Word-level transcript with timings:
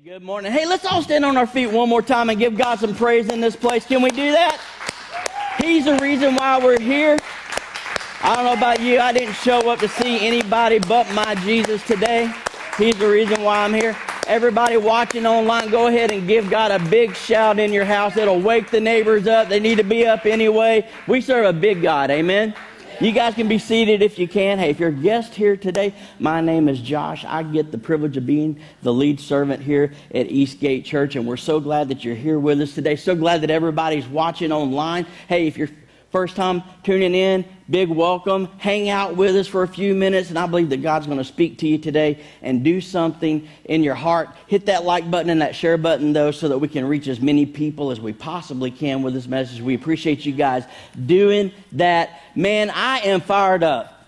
Good 0.00 0.22
morning. 0.22 0.50
Hey, 0.52 0.64
let's 0.64 0.86
all 0.86 1.02
stand 1.02 1.22
on 1.22 1.36
our 1.36 1.46
feet 1.46 1.66
one 1.66 1.86
more 1.86 2.00
time 2.00 2.30
and 2.30 2.38
give 2.38 2.56
God 2.56 2.78
some 2.78 2.94
praise 2.94 3.28
in 3.28 3.42
this 3.42 3.54
place. 3.54 3.84
Can 3.84 4.00
we 4.00 4.08
do 4.08 4.32
that? 4.32 4.58
He's 5.60 5.84
the 5.84 5.96
reason 5.98 6.34
why 6.34 6.58
we're 6.58 6.80
here. 6.80 7.18
I 8.22 8.34
don't 8.34 8.46
know 8.46 8.54
about 8.54 8.80
you, 8.80 8.98
I 9.00 9.12
didn't 9.12 9.34
show 9.34 9.70
up 9.70 9.80
to 9.80 9.88
see 9.88 10.26
anybody 10.26 10.78
but 10.78 11.12
my 11.12 11.34
Jesus 11.36 11.86
today. 11.86 12.32
He's 12.78 12.96
the 12.96 13.06
reason 13.06 13.42
why 13.42 13.58
I'm 13.58 13.74
here. 13.74 13.94
Everybody 14.26 14.78
watching 14.78 15.26
online, 15.26 15.68
go 15.68 15.88
ahead 15.88 16.10
and 16.10 16.26
give 16.26 16.48
God 16.48 16.70
a 16.70 16.78
big 16.88 17.14
shout 17.14 17.58
in 17.58 17.70
your 17.70 17.84
house. 17.84 18.16
It'll 18.16 18.40
wake 18.40 18.70
the 18.70 18.80
neighbors 18.80 19.26
up. 19.26 19.50
They 19.50 19.60
need 19.60 19.76
to 19.76 19.84
be 19.84 20.06
up 20.06 20.24
anyway. 20.24 20.88
We 21.06 21.20
serve 21.20 21.44
a 21.44 21.52
big 21.52 21.82
God. 21.82 22.10
Amen. 22.10 22.54
You 23.02 23.10
guys 23.10 23.34
can 23.34 23.48
be 23.48 23.58
seated 23.58 24.00
if 24.00 24.16
you 24.16 24.28
can. 24.28 24.60
Hey, 24.60 24.70
if 24.70 24.78
you're 24.78 24.90
a 24.90 24.92
guest 24.92 25.34
here 25.34 25.56
today, 25.56 25.92
my 26.20 26.40
name 26.40 26.68
is 26.68 26.80
Josh. 26.80 27.24
I 27.24 27.42
get 27.42 27.72
the 27.72 27.78
privilege 27.78 28.16
of 28.16 28.26
being 28.26 28.60
the 28.82 28.92
lead 28.92 29.18
servant 29.18 29.60
here 29.60 29.92
at 30.14 30.30
Eastgate 30.30 30.84
Church, 30.84 31.16
and 31.16 31.26
we're 31.26 31.36
so 31.36 31.58
glad 31.58 31.88
that 31.88 32.04
you're 32.04 32.14
here 32.14 32.38
with 32.38 32.60
us 32.60 32.76
today. 32.76 32.94
So 32.94 33.16
glad 33.16 33.40
that 33.40 33.50
everybody's 33.50 34.06
watching 34.06 34.52
online. 34.52 35.04
Hey, 35.26 35.48
if 35.48 35.56
you're 35.58 35.70
first 36.12 36.36
time 36.36 36.62
tuning 36.82 37.14
in, 37.14 37.44
big 37.70 37.88
welcome. 37.88 38.46
Hang 38.58 38.90
out 38.90 39.16
with 39.16 39.34
us 39.34 39.48
for 39.48 39.62
a 39.62 39.68
few 39.68 39.94
minutes, 39.94 40.28
and 40.28 40.38
I 40.38 40.46
believe 40.46 40.68
that 40.68 40.82
God's 40.82 41.06
going 41.06 41.18
to 41.18 41.24
speak 41.24 41.58
to 41.58 41.66
you 41.66 41.78
today 41.78 42.22
and 42.42 42.62
do 42.62 42.82
something 42.82 43.48
in 43.64 43.82
your 43.82 43.94
heart. 43.94 44.28
Hit 44.46 44.66
that 44.66 44.84
like 44.84 45.10
button 45.10 45.30
and 45.30 45.40
that 45.40 45.56
share 45.56 45.78
button, 45.78 46.12
though, 46.12 46.30
so 46.30 46.48
that 46.48 46.58
we 46.58 46.68
can 46.68 46.86
reach 46.86 47.08
as 47.08 47.20
many 47.20 47.46
people 47.46 47.90
as 47.90 47.98
we 47.98 48.12
possibly 48.12 48.70
can 48.70 49.02
with 49.02 49.14
this 49.14 49.26
message. 49.26 49.62
We 49.62 49.74
appreciate 49.74 50.26
you 50.26 50.32
guys 50.32 50.64
doing 51.06 51.50
that. 51.72 52.20
Man, 52.36 52.70
I 52.70 53.00
am 53.00 53.22
fired 53.22 53.62
up. 53.62 53.98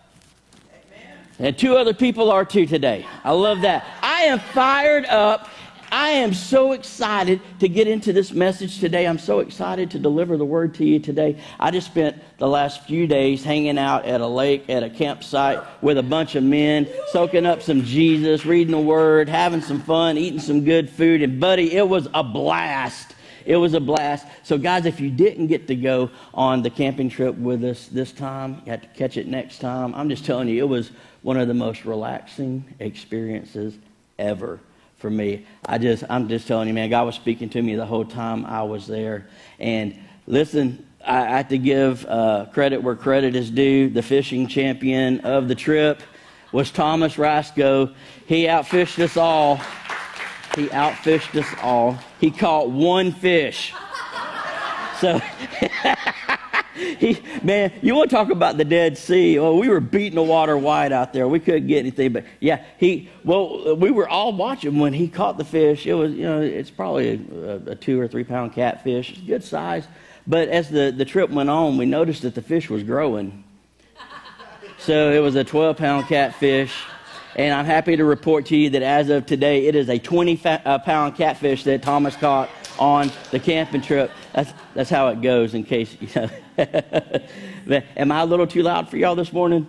And 1.39 1.59
two 1.59 1.77
other 1.77 1.95
people 1.95 2.31
are 2.31 2.45
too 2.45 2.67
today. 2.67 3.07
I 3.25 3.33
love 3.33 3.63
that. 3.63 3.85
I 4.03 4.25
am 4.25 4.39
fired 4.39 5.05
up 5.07 5.49
I 5.95 6.09
am 6.09 6.35
so 6.35 6.73
excited 6.73 7.41
to 7.61 7.69
get 7.69 7.87
into 7.87 8.13
this 8.13 8.33
message 8.33 8.81
today. 8.81 9.07
I'm 9.07 9.17
so 9.17 9.39
excited 9.39 9.93
to 9.93 10.01
deliver 10.01 10.37
the 10.37 10.45
word 10.45 10.75
to 10.75 10.85
you 10.85 10.99
today. 10.99 11.41
I 11.61 11.71
just 11.71 11.87
spent 11.87 12.21
the 12.39 12.49
last 12.49 12.85
few 12.85 13.07
days 13.07 13.45
hanging 13.45 13.79
out 13.79 14.05
at 14.05 14.21
a 14.21 14.27
lake, 14.27 14.69
at 14.69 14.83
a 14.83 14.91
campsite 14.91 15.61
with 15.83 15.97
a 15.97 16.03
bunch 16.03 16.35
of 16.35 16.43
men, 16.43 16.89
soaking 17.13 17.47
up 17.47 17.63
some 17.63 17.85
Jesus, 17.85 18.45
reading 18.45 18.73
the 18.73 18.81
word, 18.81 19.29
having 19.29 19.61
some 19.61 19.81
fun, 19.81 20.19
eating 20.19 20.41
some 20.41 20.65
good 20.65 20.91
food. 20.91 21.23
And, 21.23 21.39
buddy, 21.39 21.73
it 21.77 21.89
was 21.89 22.09
a 22.13 22.25
blast. 22.25 23.15
It 23.47 23.55
was 23.55 23.75
a 23.75 23.81
blast. 23.81 24.27
So, 24.43 24.59
guys, 24.59 24.87
if 24.87 24.99
you 24.99 25.13
didn't 25.13 25.47
get 25.47 25.69
to 25.69 25.77
go 25.77 26.11
on 26.35 26.63
the 26.63 26.71
camping 26.71 27.09
trip 27.09 27.37
with 27.37 27.63
us 27.63 27.87
this 27.87 28.11
time, 28.11 28.61
you 28.67 28.73
have 28.73 28.83
to 28.83 28.89
catch 28.89 29.17
it 29.17 29.29
next 29.29 29.61
time. 29.61 29.95
I'm 29.95 30.09
just 30.09 30.25
telling 30.25 30.49
you, 30.49 30.61
it 30.61 30.69
was 30.69 30.91
one 31.23 31.37
of 31.37 31.47
the 31.47 31.55
most 31.55 31.85
relaxing 31.85 32.65
experiences 32.81 33.77
ever 34.19 34.59
for 35.05 35.11
me. 35.11 35.45
I 35.67 35.77
just, 35.77 36.03
I'm 36.09 36.31
just 36.31 36.49
telling 36.49 36.67
you, 36.67 36.73
man, 36.73 36.89
God 36.89 37.05
was 37.05 37.15
speaking 37.15 37.51
to 37.51 37.61
me 37.61 37.75
the 37.75 37.85
whole 37.85 38.07
time 38.07 38.47
I 38.47 38.63
was 38.63 38.87
there. 38.87 39.27
And 39.59 39.95
listen, 40.27 40.89
I, 41.07 41.27
have 41.27 41.49
to 41.49 41.59
give 41.59 42.07
uh, 42.07 42.47
credit 42.55 42.83
where 42.83 42.97
credit 42.97 43.37
is 43.37 43.51
due. 43.51 43.91
The 43.91 44.01
fishing 44.01 44.47
champion 44.47 45.21
of 45.21 45.47
the 45.47 45.55
trip 45.55 46.01
was 46.53 46.71
Thomas 46.71 47.19
Rasco. 47.19 47.93
He 48.25 48.45
outfished 48.45 48.99
us 48.99 49.19
all. 49.19 49.57
He 50.57 50.69
outfished 50.69 51.39
us 51.39 51.55
all. 51.61 51.99
He 52.19 52.31
caught 52.31 52.71
one 52.71 53.13
fish. 53.13 53.75
So 55.01 55.21
he, 56.75 57.21
man, 57.43 57.73
you 57.83 57.95
want 57.95 58.11
to 58.11 58.17
talk 58.17 58.31
about 58.31 58.57
the 58.57 58.65
Dead 58.65 58.99
Sea? 58.99 59.39
Well, 59.39 59.57
we 59.57 59.69
were 59.69 59.81
beating 59.81 60.17
the 60.17 60.23
water 60.23 60.57
wide 60.59 60.93
out 60.93 61.13
there. 61.13 61.29
We 61.29 61.41
couldn't 61.41 61.67
get 61.67 61.79
anything, 61.79 62.13
but 62.13 62.25
yeah, 62.41 62.65
he. 62.79 63.09
Well, 63.25 63.77
we 63.77 63.91
were 63.91 64.09
all 64.09 64.33
watching 64.33 64.79
when 64.79 64.93
he 64.93 65.09
caught 65.09 65.39
the 65.39 65.45
fish. 65.45 65.87
It 65.87 65.95
was, 65.95 66.13
you 66.13 66.25
know, 66.25 66.41
it's 66.41 66.71
probably 66.71 67.25
a, 67.45 67.73
a 67.73 67.75
two 67.75 68.01
or 68.01 68.09
three 68.09 68.25
pound 68.25 68.53
catfish. 68.53 69.19
Good 69.27 69.45
size. 69.45 69.87
But 70.27 70.49
as 70.49 70.71
the, 70.71 70.91
the 70.91 71.05
trip 71.05 71.31
went 71.31 71.51
on, 71.51 71.77
we 71.77 71.87
noticed 71.87 72.23
that 72.23 72.35
the 72.35 72.43
fish 72.43 72.71
was 72.71 72.83
growing. 72.83 73.45
So 74.79 75.13
it 75.13 75.21
was 75.21 75.35
a 75.35 75.45
12 75.45 75.77
pound 75.77 76.07
catfish. 76.09 76.75
And 77.37 77.53
I'm 77.53 77.65
happy 77.65 77.97
to 77.97 78.05
report 78.05 78.47
to 78.47 78.57
you 78.57 78.71
that 78.71 78.83
as 78.83 79.11
of 79.11 79.27
today, 79.27 79.67
it 79.67 79.75
is 79.75 79.89
a 79.89 79.99
20 79.99 80.41
uh, 80.45 80.79
pound 80.79 81.17
catfish 81.17 81.65
that 81.65 81.83
Thomas 81.83 82.15
caught 82.17 82.49
on 82.79 83.11
the 83.31 83.39
camping 83.39 83.81
trip. 83.81 84.11
That's, 84.35 84.53
that's 84.75 84.91
how 84.91 85.09
it 85.09 85.23
goes, 85.23 85.55
in 85.55 85.63
case, 85.63 85.97
you 86.01 86.09
know. 86.17 87.81
Am 87.97 88.11
I 88.11 88.21
a 88.21 88.27
little 88.27 88.47
too 88.47 88.63
loud 88.63 88.89
for 88.89 88.97
y'all 88.97 89.15
this 89.15 89.33
morning? 89.33 89.67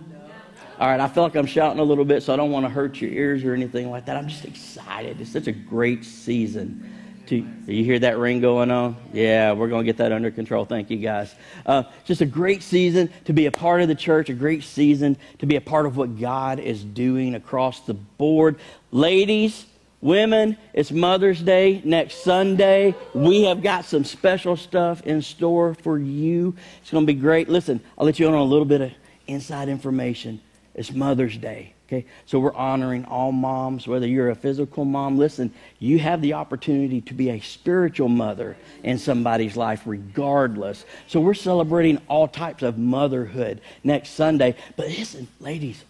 All 0.78 0.88
right, 0.88 1.00
I 1.00 1.08
feel 1.08 1.22
like 1.22 1.36
I'm 1.36 1.46
shouting 1.46 1.78
a 1.78 1.84
little 1.84 2.04
bit, 2.04 2.22
so 2.22 2.34
I 2.34 2.36
don't 2.36 2.50
want 2.50 2.66
to 2.66 2.70
hurt 2.70 3.00
your 3.00 3.10
ears 3.10 3.44
or 3.44 3.54
anything 3.54 3.90
like 3.90 4.06
that. 4.06 4.16
I'm 4.16 4.28
just 4.28 4.44
excited. 4.44 5.20
It's 5.20 5.32
such 5.32 5.46
a 5.46 5.52
great 5.52 6.04
season. 6.04 6.92
To, 7.28 7.36
you 7.66 7.84
hear 7.84 7.98
that 8.00 8.18
ring 8.18 8.40
going 8.40 8.70
on? 8.70 8.96
Yeah, 9.12 9.52
we're 9.52 9.68
going 9.68 9.84
to 9.84 9.86
get 9.86 9.96
that 9.98 10.12
under 10.12 10.30
control. 10.30 10.64
Thank 10.64 10.90
you, 10.90 10.98
guys. 10.98 11.34
Uh, 11.64 11.84
just 12.04 12.20
a 12.20 12.26
great 12.26 12.62
season 12.62 13.10
to 13.24 13.32
be 13.32 13.46
a 13.46 13.52
part 13.52 13.82
of 13.82 13.88
the 13.88 13.94
church, 13.94 14.30
a 14.30 14.34
great 14.34 14.64
season 14.64 15.16
to 15.38 15.46
be 15.46 15.56
a 15.56 15.60
part 15.60 15.86
of 15.86 15.96
what 15.96 16.20
God 16.20 16.60
is 16.60 16.84
doing 16.84 17.34
across 17.34 17.80
the 17.80 17.94
board. 17.94 18.58
Ladies, 18.90 19.64
Women, 20.06 20.56
it's 20.72 20.92
Mother's 20.92 21.42
Day 21.42 21.82
next 21.84 22.22
Sunday. 22.22 22.94
We 23.12 23.42
have 23.42 23.60
got 23.60 23.84
some 23.86 24.04
special 24.04 24.56
stuff 24.56 25.02
in 25.02 25.20
store 25.20 25.74
for 25.74 25.98
you. 25.98 26.54
It's 26.80 26.92
going 26.92 27.04
to 27.04 27.12
be 27.12 27.18
great. 27.18 27.48
Listen, 27.48 27.80
I'll 27.98 28.06
let 28.06 28.20
you 28.20 28.28
in 28.28 28.32
on 28.32 28.38
a 28.38 28.44
little 28.44 28.66
bit 28.66 28.80
of 28.82 28.92
inside 29.26 29.68
information. 29.68 30.40
It's 30.76 30.92
Mother's 30.92 31.36
Day. 31.36 31.74
Okay, 31.88 32.06
so 32.24 32.38
we're 32.38 32.54
honoring 32.54 33.04
all 33.06 33.32
moms, 33.32 33.88
whether 33.88 34.06
you're 34.06 34.30
a 34.30 34.36
physical 34.36 34.84
mom. 34.84 35.18
Listen, 35.18 35.52
you 35.80 35.98
have 35.98 36.22
the 36.22 36.34
opportunity 36.34 37.00
to 37.00 37.12
be 37.12 37.30
a 37.30 37.40
spiritual 37.40 38.08
mother 38.08 38.56
in 38.84 38.98
somebody's 38.98 39.56
life, 39.56 39.82
regardless. 39.86 40.84
So 41.08 41.18
we're 41.18 41.34
celebrating 41.34 42.00
all 42.06 42.28
types 42.28 42.62
of 42.62 42.78
motherhood 42.78 43.60
next 43.82 44.10
Sunday. 44.10 44.54
But 44.76 44.86
listen, 44.86 45.26
ladies, 45.40 45.84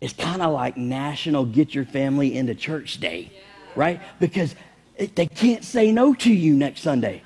it's 0.00 0.12
kind 0.12 0.42
of 0.42 0.52
like 0.52 0.76
National 0.76 1.44
Get 1.44 1.74
Your 1.74 1.84
Family 1.84 2.36
into 2.36 2.54
Church 2.54 2.98
Day, 3.00 3.32
right? 3.74 4.00
Because 4.20 4.54
they 4.96 5.26
can't 5.26 5.64
say 5.64 5.92
no 5.92 6.14
to 6.14 6.32
you 6.32 6.54
next 6.54 6.82
Sunday. 6.82 7.22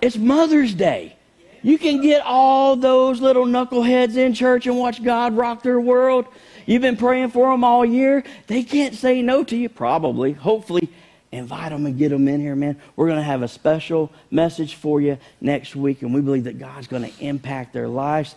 It's 0.00 0.16
Mother's 0.16 0.74
Day. 0.74 1.16
You 1.62 1.78
can 1.78 2.00
get 2.00 2.22
all 2.24 2.76
those 2.76 3.20
little 3.20 3.44
knuckleheads 3.44 4.16
in 4.16 4.32
church 4.32 4.66
and 4.66 4.78
watch 4.78 5.02
God 5.02 5.36
rock 5.36 5.62
their 5.62 5.80
world. 5.80 6.26
You've 6.64 6.82
been 6.82 6.96
praying 6.96 7.30
for 7.30 7.50
them 7.50 7.64
all 7.64 7.84
year. 7.84 8.24
They 8.46 8.62
can't 8.62 8.94
say 8.94 9.20
no 9.20 9.44
to 9.44 9.56
you, 9.56 9.68
probably. 9.68 10.32
Hopefully, 10.32 10.88
invite 11.32 11.70
them 11.70 11.84
and 11.84 11.98
get 11.98 12.10
them 12.10 12.28
in 12.28 12.40
here, 12.40 12.56
man. 12.56 12.80
We're 12.96 13.06
going 13.06 13.18
to 13.18 13.24
have 13.24 13.42
a 13.42 13.48
special 13.48 14.10
message 14.30 14.76
for 14.76 15.00
you 15.00 15.18
next 15.40 15.76
week, 15.76 16.02
and 16.02 16.14
we 16.14 16.20
believe 16.22 16.44
that 16.44 16.58
God's 16.58 16.86
going 16.86 17.10
to 17.10 17.24
impact 17.24 17.72
their 17.72 17.88
lives. 17.88 18.34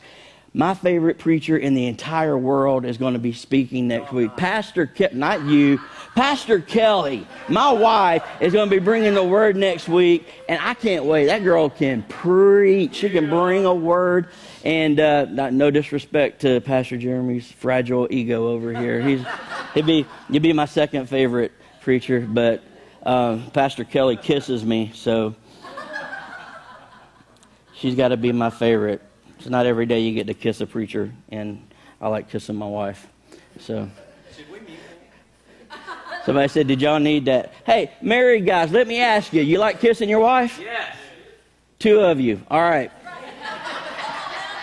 My 0.56 0.76
favorite 0.76 1.18
preacher 1.18 1.58
in 1.58 1.74
the 1.74 1.88
entire 1.88 2.38
world 2.38 2.86
is 2.86 2.98
going 2.98 3.14
to 3.14 3.20
be 3.20 3.34
speaking 3.34 3.88
next 3.88 4.12
week. 4.12 4.38
Pastor, 4.38 4.86
Ke- 4.86 5.12
not 5.12 5.42
you, 5.42 5.80
Pastor 6.14 6.60
Kelly, 6.60 7.26
my 7.50 7.72
wife, 7.72 8.24
is 8.40 8.54
going 8.54 8.70
to 8.70 8.76
be 8.76 8.80
bringing 8.80 9.16
the 9.16 9.24
word 9.24 9.56
next 9.56 9.90
week, 9.90 10.28
and 10.48 10.62
I 10.62 10.76
can't 10.76 11.06
wait. 11.06 11.26
That 11.26 11.44
girl 11.44 11.72
can 11.72 12.04
preach. 12.04 12.98
She 12.98 13.10
can 13.10 13.32
bring 13.32 13.66
a 13.66 13.74
word. 13.74 14.28
And 14.64 15.00
uh, 15.00 15.26
not, 15.26 15.54
no 15.54 15.72
disrespect 15.72 16.42
to 16.42 16.62
Pastor 16.62 16.98
Jeremy's 16.98 17.52
fragile 17.52 18.08
ego 18.12 18.50
over 18.50 18.74
here. 18.74 19.02
He's, 19.02 19.26
he'd 19.74 19.88
be, 19.88 20.06
he'd 20.32 20.44
be 20.44 20.54
my 20.54 20.66
second 20.66 21.10
favorite 21.10 21.52
preacher, 21.82 22.22
but 22.22 22.62
um, 23.02 23.50
Pastor 23.50 23.86
Kelly 23.86 24.18
kisses 24.18 24.64
me, 24.64 24.92
so 24.94 25.34
she's 27.74 27.96
got 27.96 28.10
to 28.10 28.18
be 28.18 28.32
my 28.32 28.52
favorite. 28.52 29.02
It's 29.44 29.50
not 29.50 29.66
every 29.66 29.86
day 29.86 30.00
you 30.00 30.14
get 30.14 30.28
to 30.28 30.34
kiss 30.34 30.62
a 30.62 30.66
preacher, 30.66 31.12
and 31.28 31.68
I 32.00 32.08
like 32.08 32.30
kissing 32.30 32.56
my 32.56 32.66
wife. 32.66 33.06
So. 33.60 33.90
Somebody 36.24 36.48
said, 36.48 36.66
Did 36.68 36.82
y'all 36.82 36.98
need 36.98 37.26
that? 37.26 37.52
Hey, 37.66 37.92
married 38.02 38.46
guys, 38.46 38.72
let 38.72 38.88
me 38.88 39.02
ask 39.02 39.34
you, 39.34 39.42
you 39.42 39.58
like 39.58 39.82
kissing 39.82 40.08
your 40.08 40.22
wife? 40.22 40.58
Yes. 40.64 40.96
Two 41.78 42.00
of 42.00 42.22
you. 42.22 42.42
All 42.50 42.62
right. 42.62 42.90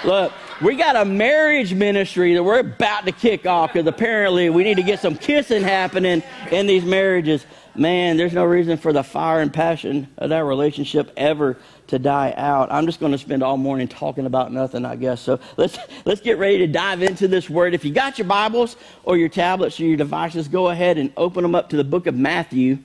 Look, 0.03 0.33
we 0.63 0.77
got 0.77 0.97
a 0.97 1.05
marriage 1.05 1.75
ministry 1.75 2.33
that 2.33 2.43
we're 2.43 2.61
about 2.61 3.05
to 3.05 3.13
kick 3.13 3.47
off 3.47 3.75
because 3.75 3.87
apparently 3.87 4.49
we 4.49 4.65
need 4.65 4.79
to 4.79 4.83
get 4.83 4.99
some 5.01 5.15
kissing 5.15 5.63
happening 5.63 6.23
in 6.51 6.67
these 6.67 6.87
marriages. 6.87 7.45
Man, 7.75 8.17
there's 8.17 8.33
no 8.33 8.45
reason 8.45 8.79
for 8.79 8.93
the 8.93 9.05
fire 9.05 9.41
and 9.41 9.53
passion 9.53 10.09
of 10.19 10.31
that 10.31 10.45
relationship 10.45 11.13
ever 11.17 11.57
to 11.87 11.99
die 12.01 12.35
out. 12.37 12.71
I'm 12.73 12.85
just 12.87 12.99
going 12.99 13.13
to 13.13 13.19
spend 13.19 13.45
all 13.45 13.57
morning 13.57 13.87
talking 13.87 14.27
about 14.27 14.53
nothing, 14.53 14.85
I 14.85 14.97
guess. 14.97 15.21
So 15.21 15.39
let's 15.57 15.79
let's 16.05 16.21
get 16.21 16.39
ready 16.39 16.59
to 16.59 16.67
dive 16.67 17.03
into 17.03 17.29
this 17.29 17.49
word. 17.49 17.73
If 17.73 17.85
you 17.85 17.93
got 17.93 18.19
your 18.19 18.27
Bibles 18.27 18.77
or 19.05 19.17
your 19.17 19.29
tablets 19.29 19.79
or 19.79 19.85
your 19.85 19.97
devices, 19.97 20.49
go 20.49 20.69
ahead 20.69 20.99
and 20.99 21.13
open 21.17 21.43
them 21.43 21.55
up 21.55 21.71
to 21.71 21.77
the 21.77 21.85
book 21.85 22.09
of 22.09 22.17
Matthew, 22.17 22.79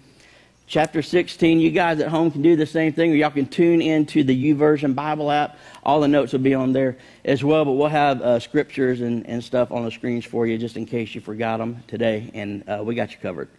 chapter 0.67 1.01
16. 1.01 1.59
You 1.59 1.71
guys 1.71 1.99
at 1.99 2.09
home 2.09 2.29
can 2.29 2.43
do 2.43 2.55
the 2.55 2.67
same 2.67 2.93
thing, 2.93 3.11
or 3.11 3.15
y'all 3.15 3.31
can 3.31 3.47
tune 3.47 3.81
into 3.81 4.23
the 4.23 4.53
YouVersion 4.53 4.93
Bible 4.93 5.31
app. 5.31 5.57
All 5.81 5.99
the 5.99 6.07
notes 6.07 6.31
will 6.31 6.39
be 6.39 6.53
on 6.53 6.73
there 6.73 6.97
as 7.23 7.43
well, 7.43 7.65
but 7.65 7.73
we'll 7.73 7.87
have 7.87 8.21
uh, 8.21 8.39
scriptures 8.39 9.01
and, 9.01 9.25
and 9.27 9.43
stuff 9.43 9.71
on 9.71 9.83
the 9.83 9.91
screens 9.91 10.25
for 10.25 10.45
you 10.45 10.59
just 10.59 10.77
in 10.77 10.85
case 10.85 11.15
you 11.15 11.21
forgot 11.21 11.57
them 11.57 11.83
today, 11.87 12.29
and 12.35 12.69
uh, 12.69 12.83
we 12.83 12.93
got 12.93 13.11
you 13.11 13.17
covered. 13.17 13.49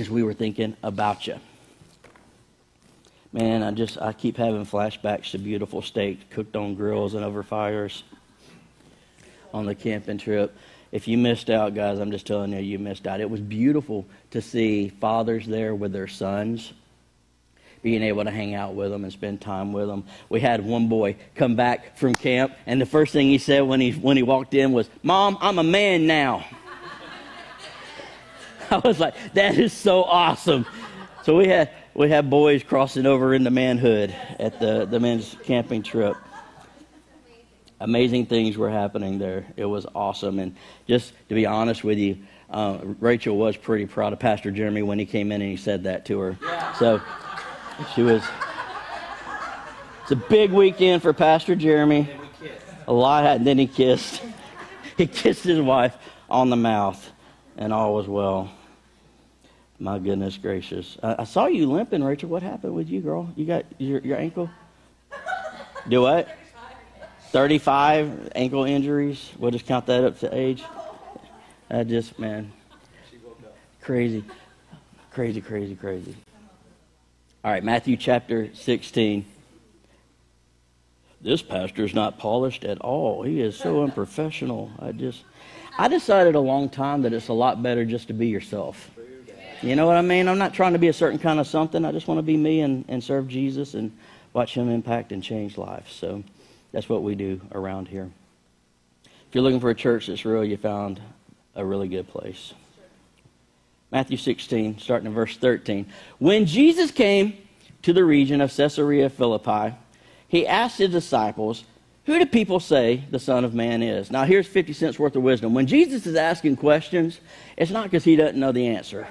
As 0.00 0.10
we 0.10 0.22
were 0.22 0.34
thinking 0.34 0.76
about 0.82 1.26
you. 1.26 1.38
Man, 3.32 3.62
I 3.62 3.70
just 3.70 4.00
I 4.00 4.12
keep 4.12 4.36
having 4.36 4.66
flashbacks 4.66 5.30
to 5.32 5.38
beautiful 5.38 5.82
steaks 5.82 6.24
cooked 6.30 6.56
on 6.56 6.74
grills 6.74 7.14
and 7.14 7.24
over 7.24 7.42
fires 7.42 8.02
on 9.54 9.66
the 9.66 9.74
camping 9.74 10.18
trip. 10.18 10.56
If 10.90 11.06
you 11.06 11.16
missed 11.16 11.50
out, 11.50 11.74
guys, 11.74 12.00
I'm 12.00 12.10
just 12.10 12.26
telling 12.26 12.52
you, 12.52 12.58
you 12.58 12.78
missed 12.80 13.06
out. 13.06 13.20
It 13.20 13.30
was 13.30 13.40
beautiful 13.40 14.06
to 14.32 14.42
see 14.42 14.88
fathers 14.88 15.46
there 15.46 15.72
with 15.72 15.92
their 15.92 16.08
sons, 16.08 16.72
being 17.80 18.02
able 18.02 18.24
to 18.24 18.30
hang 18.32 18.54
out 18.54 18.74
with 18.74 18.90
them 18.90 19.04
and 19.04 19.12
spend 19.12 19.40
time 19.40 19.72
with 19.72 19.86
them. 19.86 20.04
We 20.28 20.40
had 20.40 20.64
one 20.64 20.88
boy 20.88 21.14
come 21.36 21.54
back 21.54 21.96
from 21.96 22.16
camp, 22.16 22.54
and 22.66 22.80
the 22.80 22.86
first 22.86 23.12
thing 23.12 23.28
he 23.28 23.38
said 23.38 23.60
when 23.60 23.80
he 23.80 23.92
when 23.92 24.16
he 24.16 24.24
walked 24.24 24.54
in 24.54 24.72
was, 24.72 24.90
"Mom, 25.04 25.38
I'm 25.40 25.60
a 25.60 25.64
man 25.64 26.08
now." 26.08 26.44
I 28.76 28.78
was 28.78 29.00
like, 29.00 29.14
"That 29.34 29.58
is 29.58 29.72
so 29.72 30.04
awesome." 30.04 30.66
So 31.22 31.36
we 31.36 31.48
had 31.48 31.70
we 31.94 32.08
had 32.08 32.30
boys 32.30 32.62
crossing 32.62 33.04
over 33.04 33.34
into 33.34 33.50
manhood 33.50 34.14
at 34.38 34.58
the, 34.60 34.86
the 34.86 35.00
men's 35.00 35.36
camping 35.44 35.82
trip. 35.82 36.16
Amazing 37.80 38.26
things 38.26 38.56
were 38.56 38.70
happening 38.70 39.18
there. 39.18 39.46
It 39.56 39.64
was 39.64 39.86
awesome. 39.94 40.38
And 40.38 40.54
just 40.86 41.12
to 41.28 41.34
be 41.34 41.46
honest 41.46 41.82
with 41.82 41.98
you, 41.98 42.18
uh, 42.50 42.78
Rachel 43.00 43.36
was 43.36 43.56
pretty 43.56 43.86
proud 43.86 44.12
of 44.12 44.18
Pastor 44.18 44.50
Jeremy 44.50 44.82
when 44.82 44.98
he 44.98 45.06
came 45.06 45.32
in 45.32 45.40
and 45.40 45.50
he 45.50 45.56
said 45.56 45.84
that 45.84 46.04
to 46.06 46.18
her. 46.20 46.38
So 46.78 47.00
she 47.94 48.02
was. 48.02 48.22
It's 50.02 50.12
a 50.12 50.16
big 50.16 50.52
weekend 50.52 51.02
for 51.02 51.12
Pastor 51.12 51.54
Jeremy. 51.54 52.08
A 52.86 52.92
lot, 52.92 53.24
and 53.24 53.46
then 53.46 53.58
he 53.58 53.66
kissed. 53.66 54.22
he 54.96 55.06
kissed 55.06 55.44
his 55.44 55.60
wife 55.60 55.96
on 56.28 56.50
the 56.50 56.56
mouth, 56.56 57.10
and 57.56 57.72
all 57.72 57.94
was 57.94 58.08
well. 58.08 58.50
My 59.80 59.98
goodness 59.98 60.36
gracious. 60.36 60.98
I, 61.02 61.16
I 61.20 61.24
saw 61.24 61.46
you 61.46 61.72
limping, 61.72 62.04
Rachel. 62.04 62.28
What 62.28 62.42
happened 62.42 62.74
with 62.74 62.90
you, 62.90 63.00
girl? 63.00 63.32
You 63.34 63.46
got 63.46 63.64
your, 63.78 64.00
your 64.00 64.18
ankle? 64.18 64.50
Do 65.88 66.02
what? 66.02 66.28
35 67.30 68.32
ankle 68.34 68.64
injuries. 68.64 69.30
We'll 69.38 69.52
just 69.52 69.66
count 69.66 69.86
that 69.86 70.04
up 70.04 70.18
to 70.18 70.36
age. 70.36 70.62
I 71.70 71.84
just, 71.84 72.18
man, 72.18 72.52
crazy, 73.80 74.22
crazy, 75.12 75.40
crazy, 75.40 75.74
crazy. 75.74 76.14
All 77.42 77.50
right, 77.50 77.64
Matthew 77.64 77.96
chapter 77.96 78.54
16. 78.54 79.24
This 81.22 81.40
pastor 81.40 81.84
is 81.84 81.94
not 81.94 82.18
polished 82.18 82.64
at 82.64 82.78
all. 82.82 83.22
He 83.22 83.40
is 83.40 83.56
so 83.56 83.82
unprofessional. 83.82 84.70
I 84.78 84.92
just, 84.92 85.24
I 85.78 85.88
decided 85.88 86.34
a 86.34 86.40
long 86.40 86.68
time 86.68 87.02
that 87.02 87.14
it's 87.14 87.28
a 87.28 87.32
lot 87.32 87.62
better 87.62 87.86
just 87.86 88.08
to 88.08 88.12
be 88.12 88.26
yourself. 88.26 88.90
You 89.62 89.76
know 89.76 89.86
what 89.86 89.96
I 89.96 90.02
mean? 90.02 90.26
I'm 90.26 90.38
not 90.38 90.54
trying 90.54 90.72
to 90.72 90.78
be 90.78 90.88
a 90.88 90.92
certain 90.92 91.18
kind 91.18 91.38
of 91.38 91.46
something. 91.46 91.84
I 91.84 91.92
just 91.92 92.08
want 92.08 92.16
to 92.18 92.22
be 92.22 92.36
me 92.36 92.60
and, 92.60 92.84
and 92.88 93.04
serve 93.04 93.28
Jesus 93.28 93.74
and 93.74 93.94
watch 94.32 94.54
him 94.54 94.70
impact 94.70 95.12
and 95.12 95.22
change 95.22 95.58
lives. 95.58 95.92
So 95.92 96.24
that's 96.72 96.88
what 96.88 97.02
we 97.02 97.14
do 97.14 97.42
around 97.52 97.88
here. 97.88 98.10
If 99.04 99.34
you're 99.34 99.44
looking 99.44 99.60
for 99.60 99.68
a 99.68 99.74
church 99.74 100.06
that's 100.06 100.24
real, 100.24 100.44
you 100.44 100.56
found 100.56 101.00
a 101.54 101.64
really 101.64 101.88
good 101.88 102.08
place. 102.08 102.54
Matthew 103.92 104.16
16, 104.16 104.78
starting 104.78 105.08
in 105.08 105.12
verse 105.14 105.36
13. 105.36 105.86
When 106.18 106.46
Jesus 106.46 106.90
came 106.90 107.36
to 107.82 107.92
the 107.92 108.04
region 108.04 108.40
of 108.40 108.54
Caesarea 108.56 109.10
Philippi, 109.10 109.76
he 110.26 110.46
asked 110.46 110.78
his 110.78 110.90
disciples, 110.90 111.64
Who 112.06 112.18
do 112.18 112.24
people 112.24 112.60
say 112.60 113.04
the 113.10 113.18
Son 113.18 113.44
of 113.44 113.52
Man 113.52 113.82
is? 113.82 114.10
Now, 114.10 114.24
here's 114.24 114.46
50 114.46 114.72
cents 114.72 114.98
worth 114.98 115.16
of 115.16 115.22
wisdom. 115.22 115.52
When 115.52 115.66
Jesus 115.66 116.06
is 116.06 116.14
asking 116.14 116.56
questions, 116.56 117.20
it's 117.58 117.70
not 117.70 117.84
because 117.84 118.04
he 118.04 118.16
doesn't 118.16 118.38
know 118.38 118.52
the 118.52 118.68
answer. 118.68 119.06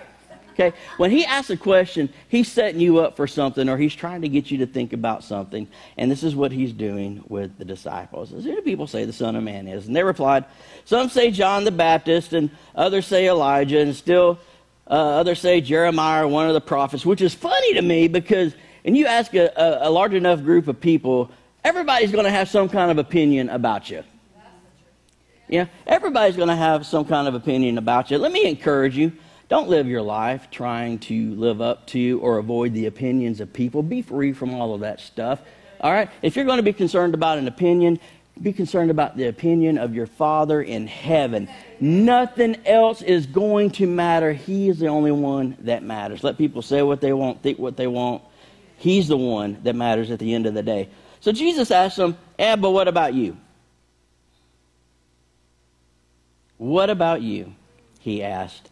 Okay? 0.59 0.75
When 0.97 1.09
he 1.09 1.25
asks 1.25 1.49
a 1.49 1.57
question, 1.57 2.09
he's 2.27 2.51
setting 2.51 2.81
you 2.81 2.99
up 2.99 3.15
for 3.15 3.27
something 3.27 3.69
or 3.69 3.77
he's 3.77 3.95
trying 3.95 4.21
to 4.23 4.29
get 4.29 4.51
you 4.51 4.57
to 4.57 4.65
think 4.65 4.91
about 4.91 5.23
something. 5.23 5.67
And 5.97 6.11
this 6.11 6.21
is 6.21 6.35
what 6.35 6.51
he's 6.51 6.73
doing 6.73 7.23
with 7.29 7.57
the 7.57 7.63
disciples. 7.63 8.31
Who 8.31 8.41
do 8.41 8.61
people 8.61 8.85
say 8.85 9.05
the 9.05 9.13
Son 9.13 9.37
of 9.37 9.43
Man 9.43 9.69
is? 9.69 9.87
And 9.87 9.95
they 9.95 10.03
replied, 10.03 10.43
Some 10.83 11.09
say 11.09 11.31
John 11.31 11.63
the 11.63 11.71
Baptist, 11.71 12.33
and 12.33 12.49
others 12.75 13.07
say 13.07 13.29
Elijah, 13.29 13.79
and 13.79 13.95
still 13.95 14.37
uh, 14.87 14.93
others 14.93 15.39
say 15.39 15.61
Jeremiah, 15.61 16.27
one 16.27 16.47
of 16.47 16.53
the 16.53 16.61
prophets, 16.61 17.05
which 17.05 17.21
is 17.21 17.33
funny 17.33 17.75
to 17.75 17.81
me 17.81 18.09
because, 18.09 18.53
and 18.83 18.97
you 18.97 19.05
ask 19.05 19.33
a, 19.35 19.51
a, 19.55 19.87
a 19.87 19.89
large 19.89 20.13
enough 20.13 20.43
group 20.43 20.67
of 20.67 20.81
people, 20.81 21.31
everybody's 21.63 22.11
going 22.11 22.25
to 22.25 22.31
have 22.31 22.49
some 22.49 22.67
kind 22.67 22.91
of 22.91 22.97
opinion 22.97 23.49
about 23.49 23.89
you. 23.89 24.03
Yeah, 25.47 25.67
everybody's 25.87 26.35
going 26.35 26.49
to 26.49 26.55
have 26.55 26.85
some 26.85 27.05
kind 27.05 27.27
of 27.27 27.33
opinion 27.33 27.77
about 27.77 28.11
you. 28.11 28.17
Let 28.17 28.31
me 28.31 28.45
encourage 28.45 28.97
you 28.97 29.13
don't 29.49 29.67
live 29.67 29.87
your 29.87 30.03
life 30.03 30.49
trying 30.51 30.99
to 30.99 31.33
live 31.33 31.59
up 31.59 31.87
to 31.87 32.19
or 32.21 32.37
avoid 32.37 32.73
the 32.73 32.85
opinions 32.85 33.41
of 33.41 33.51
people. 33.51 33.81
Be 33.81 34.03
free 34.03 34.31
from 34.31 34.53
all 34.53 34.75
of 34.75 34.81
that 34.81 35.01
stuff. 35.01 35.41
All 35.81 35.91
right? 35.91 36.09
If 36.21 36.35
you're 36.35 36.45
going 36.45 36.57
to 36.57 36.63
be 36.63 36.73
concerned 36.73 37.15
about 37.15 37.39
an 37.39 37.47
opinion, 37.47 37.99
be 38.39 38.53
concerned 38.53 38.91
about 38.91 39.17
the 39.17 39.27
opinion 39.27 39.79
of 39.79 39.95
your 39.95 40.05
Father 40.05 40.61
in 40.61 40.85
heaven. 40.85 41.49
Nothing 41.79 42.57
else 42.63 43.01
is 43.01 43.25
going 43.25 43.71
to 43.71 43.87
matter. 43.87 44.33
He 44.33 44.69
is 44.69 44.77
the 44.77 44.87
only 44.87 45.11
one 45.11 45.57
that 45.61 45.81
matters. 45.81 46.23
Let 46.23 46.37
people 46.37 46.61
say 46.61 46.83
what 46.83 47.01
they 47.01 47.11
want, 47.11 47.41
think 47.41 47.57
what 47.57 47.75
they 47.75 47.87
want. 47.87 48.21
He's 48.77 49.07
the 49.07 49.17
one 49.17 49.57
that 49.63 49.75
matters 49.75 50.11
at 50.11 50.19
the 50.19 50.33
end 50.33 50.45
of 50.45 50.53
the 50.53 50.63
day. 50.63 50.89
So 51.21 51.31
Jesus 51.31 51.71
asked 51.71 51.97
them, 51.97 52.17
Yeah, 52.37 52.55
but 52.55 52.69
what 52.69 52.87
about 52.87 53.15
you? 53.15 53.35
What 56.57 56.89
about 56.89 57.21
you? 57.23 57.55
He 57.99 58.23
asked. 58.23 58.69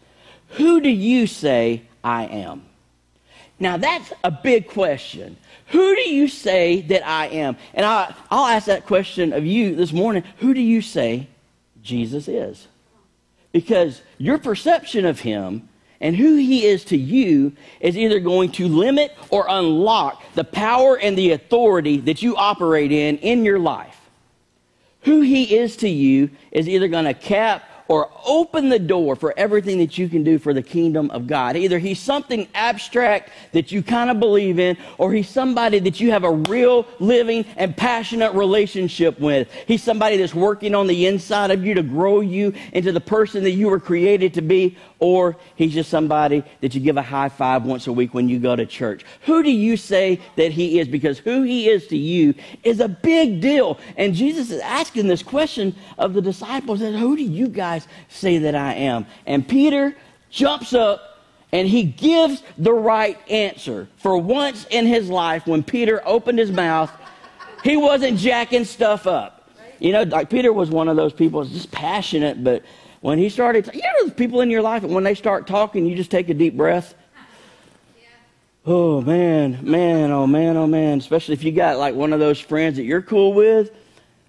Who 0.49 0.81
do 0.81 0.89
you 0.89 1.27
say 1.27 1.83
I 2.03 2.25
am? 2.25 2.63
Now, 3.59 3.77
that's 3.77 4.13
a 4.23 4.31
big 4.31 4.67
question. 4.67 5.37
Who 5.67 5.95
do 5.95 6.01
you 6.01 6.27
say 6.27 6.81
that 6.81 7.05
I 7.05 7.27
am? 7.27 7.57
And 7.73 7.85
I, 7.85 8.13
will 8.31 8.45
ask 8.45 8.67
that 8.67 8.85
question 8.85 9.33
of 9.33 9.45
you 9.45 9.75
this 9.75 9.91
morning. 9.91 10.23
Who 10.37 10.53
do 10.53 10.61
you 10.61 10.81
say 10.81 11.27
Jesus 11.81 12.27
is? 12.27 12.67
Because 13.51 14.01
your 14.17 14.37
perception 14.37 15.05
of 15.05 15.19
him 15.19 15.67
and 15.99 16.15
who 16.15 16.35
he 16.35 16.65
is 16.65 16.85
to 16.85 16.97
you 16.97 17.53
is 17.79 17.97
either 17.97 18.19
going 18.19 18.51
to 18.53 18.67
limit 18.67 19.15
or 19.29 19.47
unlock 19.49 20.21
the 20.35 20.43
power 20.43 20.97
and 20.97 21.17
the 21.17 21.31
authority 21.31 21.97
that 22.01 22.21
you 22.21 22.35
operate 22.35 22.91
in 22.91 23.17
in 23.17 23.43
your 23.43 23.59
life. 23.59 23.99
Who 25.01 25.21
he 25.21 25.55
is 25.57 25.77
to 25.77 25.89
you 25.89 26.29
is 26.51 26.69
either 26.69 26.87
going 26.87 27.05
to 27.05 27.13
cap 27.13 27.63
or 27.87 28.09
open 28.25 28.69
the 28.69 28.79
door 28.79 29.15
for 29.15 29.33
everything 29.37 29.77
that 29.79 29.97
you 29.97 30.09
can 30.09 30.23
do 30.23 30.37
for 30.37 30.53
the 30.53 30.61
kingdom 30.61 31.09
of 31.11 31.27
God. 31.27 31.55
Either 31.55 31.79
he's 31.79 31.99
something 31.99 32.47
abstract 32.53 33.31
that 33.53 33.71
you 33.71 33.81
kind 33.81 34.09
of 34.09 34.19
believe 34.19 34.59
in, 34.59 34.77
or 34.97 35.13
he's 35.13 35.29
somebody 35.29 35.79
that 35.79 35.99
you 35.99 36.11
have 36.11 36.23
a 36.23 36.31
real, 36.31 36.87
living, 36.99 37.45
and 37.55 37.75
passionate 37.75 38.33
relationship 38.33 39.19
with. 39.19 39.49
He's 39.67 39.83
somebody 39.83 40.17
that's 40.17 40.35
working 40.35 40.75
on 40.75 40.87
the 40.87 41.05
inside 41.05 41.51
of 41.51 41.65
you 41.65 41.73
to 41.75 41.83
grow 41.83 42.19
you 42.19 42.53
into 42.73 42.91
the 42.91 43.01
person 43.01 43.43
that 43.43 43.51
you 43.51 43.69
were 43.69 43.79
created 43.79 44.33
to 44.35 44.41
be, 44.41 44.77
or 44.99 45.37
he's 45.55 45.73
just 45.73 45.89
somebody 45.89 46.43
that 46.61 46.73
you 46.73 46.81
give 46.81 46.97
a 46.97 47.01
high 47.01 47.29
five 47.29 47.63
once 47.63 47.87
a 47.87 47.93
week 47.93 48.13
when 48.13 48.27
you 48.27 48.39
go 48.39 48.55
to 48.55 48.65
church. 48.65 49.05
Who 49.21 49.43
do 49.43 49.51
you 49.51 49.77
say 49.77 50.19
that 50.35 50.51
he 50.51 50.79
is? 50.79 50.87
Because 50.87 51.19
who 51.19 51.43
he 51.43 51.69
is 51.69 51.87
to 51.87 51.97
you 51.97 52.33
is 52.63 52.79
a 52.79 52.87
big 52.87 53.41
deal. 53.41 53.79
And 53.95 54.13
Jesus 54.13 54.49
is 54.49 54.59
asking 54.61 55.07
this 55.07 55.21
question 55.21 55.75
of 55.97 56.13
the 56.13 56.21
disciples, 56.21 56.81
and 56.81 56.97
who 56.97 57.15
do 57.15 57.23
you 57.23 57.47
guys 57.47 57.87
say 58.09 58.39
that 58.39 58.55
I 58.55 58.73
am? 58.73 59.05
And 59.25 59.47
Peter 59.47 59.95
jumps 60.29 60.73
up 60.73 61.21
and 61.51 61.67
he 61.67 61.83
gives 61.83 62.43
the 62.57 62.73
right 62.73 63.17
answer. 63.29 63.87
For 63.97 64.17
once 64.17 64.65
in 64.69 64.85
his 64.85 65.09
life, 65.09 65.47
when 65.47 65.63
Peter 65.63 66.01
opened 66.05 66.39
his 66.39 66.51
mouth, 66.51 66.91
he 67.63 67.77
wasn't 67.77 68.17
jacking 68.17 68.65
stuff 68.65 69.07
up. 69.07 69.49
You 69.79 69.91
know, 69.93 70.03
like 70.03 70.29
Peter 70.29 70.51
was 70.51 70.69
one 70.69 70.87
of 70.87 70.95
those 70.95 71.13
people, 71.13 71.43
just 71.45 71.71
passionate, 71.71 72.43
but 72.43 72.63
when 73.01 73.17
he 73.17 73.29
started, 73.29 73.69
you 73.73 73.81
know, 73.81 74.07
the 74.07 74.11
people 74.11 74.41
in 74.41 74.49
your 74.49 74.61
life, 74.61 74.83
and 74.83 74.93
when 74.93 75.03
they 75.03 75.15
start 75.15 75.47
talking, 75.47 75.85
you 75.85 75.95
just 75.95 76.11
take 76.11 76.29
a 76.29 76.33
deep 76.33 76.55
breath. 76.55 76.95
Oh 78.65 78.99
man, 79.01 79.59
man, 79.61 80.11
oh 80.11 80.27
man, 80.27 80.57
oh 80.57 80.67
man. 80.67 80.97
Especially 80.97 81.33
if 81.33 81.43
you 81.43 81.53
got 81.53 81.77
like 81.77 81.95
one 81.95 82.11
of 82.11 82.19
those 82.19 82.39
friends 82.39 82.75
that 82.75 82.83
you're 82.83 83.01
cool 83.01 83.33
with, 83.33 83.71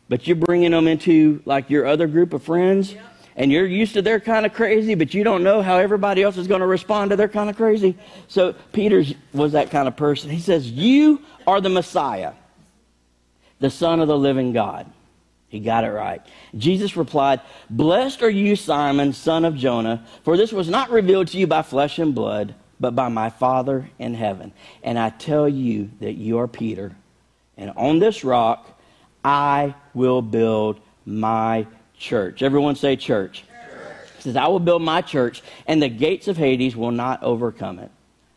but 0.09 0.27
you're 0.29 0.37
bringing 0.37 0.71
them 0.71 0.87
into 0.87 1.43
like 1.45 1.71
your 1.71 1.87
other 1.87 2.07
group 2.07 2.33
of 2.33 2.43
friends, 2.45 2.95
and 3.35 3.51
you're 3.51 3.67
used 3.67 3.95
to 3.95 4.03
their 4.03 4.21
kind 4.21 4.47
of 4.47 4.53
crazy, 4.55 4.95
but 4.95 5.13
you 5.13 5.25
don't 5.25 5.43
know 5.43 5.61
how 5.61 5.79
everybody 5.79 6.23
else 6.23 6.37
is 6.37 6.47
going 6.47 6.61
to 6.61 6.67
respond 6.67 7.11
to 7.11 7.17
their 7.17 7.29
kind 7.29 7.51
of 7.51 7.57
crazy. 7.57 7.97
So 8.29 8.55
Peter 8.73 9.03
was 9.33 9.53
that 9.53 9.71
kind 9.71 9.89
of 9.89 9.97
person. 9.97 10.31
He 10.31 10.41
says, 10.41 10.71
"You 10.71 11.21
are 11.47 11.61
the 11.61 11.69
Messiah, 11.69 12.35
the 13.59 13.71
Son 13.71 13.99
of 13.99 14.07
the 14.07 14.17
living 14.17 14.53
God." 14.53 14.87
He 15.49 15.61
got 15.61 15.85
it 15.85 15.91
right. 15.91 16.21
Jesus 16.57 16.97
replied, 16.97 17.41
Blessed 17.71 18.23
are 18.23 18.31
you, 18.31 18.55
Simon, 18.55 19.13
son 19.15 19.45
of 19.45 19.57
Jonah, 19.57 20.05
for 20.23 20.37
this 20.37 20.53
was 20.53 20.69
not 20.69 20.91
revealed 20.91 21.29
to 21.29 21.39
you 21.39 21.47
by 21.47 21.63
flesh 21.63 21.99
and 21.99 22.15
blood, 22.15 22.55
but 22.79 22.95
by 22.95 23.09
my 23.09 23.31
Father 23.31 23.89
in 23.99 24.15
heaven. 24.15 24.53
And 24.83 24.99
I 24.99 25.11
tell 25.11 25.49
you 25.49 25.91
that 26.01 26.15
you 26.15 26.39
are 26.39 26.49
Peter, 26.49 26.95
and 27.57 27.73
on 27.77 27.99
this 27.99 28.25
rock 28.25 28.79
I 29.25 29.75
will 29.95 30.21
build 30.21 30.81
my 31.07 31.67
church. 31.97 32.43
Everyone 32.43 32.77
say 32.77 32.97
church. 32.97 33.45
church. 33.49 34.11
He 34.17 34.23
says, 34.23 34.37
I 34.37 34.49
will 34.49 34.61
build 34.61 34.83
my 34.83 35.01
church, 35.01 35.43
and 35.67 35.83
the 35.83 35.89
gates 35.89 36.29
of 36.29 36.37
Hades 36.37 36.77
will 36.77 36.93
not 36.93 37.23
overcome 37.23 37.79
it. 37.79 37.91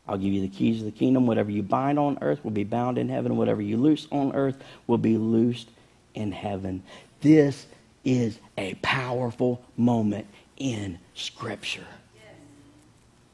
I'll 0.07 0.17
give 0.17 0.33
you 0.33 0.41
the 0.41 0.47
keys 0.47 0.79
of 0.79 0.85
the 0.85 0.91
kingdom. 0.91 1.27
Whatever 1.27 1.51
you 1.51 1.61
bind 1.61 1.99
on 1.99 2.17
earth 2.21 2.43
will 2.43 2.51
be 2.51 2.63
bound 2.63 2.97
in 2.97 3.09
heaven. 3.09 3.37
Whatever 3.37 3.61
you 3.61 3.77
loose 3.77 4.07
on 4.11 4.33
earth 4.33 4.57
will 4.87 4.97
be 4.97 5.17
loosed 5.17 5.69
in 6.13 6.31
heaven. 6.31 6.83
This 7.21 7.65
is 8.03 8.39
a 8.57 8.73
powerful 8.75 9.61
moment 9.77 10.27
in 10.57 10.99
Scripture. 11.13 11.85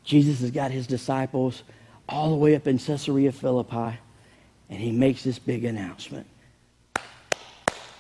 Jesus 0.04 0.40
has 0.40 0.52
got 0.52 0.72
his 0.72 0.88
disciples 0.88 1.64
all 2.08 2.30
the 2.30 2.36
way 2.36 2.56
up 2.56 2.68
in 2.68 2.78
Caesarea 2.78 3.32
Philippi, 3.32 4.00
and 4.70 4.80
he 4.80 4.92
makes 4.92 5.24
this 5.24 5.40
big 5.40 5.66
announcement 5.66 6.26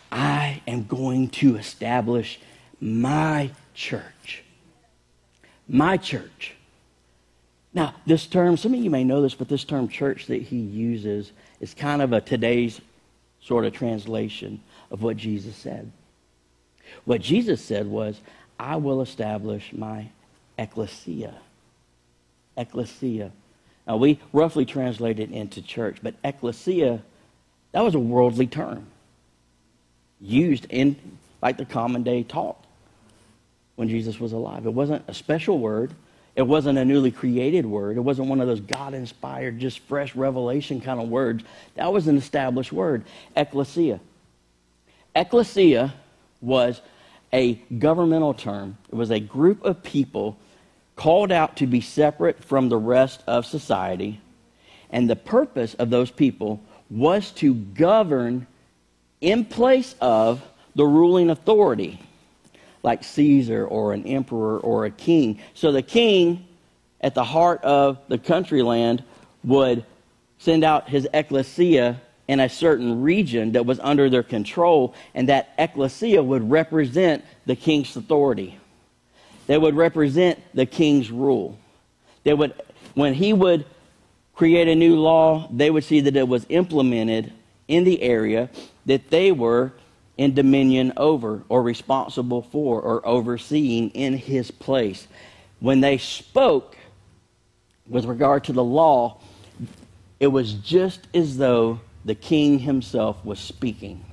I 0.10 0.62
am 0.66 0.86
going 0.86 1.30
to 1.30 1.58
establish 1.58 2.40
my 2.80 3.52
church. 3.74 4.44
My 5.68 5.98
church. 5.98 6.56
Now, 7.74 7.94
this 8.06 8.26
term, 8.26 8.56
some 8.58 8.74
of 8.74 8.80
you 8.80 8.90
may 8.90 9.04
know 9.04 9.22
this, 9.22 9.36
but 9.36 9.50
this 9.50 9.66
term 9.66 9.90
church 9.90 10.28
that 10.28 10.42
he 10.42 10.58
uses 10.58 11.34
is 11.60 11.74
kind 11.74 12.02
of 12.02 12.14
a 12.14 12.22
today's 12.22 12.80
sort 13.42 13.66
of 13.66 13.74
translation 13.74 14.62
of 14.92 15.02
what 15.02 15.18
Jesus 15.18 15.56
said. 15.56 15.92
What 17.06 17.22
Jesus 17.22 17.62
said 17.62 17.88
was, 17.88 18.20
I 18.60 18.78
will 18.78 19.02
establish 19.02 19.72
my 19.74 20.10
ecclesia 20.58 21.36
ecclesia. 22.58 23.32
Now, 23.86 23.98
we 23.98 24.20
roughly 24.34 24.66
translate 24.66 25.20
it 25.20 25.32
into 25.32 25.62
church, 25.62 26.00
but 26.02 26.16
ecclesia, 26.24 27.02
that 27.72 27.82
was 27.82 27.96
a 27.96 28.00
worldly 28.00 28.48
term 28.48 28.88
used 30.20 30.66
in 30.70 30.96
like 31.42 31.58
the 31.58 31.66
common 31.66 32.04
day 32.04 32.24
talk 32.24 32.62
when 33.76 33.88
Jesus 33.88 34.20
was 34.20 34.34
alive. 34.34 34.66
It 34.66 34.74
wasn't 34.74 35.06
a 35.08 35.14
special 35.14 35.60
word. 35.60 35.94
It 36.36 36.42
wasn't 36.42 36.78
a 36.78 36.86
newly 36.86 37.12
created 37.12 37.66
word. 37.66 37.98
It 37.98 38.02
wasn't 38.02 38.28
one 38.28 38.42
of 38.42 38.48
those 38.48 38.60
God 38.60 38.94
inspired, 38.94 39.60
just 39.60 39.80
fresh 39.80 40.16
revelation 40.16 40.82
kind 40.82 41.00
of 41.00 41.08
words. 41.08 41.44
That 41.76 41.94
was 41.94 42.08
an 42.08 42.18
established 42.18 42.72
word, 42.72 43.04
ecclesia. 43.36 44.00
Ecclesia 45.18 45.96
was 46.42 46.80
a 47.34 47.56
governmental 47.80 48.36
term, 48.36 48.78
it 48.90 48.96
was 48.96 49.10
a 49.10 49.20
group 49.20 49.64
of 49.66 49.82
people 49.82 50.38
called 50.96 51.32
out 51.32 51.58
to 51.58 51.66
be 51.66 51.82
separate 51.82 52.44
from 52.44 52.70
the 52.70 52.78
rest 52.78 53.24
of 53.28 53.46
society. 53.46 54.22
And 54.92 55.10
the 55.10 55.16
purpose 55.16 55.74
of 55.74 55.90
those 55.90 56.12
people 56.12 56.62
was 56.90 57.32
to 57.34 57.54
govern 57.54 58.48
in 59.20 59.44
place 59.44 59.96
of 60.00 60.42
the 60.76 60.86
ruling 60.86 61.32
authority, 61.32 62.00
like 62.84 63.04
Caesar 63.04 63.66
or 63.66 63.94
an 63.94 64.06
emperor 64.06 64.60
or 64.60 64.86
a 64.86 64.92
king. 64.92 65.40
So 65.56 65.72
the 65.72 65.82
king 65.82 66.46
at 67.02 67.16
the 67.16 67.24
heart 67.24 67.64
of 67.64 67.98
the 68.08 68.18
country 68.20 68.62
land 68.62 69.04
would 69.44 69.84
send 70.38 70.64
out 70.64 70.88
his 70.88 71.08
ecclesia 71.14 72.02
in 72.28 72.40
a 72.40 72.50
certain 72.50 73.02
region 73.02 73.54
that 73.54 73.66
was 73.66 73.80
under 73.80 74.10
their 74.10 74.24
control, 74.24 74.94
and 75.14 75.30
that 75.30 75.54
ecclesia 75.58 76.22
would 76.22 76.50
represent 76.50 77.24
the 77.46 77.56
king's 77.56 77.96
authority. 77.96 78.60
They 79.48 79.58
would 79.58 79.76
represent 79.76 80.40
the 80.54 80.66
king's 80.66 81.10
rule. 81.10 81.58
They 82.24 82.34
would, 82.34 82.54
when 82.96 83.14
he 83.14 83.32
would 83.32 83.66
create 84.36 84.68
a 84.68 84.76
new 84.76 84.98
law, 84.98 85.48
they 85.52 85.70
would 85.70 85.86
see 85.86 86.02
that 86.02 86.16
it 86.16 86.28
was 86.28 86.46
implemented 86.50 87.32
in 87.68 87.86
the 87.86 88.02
area 88.02 88.50
that 88.86 89.10
they 89.10 89.32
were 89.32 89.72
in 90.18 90.34
dominion 90.34 90.94
over 90.98 91.44
or 91.48 91.62
responsible 91.62 92.42
for 92.42 92.82
or 92.82 93.06
overseeing 93.08 93.90
in 93.92 94.18
his 94.18 94.52
place. 94.52 95.08
When 95.60 95.80
they 95.80 95.98
spoke 95.98 96.76
with 97.88 98.06
regard 98.06 98.44
to 98.46 98.54
the 98.54 98.64
law, 98.64 99.20
it 100.20 100.28
was 100.28 100.54
just 100.54 101.08
as 101.14 101.38
though 101.38 101.80
the 102.08 102.16
king 102.16 102.58
himself 102.58 103.24
was 103.24 103.40
speaking 103.40 104.04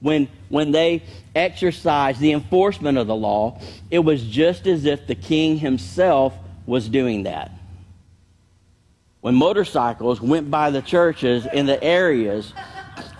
when, 0.00 0.28
when 0.48 0.72
they 0.72 1.02
exercised 1.34 2.20
the 2.20 2.32
enforcement 2.32 2.98
of 2.98 3.06
the 3.06 3.14
law, 3.14 3.60
it 3.90 3.98
was 4.00 4.22
just 4.22 4.66
as 4.66 4.84
if 4.86 5.06
the 5.06 5.14
king 5.14 5.58
himself 5.58 6.34
was 6.66 6.88
doing 6.88 7.24
that. 7.24 7.52
When 9.20 9.34
motorcycles 9.34 10.20
went 10.20 10.50
by 10.50 10.70
the 10.70 10.80
churches 10.80 11.46
in 11.52 11.66
the 11.66 11.82
areas 11.82 12.54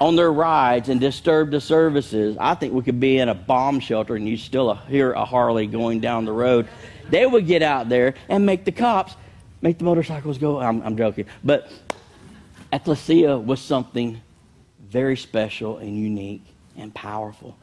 on 0.01 0.17
their 0.17 0.33
rides 0.33 0.89
and 0.89 0.99
disturbed 0.99 1.53
the 1.53 1.61
services, 1.61 2.39
I 2.41 2.55
think 2.55 2.73
we 2.73 2.83
could 2.83 2.99
be 2.99 3.19
in 3.19 3.29
a 3.29 3.35
bomb 3.35 3.81
shelter 3.81 4.17
and 4.17 4.27
you 4.27 4.39
still 4.39 4.75
hear 4.75 5.13
a 5.13 5.27
Harley 5.27 5.67
going 5.67 6.01
down 6.01 6.25
the 6.25 6.33
road. 6.33 6.67
They 7.11 7.27
would 7.27 7.47
get 7.47 7.63
out 7.63 7.91
there 7.91 8.15
and 8.31 8.47
make 8.47 8.65
the 8.65 8.73
cops 8.73 9.15
make 9.63 9.77
the 9.77 9.85
motorcycles 9.85 10.39
go. 10.39 10.59
I'm, 10.59 10.81
I'm 10.81 10.97
joking. 10.97 11.27
But 11.45 11.71
ecclesia 12.73 13.39
was 13.39 13.61
something 13.61 14.21
very 14.89 15.17
special 15.17 15.79
and 15.79 15.97
unique 15.97 16.45
and 16.77 16.95
powerful. 16.95 17.57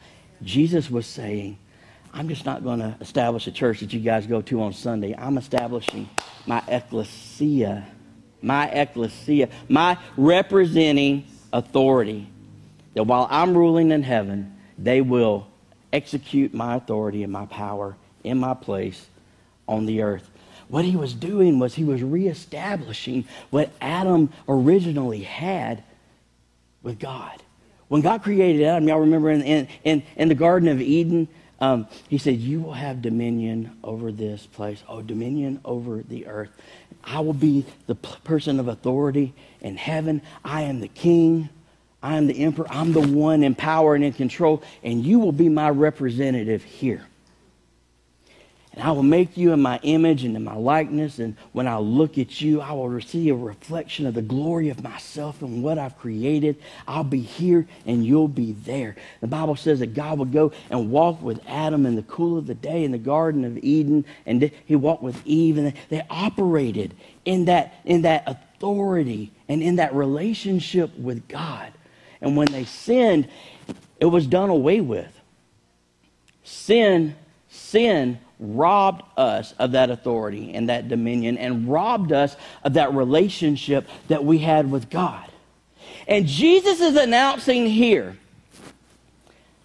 Jesus 0.43 0.89
was 0.89 1.05
saying, 1.05 1.57
I'm 2.13 2.29
just 2.29 2.45
not 2.45 2.63
going 2.63 2.79
to 2.79 2.95
establish 3.01 3.47
a 3.47 3.51
church 3.51 3.81
that 3.81 3.93
you 3.93 3.99
guys 3.99 4.27
go 4.27 4.41
to 4.43 4.61
on 4.61 4.73
Sunday. 4.73 5.15
I'm 5.17 5.37
establishing 5.37 6.09
my 6.45 6.63
ecclesia, 6.67 7.85
my 8.41 8.67
ecclesia, 8.69 9.49
my 9.67 9.97
representing 10.15 11.25
authority. 11.51 12.27
That 12.93 13.03
while 13.03 13.27
I'm 13.29 13.55
ruling 13.55 13.91
in 13.91 14.03
heaven, 14.03 14.57
they 14.77 15.01
will 15.01 15.47
execute 15.93 16.53
my 16.53 16.75
authority 16.75 17.23
and 17.23 17.31
my 17.31 17.45
power 17.45 17.95
in 18.23 18.37
my 18.37 18.53
place 18.53 19.05
on 19.67 19.85
the 19.85 20.01
earth. 20.01 20.29
What 20.69 20.85
he 20.85 20.95
was 20.95 21.13
doing 21.13 21.59
was 21.59 21.75
he 21.75 21.83
was 21.83 22.03
reestablishing 22.03 23.25
what 23.49 23.71
Adam 23.79 24.29
originally 24.47 25.21
had 25.21 25.83
with 26.83 26.99
God. 26.99 27.41
When 27.87 28.01
God 28.01 28.21
created 28.21 28.63
Adam, 28.63 28.87
y'all 28.87 28.99
remember 28.99 29.31
in, 29.31 29.41
in, 29.41 29.67
in, 29.83 30.03
in 30.17 30.27
the 30.27 30.35
Garden 30.35 30.67
of 30.67 30.81
Eden, 30.81 31.29
um, 31.59 31.87
he 32.09 32.17
said, 32.17 32.37
You 32.37 32.61
will 32.61 32.73
have 32.73 33.01
dominion 33.01 33.77
over 33.83 34.11
this 34.11 34.45
place. 34.45 34.83
Oh, 34.87 35.01
dominion 35.01 35.59
over 35.63 36.03
the 36.03 36.27
earth. 36.27 36.51
I 37.03 37.21
will 37.21 37.33
be 37.33 37.65
the 37.87 37.95
person 37.95 38.59
of 38.59 38.67
authority 38.67 39.33
in 39.61 39.77
heaven. 39.77 40.21
I 40.43 40.63
am 40.63 40.81
the 40.81 40.87
king. 40.89 41.49
I 42.03 42.17
am 42.17 42.27
the 42.27 42.43
emperor. 42.43 42.67
I'm 42.69 42.91
the 42.91 43.01
one 43.01 43.43
in 43.43 43.55
power 43.55 43.95
and 43.95 44.03
in 44.03 44.13
control. 44.13 44.61
And 44.83 45.03
you 45.03 45.19
will 45.19 45.31
be 45.31 45.49
my 45.49 45.69
representative 45.69 46.63
here. 46.63 47.05
And 48.77 48.85
I 48.87 48.91
will 48.91 49.01
make 49.01 49.37
you 49.37 49.53
in 49.53 49.61
my 49.63 49.79
image 49.81 50.23
and 50.23 50.35
in 50.35 50.43
my 50.43 50.55
likeness. 50.55 51.17
And 51.17 51.35
when 51.51 51.67
I 51.67 51.79
look 51.79 52.19
at 52.19 52.41
you, 52.41 52.61
I 52.61 52.73
will 52.73 53.01
see 53.01 53.27
a 53.29 53.33
reflection 53.33 54.05
of 54.05 54.13
the 54.13 54.21
glory 54.21 54.69
of 54.69 54.83
myself 54.83 55.41
and 55.41 55.63
what 55.63 55.79
I've 55.79 55.97
created. 55.97 56.57
I'll 56.87 57.03
be 57.03 57.21
here 57.21 57.67
and 57.87 58.05
you'll 58.05 58.27
be 58.27 58.51
there. 58.51 58.95
The 59.19 59.25
Bible 59.25 59.55
says 59.55 59.79
that 59.79 59.95
God 59.95 60.19
would 60.19 60.31
go 60.31 60.51
and 60.69 60.91
walk 60.91 61.23
with 61.23 61.41
Adam 61.47 61.87
in 61.87 61.95
the 61.95 62.03
cool 62.03 62.37
of 62.37 62.45
the 62.45 62.53
day 62.53 62.83
in 62.83 62.91
the 62.91 62.99
Garden 62.99 63.45
of 63.45 63.57
Eden. 63.57 64.05
And 64.27 64.51
he 64.65 64.75
walked 64.75 65.01
with 65.01 65.25
Eve. 65.25 65.57
And 65.57 65.73
they 65.89 66.05
operated 66.11 66.93
in 67.25 67.45
that, 67.45 67.81
in 67.83 68.03
that 68.03 68.25
authority 68.27 69.31
and 69.49 69.63
in 69.63 69.77
that 69.77 69.95
relationship 69.95 70.95
with 70.99 71.27
God. 71.27 71.73
And 72.21 72.37
when 72.37 72.51
they 72.51 72.65
sinned, 72.65 73.27
it 73.99 74.05
was 74.05 74.27
done 74.27 74.51
away 74.51 74.81
with. 74.81 75.19
Sin, 76.43 77.15
sin 77.49 78.19
robbed 78.39 79.03
us 79.17 79.53
of 79.57 79.71
that 79.71 79.89
authority 79.89 80.53
and 80.53 80.69
that 80.69 80.87
dominion 80.87 81.37
and 81.37 81.67
robbed 81.67 82.11
us 82.11 82.35
of 82.63 82.73
that 82.73 82.93
relationship 82.93 83.87
that 84.07 84.23
we 84.23 84.37
had 84.37 84.69
with 84.69 84.89
God. 84.89 85.29
And 86.07 86.27
Jesus 86.27 86.79
is 86.79 86.95
announcing 86.95 87.65
here 87.65 88.17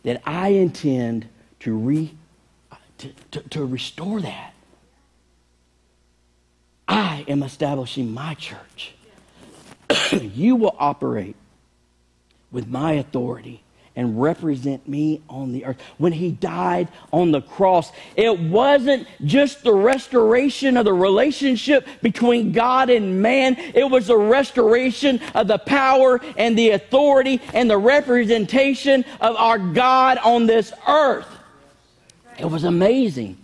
that 0.02 0.22
I 0.24 0.48
intend 0.48 1.28
to, 1.60 1.76
re, 1.76 2.14
to, 2.98 3.12
to, 3.32 3.40
to 3.50 3.64
restore 3.64 4.20
that. 4.20 4.54
I 6.88 7.24
am 7.28 7.42
establishing 7.42 8.12
my 8.12 8.34
church. 8.34 8.94
you 10.12 10.56
will 10.56 10.74
operate 10.78 11.36
with 12.50 12.66
my 12.66 12.92
authority 12.94 13.62
and 13.94 14.20
represent 14.20 14.88
me 14.88 15.22
on 15.28 15.52
the 15.52 15.64
earth. 15.64 15.78
When 15.98 16.12
he 16.12 16.30
died 16.30 16.88
on 17.12 17.30
the 17.30 17.42
cross, 17.42 17.92
it 18.16 18.38
wasn't 18.38 19.06
just 19.24 19.62
the 19.62 19.74
restoration 19.74 20.76
of 20.76 20.84
the 20.84 20.94
relationship 20.94 21.86
between 22.00 22.52
God 22.52 22.88
and 22.88 23.20
man, 23.20 23.56
it 23.74 23.88
was 23.88 24.06
the 24.06 24.16
restoration 24.16 25.20
of 25.34 25.46
the 25.46 25.58
power 25.58 26.20
and 26.36 26.56
the 26.56 26.70
authority 26.70 27.40
and 27.52 27.68
the 27.68 27.78
representation 27.78 29.04
of 29.20 29.36
our 29.36 29.58
God 29.58 30.18
on 30.18 30.46
this 30.46 30.72
earth. 30.88 31.28
It 32.38 32.46
was 32.46 32.64
amazing. 32.64 33.36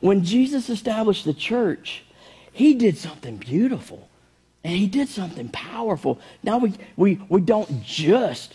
When 0.00 0.22
Jesus 0.22 0.68
established 0.68 1.24
the 1.24 1.32
church, 1.32 2.04
he 2.52 2.74
did 2.74 2.98
something 2.98 3.38
beautiful 3.38 4.08
and 4.62 4.74
he 4.74 4.86
did 4.86 5.08
something 5.08 5.48
powerful. 5.48 6.20
Now 6.42 6.58
we, 6.58 6.74
we, 6.96 7.20
we 7.28 7.40
don't 7.40 7.82
just 7.82 8.54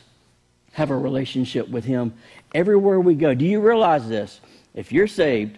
have 0.79 0.91
a 0.91 0.97
relationship 0.97 1.67
with 1.67 1.83
Him 1.83 2.13
everywhere 2.53 3.01
we 3.01 3.13
go. 3.13 3.33
Do 3.33 3.45
you 3.45 3.59
realize 3.59 4.07
this? 4.07 4.39
If 4.73 4.93
you're 4.93 5.07
saved, 5.07 5.57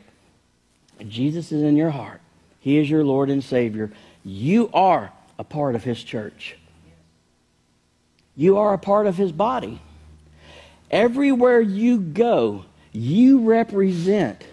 Jesus 1.07 1.51
is 1.51 1.61
in 1.61 1.77
your 1.77 1.91
heart, 1.91 2.21
He 2.59 2.79
is 2.79 2.89
your 2.89 3.03
Lord 3.03 3.29
and 3.29 3.43
Savior, 3.43 3.91
you 4.25 4.71
are 4.73 5.11
a 5.37 5.43
part 5.43 5.75
of 5.75 5.83
His 5.83 6.03
church. 6.03 6.57
You 8.35 8.57
are 8.57 8.73
a 8.73 8.79
part 8.79 9.05
of 9.05 9.15
His 9.15 9.31
body. 9.31 9.79
Everywhere 10.89 11.61
you 11.61 11.99
go, 11.99 12.65
you 12.91 13.41
represent 13.41 14.43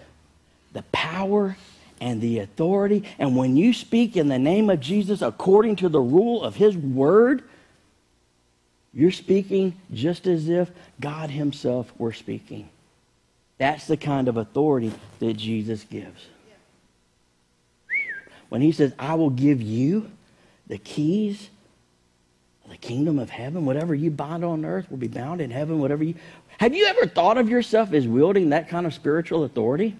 the 0.73 0.83
power 0.91 1.57
and 1.99 2.21
the 2.21 2.39
authority. 2.39 3.05
And 3.17 3.35
when 3.35 3.57
you 3.57 3.73
speak 3.73 4.15
in 4.15 4.27
the 4.27 4.37
name 4.37 4.69
of 4.69 4.79
Jesus 4.79 5.23
according 5.23 5.77
to 5.77 5.89
the 5.89 5.99
rule 5.99 6.43
of 6.43 6.55
His 6.57 6.77
word, 6.77 7.43
you're 8.99 9.11
speaking 9.11 9.75
just 9.93 10.27
as 10.27 10.49
if 10.49 10.69
God 10.99 11.29
Himself 11.29 11.89
were 11.97 12.11
speaking. 12.11 12.67
That's 13.57 13.87
the 13.87 13.95
kind 13.95 14.27
of 14.27 14.35
authority 14.35 14.91
that 15.19 15.35
Jesus 15.35 15.85
gives. 15.85 16.27
When 18.49 18.59
He 18.59 18.73
says, 18.73 18.93
I 18.99 19.13
will 19.13 19.29
give 19.29 19.61
you 19.61 20.11
the 20.67 20.77
keys 20.77 21.49
of 22.65 22.71
the 22.71 22.77
kingdom 22.77 23.19
of 23.19 23.29
heaven, 23.29 23.65
whatever 23.65 23.95
you 23.95 24.11
bind 24.11 24.43
on 24.43 24.65
earth 24.65 24.91
will 24.91 24.97
be 24.97 25.07
bound 25.07 25.39
in 25.39 25.49
heaven, 25.49 25.79
whatever 25.79 26.03
you. 26.03 26.15
Have 26.57 26.75
you 26.75 26.85
ever 26.87 27.05
thought 27.05 27.37
of 27.37 27.47
yourself 27.47 27.93
as 27.93 28.05
wielding 28.05 28.49
that 28.49 28.67
kind 28.67 28.85
of 28.85 28.93
spiritual 28.93 29.45
authority? 29.45 29.95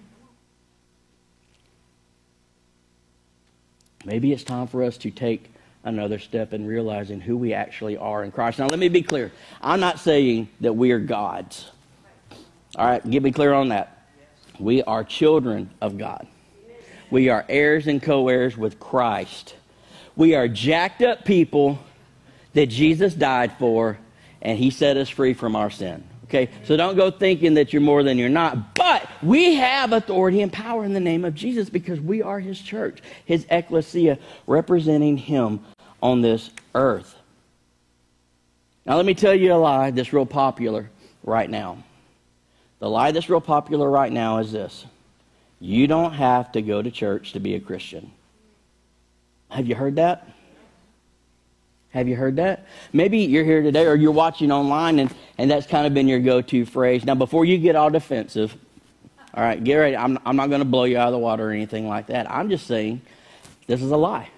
Maybe 4.04 4.30
it's 4.32 4.44
time 4.44 4.66
for 4.66 4.82
us 4.82 4.98
to 4.98 5.10
take 5.10 5.49
another 5.84 6.18
step 6.18 6.52
in 6.52 6.66
realizing 6.66 7.20
who 7.20 7.36
we 7.36 7.54
actually 7.54 7.96
are 7.96 8.22
in 8.22 8.30
Christ. 8.30 8.58
Now, 8.58 8.68
let 8.68 8.78
me 8.78 8.88
be 8.88 9.02
clear. 9.02 9.32
I'm 9.62 9.80
not 9.80 9.98
saying 9.98 10.48
that 10.60 10.74
we 10.74 10.92
are 10.92 10.98
gods. 10.98 11.70
All 12.76 12.86
right, 12.86 13.10
get 13.10 13.22
me 13.22 13.32
clear 13.32 13.52
on 13.52 13.68
that. 13.68 14.06
We 14.58 14.82
are 14.82 15.02
children 15.04 15.70
of 15.80 15.98
God. 15.98 16.26
We 17.10 17.28
are 17.28 17.44
heirs 17.48 17.86
and 17.86 18.00
co 18.00 18.28
heirs 18.28 18.56
with 18.56 18.78
Christ. 18.78 19.56
We 20.14 20.34
are 20.34 20.46
jacked 20.48 21.02
up 21.02 21.24
people 21.24 21.78
that 22.52 22.66
Jesus 22.66 23.14
died 23.14 23.52
for, 23.58 23.98
and 24.42 24.58
he 24.58 24.70
set 24.70 24.96
us 24.96 25.08
free 25.08 25.34
from 25.34 25.56
our 25.56 25.70
sin. 25.70 26.04
Okay, 26.24 26.50
so 26.64 26.76
don't 26.76 26.96
go 26.96 27.10
thinking 27.10 27.54
that 27.54 27.72
you're 27.72 27.82
more 27.82 28.04
than 28.04 28.16
you're 28.16 28.28
not. 28.28 28.74
But 28.74 29.09
we 29.22 29.54
have 29.54 29.92
authority 29.92 30.42
and 30.42 30.52
power 30.52 30.84
in 30.84 30.92
the 30.92 31.00
name 31.00 31.24
of 31.24 31.34
Jesus 31.34 31.68
because 31.68 32.00
we 32.00 32.22
are 32.22 32.40
his 32.40 32.60
church, 32.60 33.00
his 33.24 33.46
ecclesia, 33.50 34.18
representing 34.46 35.16
him 35.16 35.60
on 36.02 36.20
this 36.20 36.50
earth. 36.74 37.14
Now, 38.86 38.96
let 38.96 39.06
me 39.06 39.14
tell 39.14 39.34
you 39.34 39.52
a 39.52 39.56
lie 39.56 39.90
that's 39.90 40.12
real 40.12 40.26
popular 40.26 40.90
right 41.22 41.48
now. 41.48 41.82
The 42.78 42.88
lie 42.88 43.12
that's 43.12 43.28
real 43.28 43.42
popular 43.42 43.90
right 43.90 44.10
now 44.10 44.38
is 44.38 44.52
this 44.52 44.86
you 45.60 45.86
don't 45.86 46.14
have 46.14 46.52
to 46.52 46.62
go 46.62 46.80
to 46.80 46.90
church 46.90 47.32
to 47.32 47.40
be 47.40 47.54
a 47.54 47.60
Christian. 47.60 48.10
Have 49.50 49.66
you 49.66 49.74
heard 49.74 49.96
that? 49.96 50.26
Have 51.90 52.08
you 52.08 52.16
heard 52.16 52.36
that? 52.36 52.66
Maybe 52.92 53.18
you're 53.18 53.44
here 53.44 53.62
today 53.62 53.84
or 53.84 53.96
you're 53.96 54.12
watching 54.12 54.52
online 54.52 55.00
and, 55.00 55.12
and 55.36 55.50
that's 55.50 55.66
kind 55.66 55.86
of 55.86 55.92
been 55.92 56.08
your 56.08 56.20
go 56.20 56.40
to 56.40 56.64
phrase. 56.64 57.04
Now, 57.04 57.16
before 57.16 57.44
you 57.44 57.58
get 57.58 57.74
all 57.76 57.90
defensive, 57.90 58.56
all 59.34 59.44
right, 59.44 59.62
get 59.62 59.76
ready. 59.76 59.96
I'm, 59.96 60.18
I'm 60.26 60.36
not 60.36 60.48
going 60.48 60.60
to 60.60 60.66
blow 60.66 60.84
you 60.84 60.98
out 60.98 61.08
of 61.08 61.12
the 61.12 61.18
water 61.18 61.48
or 61.48 61.52
anything 61.52 61.88
like 61.88 62.08
that. 62.08 62.30
I'm 62.30 62.50
just 62.50 62.66
saying 62.66 63.00
this 63.66 63.82
is 63.82 63.90
a 63.90 63.96
lie. 63.96 64.28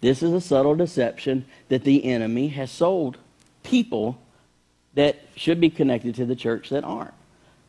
This 0.00 0.22
is 0.22 0.32
a 0.32 0.40
subtle 0.40 0.76
deception 0.76 1.44
that 1.68 1.82
the 1.82 2.04
enemy 2.04 2.48
has 2.48 2.70
sold 2.70 3.16
people 3.64 4.18
that 4.94 5.16
should 5.34 5.60
be 5.60 5.70
connected 5.70 6.14
to 6.16 6.24
the 6.24 6.36
church 6.36 6.68
that 6.70 6.84
aren't. 6.84 7.14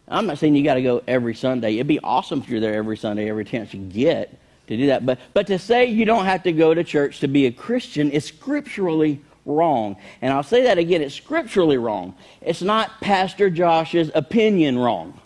I'm 0.08 0.26
not 0.26 0.38
saying 0.38 0.56
you 0.56 0.64
got 0.64 0.76
to 0.76 0.82
go 0.82 1.04
every 1.08 1.36
Sunday. 1.36 1.76
It'd 1.76 1.88
be 1.88 2.00
awesome 2.00 2.42
if 2.42 2.50
you're 2.50 2.60
there 2.60 2.76
every 2.76 2.98
Sunday, 2.98 3.30
every 3.30 3.46
chance 3.46 3.74
you 3.74 3.80
get 3.82 4.40
to 4.68 4.78
do 4.78 4.88
that. 4.88 5.06
But, 5.06 5.20
but 5.34 5.48
to 5.48 5.60
say 5.60 5.86
you 5.86 6.06
don't 6.06 6.26
have 6.26 6.44
to 6.44 6.52
go 6.52 6.74
to 6.74 6.84
church 6.84 7.20
to 7.20 7.28
be 7.28 7.46
a 7.46 7.52
Christian 7.52 8.12
is 8.12 8.26
scripturally 8.26 9.22
wrong. 9.46 9.98
And 10.22 10.32
I'll 10.34 10.44
say 10.44 10.64
that 10.64 10.78
again 10.78 11.02
it's 11.02 11.16
scripturally 11.16 11.78
wrong. 11.78 12.16
It's 12.42 12.62
not 12.62 13.02
Pastor 13.02 13.50
Josh's 13.50 14.12
opinion 14.14 14.78
wrong. 14.78 15.19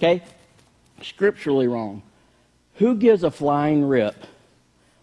Okay? 0.00 0.22
Scripturally 1.02 1.68
wrong. 1.68 2.02
Who 2.76 2.94
gives 2.94 3.22
a 3.22 3.30
flying 3.30 3.84
rip 3.84 4.16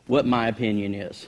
what 0.07 0.25
my 0.25 0.47
opinion 0.47 0.95
is? 0.95 1.27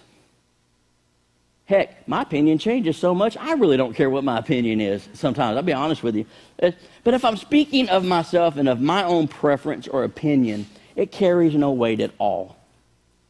Heck, 1.65 2.07
my 2.07 2.23
opinion 2.23 2.57
changes 2.57 2.97
so 2.97 3.13
much, 3.13 3.37
I 3.37 3.53
really 3.53 3.77
don't 3.77 3.93
care 3.93 4.09
what 4.09 4.23
my 4.23 4.39
opinion 4.39 4.81
is 4.81 5.07
sometimes. 5.13 5.55
I'll 5.55 5.61
be 5.61 5.71
honest 5.71 6.01
with 6.01 6.15
you. 6.15 6.25
But 6.57 7.13
if 7.13 7.23
I'm 7.23 7.37
speaking 7.37 7.89
of 7.89 8.03
myself 8.03 8.57
and 8.57 8.67
of 8.67 8.81
my 8.81 9.03
own 9.03 9.27
preference 9.27 9.87
or 9.87 10.03
opinion, 10.03 10.65
it 10.95 11.11
carries 11.11 11.53
no 11.53 11.71
weight 11.71 11.99
at 11.99 12.09
all. 12.17 12.57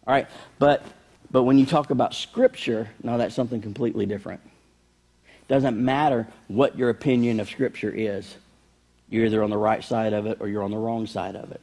All 0.07 0.13
right? 0.13 0.27
But, 0.57 0.85
but 1.29 1.43
when 1.43 1.57
you 1.57 1.65
talk 1.65 1.89
about 1.89 2.13
Scripture, 2.13 2.89
now 3.03 3.17
that's 3.17 3.35
something 3.35 3.61
completely 3.61 4.05
different. 4.05 4.39
Doesn't 5.49 5.77
matter 5.77 6.25
what 6.47 6.77
your 6.77 6.89
opinion 6.89 7.41
of 7.41 7.49
Scripture 7.49 7.91
is. 7.93 8.35
You're 9.09 9.25
either 9.25 9.43
on 9.43 9.49
the 9.49 9.57
right 9.57 9.83
side 9.83 10.13
of 10.13 10.25
it 10.25 10.37
or 10.39 10.47
you're 10.47 10.63
on 10.63 10.71
the 10.71 10.77
wrong 10.77 11.07
side 11.07 11.35
of 11.35 11.51
it. 11.51 11.61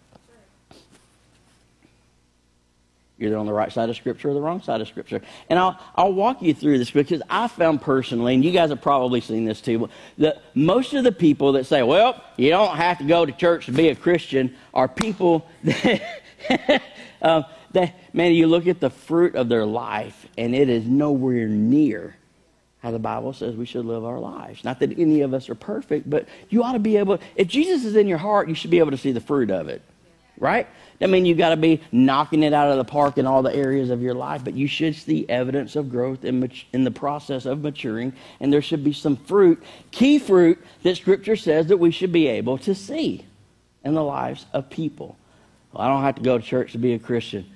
You're 3.19 3.31
either 3.31 3.39
on 3.39 3.47
the 3.47 3.53
right 3.53 3.73
side 3.73 3.89
of 3.89 3.97
Scripture 3.97 4.29
or 4.29 4.35
the 4.35 4.41
wrong 4.41 4.61
side 4.61 4.81
of 4.83 4.89
Scripture. 4.89 5.23
And 5.49 5.59
I'll, 5.59 5.79
I'll 5.95 6.13
walk 6.13 6.43
you 6.43 6.53
through 6.53 6.79
this 6.79 6.91
because 6.91 7.23
I 7.31 7.49
found 7.49 7.81
personally, 7.81 8.35
and 8.35 8.45
you 8.45 8.51
guys 8.51 8.69
have 8.69 8.83
probably 8.83 9.23
seen 9.23 9.47
this 9.47 9.63
too, 9.63 9.89
that 10.19 10.43
most 10.55 10.93
of 10.93 11.03
the 11.03 11.13
people 11.13 11.53
that 11.53 11.65
say, 11.65 11.83
well, 11.83 12.23
you 12.37 12.51
don't 12.51 12.77
have 12.77 12.99
to 12.99 13.05
go 13.05 13.25
to 13.25 13.33
church 13.33 13.67
to 13.67 13.73
be 13.73 13.89
a 13.89 13.95
Christian 13.95 14.55
are 14.75 14.87
people 14.87 15.49
that, 15.65 16.83
uh, 17.23 17.43
that 17.73 17.95
man, 18.13 18.33
you 18.33 18.49
look 18.49 18.67
at 18.67 18.81
the 18.81 18.91
fruit 18.91 19.35
of 19.35 19.49
their 19.49 19.65
life 19.65 20.27
and 20.37 20.55
it 20.55 20.69
is 20.69 20.85
nowhere 20.85 21.49
near 21.49 22.17
how 22.87 22.93
the 22.93 22.99
Bible 23.01 23.33
says 23.33 23.57
we 23.57 23.67
should 23.67 23.85
live 23.85 24.05
our 24.05 24.21
lives. 24.21 24.63
Not 24.63 24.79
that 24.79 24.97
any 24.97 25.23
of 25.23 25.35
us 25.35 25.51
are 25.51 25.57
perfect, 25.57 26.09
but 26.09 26.29
you 26.51 26.63
ought 26.63 26.75
to 26.75 26.79
be 26.79 26.99
able, 26.99 27.19
if 27.35 27.49
Jesus 27.49 27.85
is 27.85 27.97
in 27.97 28.07
your 28.07 28.17
heart, 28.17 28.49
you 28.49 28.55
should 28.55 28.71
be 28.71 28.79
able 28.79 28.93
to 28.93 28.97
see 28.97 29.11
the 29.11 29.21
fruit 29.21 29.51
of 29.51 29.69
it. 29.69 29.83
Right? 30.39 30.69
That 31.01 31.11
means 31.11 31.27
you've 31.27 31.37
got 31.37 31.49
to 31.49 31.57
be 31.57 31.81
knocking 31.91 32.45
it 32.45 32.53
out 32.53 32.71
of 32.71 32.77
the 32.77 32.85
park 32.85 33.19
in 33.19 33.27
all 33.27 33.43
the 33.43 33.53
areas 33.53 33.91
of 33.91 34.03
your 34.03 34.15
life, 34.15 34.45
but 34.45 34.55
you 34.55 34.69
should 34.69 34.95
see 34.95 35.29
evidence 35.29 35.75
of 35.75 35.91
growth 35.91 36.25
in, 36.25 36.49
in 36.73 36.85
the 36.85 36.93
process 36.93 37.45
of 37.45 37.63
maturing, 37.63 38.13
and 38.39 38.53
there 38.53 38.63
should 38.63 38.85
be 38.85 38.93
some 38.93 39.17
fruit, 39.17 39.61
key 39.91 40.21
fruit, 40.21 40.65
that 40.85 40.97
Scripture 40.97 41.35
says 41.35 41.67
that 41.67 41.79
we 41.79 41.91
should 41.91 42.13
be 42.13 42.29
able 42.29 42.57
to 42.59 42.73
see 42.73 43.27
in 43.85 43.95
the 43.95 44.05
lives 44.05 44.47
of 44.53 44.71
people. 44.71 45.17
Well, 45.73 45.83
I 45.83 45.89
don't 45.89 46.03
have 46.03 46.15
to 46.15 46.23
go 46.23 46.39
to 46.39 46.45
church 46.45 46.71
to 46.71 46.79
be 46.79 46.93
a 46.93 47.01
Christian. 47.01 47.51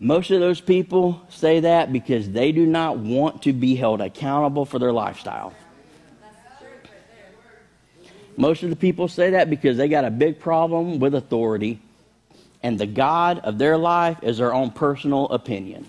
Most 0.00 0.30
of 0.30 0.40
those 0.40 0.60
people 0.60 1.20
say 1.28 1.60
that 1.60 1.92
because 1.92 2.30
they 2.30 2.52
do 2.52 2.66
not 2.66 2.98
want 2.98 3.42
to 3.42 3.52
be 3.52 3.74
held 3.74 4.00
accountable 4.00 4.64
for 4.64 4.78
their 4.78 4.92
lifestyle. 4.92 5.52
Most 8.36 8.62
of 8.62 8.70
the 8.70 8.76
people 8.76 9.08
say 9.08 9.30
that 9.30 9.50
because 9.50 9.76
they 9.76 9.88
got 9.88 10.04
a 10.04 10.10
big 10.10 10.38
problem 10.38 11.00
with 11.00 11.16
authority 11.16 11.80
and 12.62 12.78
the 12.78 12.86
God 12.86 13.40
of 13.40 13.58
their 13.58 13.76
life 13.76 14.18
is 14.22 14.38
their 14.38 14.54
own 14.54 14.70
personal 14.70 15.26
opinion. 15.30 15.86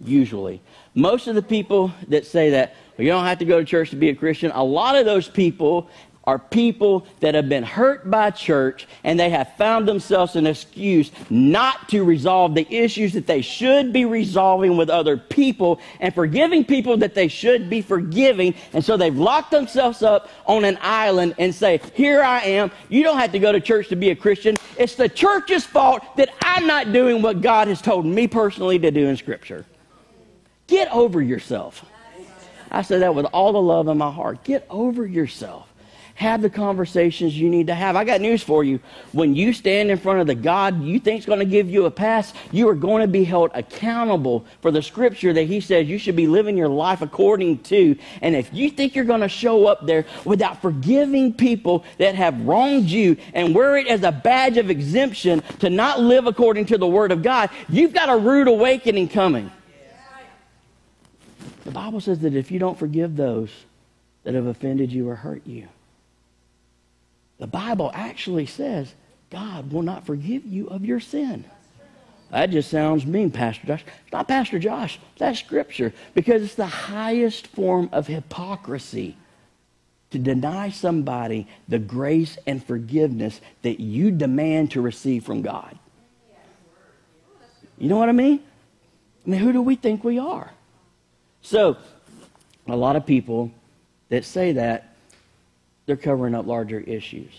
Usually. 0.00 0.60
Most 0.94 1.26
of 1.26 1.34
the 1.34 1.42
people 1.42 1.92
that 2.08 2.26
say 2.26 2.50
that, 2.50 2.74
well, 2.96 3.04
you 3.04 3.12
don't 3.12 3.24
have 3.24 3.38
to 3.38 3.44
go 3.44 3.58
to 3.58 3.64
church 3.64 3.90
to 3.90 3.96
be 3.96 4.08
a 4.08 4.14
Christian, 4.14 4.50
a 4.52 4.64
lot 4.64 4.96
of 4.96 5.04
those 5.04 5.28
people 5.28 5.88
are 6.24 6.38
people 6.38 7.06
that 7.20 7.34
have 7.34 7.48
been 7.48 7.64
hurt 7.64 8.08
by 8.10 8.30
church 8.30 8.86
and 9.02 9.18
they 9.18 9.30
have 9.30 9.56
found 9.56 9.88
themselves 9.88 10.36
an 10.36 10.46
excuse 10.46 11.10
not 11.30 11.88
to 11.88 12.04
resolve 12.04 12.54
the 12.54 12.66
issues 12.72 13.12
that 13.14 13.26
they 13.26 13.42
should 13.42 13.92
be 13.92 14.04
resolving 14.04 14.76
with 14.76 14.88
other 14.88 15.16
people 15.16 15.80
and 15.98 16.14
forgiving 16.14 16.64
people 16.64 16.96
that 16.96 17.14
they 17.14 17.28
should 17.28 17.68
be 17.68 17.82
forgiving. 17.82 18.54
And 18.72 18.84
so 18.84 18.96
they've 18.96 19.16
locked 19.16 19.50
themselves 19.50 20.02
up 20.02 20.28
on 20.46 20.64
an 20.64 20.78
island 20.80 21.34
and 21.38 21.54
say, 21.54 21.80
Here 21.94 22.22
I 22.22 22.40
am. 22.40 22.70
You 22.88 23.02
don't 23.02 23.18
have 23.18 23.32
to 23.32 23.38
go 23.38 23.50
to 23.50 23.60
church 23.60 23.88
to 23.88 23.96
be 23.96 24.10
a 24.10 24.16
Christian. 24.16 24.56
It's 24.78 24.94
the 24.94 25.08
church's 25.08 25.64
fault 25.64 26.16
that 26.16 26.30
I'm 26.40 26.66
not 26.66 26.92
doing 26.92 27.20
what 27.20 27.40
God 27.40 27.68
has 27.68 27.82
told 27.82 28.06
me 28.06 28.28
personally 28.28 28.78
to 28.78 28.90
do 28.90 29.08
in 29.08 29.16
Scripture. 29.16 29.64
Get 30.68 30.90
over 30.92 31.20
yourself. 31.20 31.84
I 32.70 32.82
say 32.82 33.00
that 33.00 33.14
with 33.14 33.26
all 33.26 33.52
the 33.52 33.60
love 33.60 33.88
in 33.88 33.98
my 33.98 34.10
heart. 34.10 34.44
Get 34.44 34.66
over 34.70 35.04
yourself. 35.06 35.71
Have 36.14 36.42
the 36.42 36.50
conversations 36.50 37.38
you 37.38 37.48
need 37.48 37.68
to 37.68 37.74
have. 37.74 37.96
I 37.96 38.04
got 38.04 38.20
news 38.20 38.42
for 38.42 38.62
you. 38.62 38.80
When 39.12 39.34
you 39.34 39.52
stand 39.52 39.90
in 39.90 39.98
front 39.98 40.20
of 40.20 40.26
the 40.26 40.34
God 40.34 40.82
you 40.82 41.00
think 41.00 41.20
is 41.20 41.26
going 41.26 41.38
to 41.38 41.44
give 41.44 41.70
you 41.70 41.86
a 41.86 41.90
pass, 41.90 42.32
you 42.50 42.68
are 42.68 42.74
going 42.74 43.00
to 43.00 43.08
be 43.08 43.24
held 43.24 43.50
accountable 43.54 44.44
for 44.60 44.70
the 44.70 44.82
scripture 44.82 45.32
that 45.32 45.44
He 45.44 45.60
says 45.60 45.88
you 45.88 45.98
should 45.98 46.16
be 46.16 46.26
living 46.26 46.56
your 46.56 46.68
life 46.68 47.02
according 47.02 47.60
to. 47.64 47.96
And 48.20 48.36
if 48.36 48.52
you 48.52 48.70
think 48.70 48.94
you're 48.94 49.04
going 49.04 49.22
to 49.22 49.28
show 49.28 49.66
up 49.66 49.86
there 49.86 50.04
without 50.24 50.60
forgiving 50.60 51.32
people 51.32 51.84
that 51.98 52.14
have 52.14 52.40
wronged 52.42 52.90
you 52.90 53.16
and 53.32 53.54
wear 53.54 53.76
it 53.76 53.86
as 53.86 54.02
a 54.02 54.12
badge 54.12 54.58
of 54.58 54.70
exemption 54.70 55.42
to 55.60 55.70
not 55.70 56.00
live 56.00 56.26
according 56.26 56.66
to 56.66 56.78
the 56.78 56.86
Word 56.86 57.10
of 57.10 57.22
God, 57.22 57.50
you've 57.68 57.94
got 57.94 58.08
a 58.08 58.16
rude 58.16 58.48
awakening 58.48 59.08
coming. 59.08 59.50
The 61.64 61.70
Bible 61.70 62.00
says 62.00 62.18
that 62.20 62.34
if 62.34 62.50
you 62.50 62.58
don't 62.58 62.78
forgive 62.78 63.16
those 63.16 63.50
that 64.24 64.34
have 64.34 64.46
offended 64.46 64.92
you 64.92 65.08
or 65.08 65.16
hurt 65.16 65.46
you, 65.46 65.68
the 67.42 67.48
Bible 67.48 67.90
actually 67.92 68.46
says 68.46 68.94
God 69.28 69.72
will 69.72 69.82
not 69.82 70.06
forgive 70.06 70.46
you 70.46 70.68
of 70.68 70.84
your 70.84 71.00
sin. 71.00 71.44
That 72.30 72.50
just 72.50 72.70
sounds 72.70 73.04
mean, 73.04 73.32
Pastor 73.32 73.66
Josh. 73.66 73.84
It's 74.04 74.12
not 74.12 74.28
Pastor 74.28 74.60
Josh, 74.60 75.00
that's 75.18 75.40
Scripture 75.40 75.92
because 76.14 76.44
it's 76.44 76.54
the 76.54 76.66
highest 76.66 77.48
form 77.48 77.88
of 77.90 78.06
hypocrisy 78.06 79.16
to 80.12 80.20
deny 80.20 80.70
somebody 80.70 81.48
the 81.66 81.80
grace 81.80 82.38
and 82.46 82.64
forgiveness 82.64 83.40
that 83.62 83.80
you 83.80 84.12
demand 84.12 84.70
to 84.70 84.80
receive 84.80 85.24
from 85.24 85.42
God. 85.42 85.76
You 87.76 87.88
know 87.88 87.96
what 87.96 88.08
I 88.08 88.12
mean? 88.12 88.38
I 89.26 89.30
mean, 89.30 89.40
who 89.40 89.52
do 89.52 89.60
we 89.60 89.74
think 89.74 90.04
we 90.04 90.16
are? 90.16 90.52
So, 91.40 91.76
a 92.68 92.76
lot 92.76 92.94
of 92.94 93.04
people 93.04 93.50
that 94.10 94.24
say 94.24 94.52
that, 94.52 94.91
they're 95.92 96.02
covering 96.02 96.34
up 96.34 96.46
larger 96.46 96.80
issues. 96.80 97.30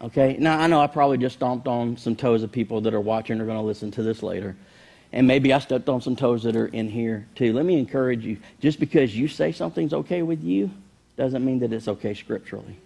Okay? 0.00 0.36
Now, 0.38 0.60
I 0.60 0.68
know 0.68 0.80
I 0.80 0.86
probably 0.86 1.18
just 1.18 1.34
stomped 1.34 1.66
on 1.66 1.96
some 1.96 2.14
toes 2.14 2.44
of 2.44 2.52
people 2.52 2.80
that 2.82 2.94
are 2.94 3.00
watching 3.00 3.40
or 3.40 3.46
going 3.46 3.58
to 3.58 3.64
listen 3.64 3.90
to 3.92 4.02
this 4.04 4.22
later. 4.22 4.54
And 5.12 5.26
maybe 5.26 5.52
I 5.52 5.58
stepped 5.58 5.88
on 5.88 6.00
some 6.00 6.14
toes 6.14 6.44
that 6.44 6.54
are 6.54 6.68
in 6.68 6.88
here 6.88 7.26
too. 7.34 7.52
Let 7.52 7.64
me 7.64 7.76
encourage 7.80 8.24
you 8.24 8.36
just 8.60 8.78
because 8.78 9.16
you 9.16 9.26
say 9.26 9.50
something's 9.50 9.92
okay 9.92 10.22
with 10.22 10.44
you 10.44 10.70
doesn't 11.16 11.44
mean 11.44 11.58
that 11.58 11.72
it's 11.72 11.88
okay 11.88 12.14
scripturally. 12.14 12.76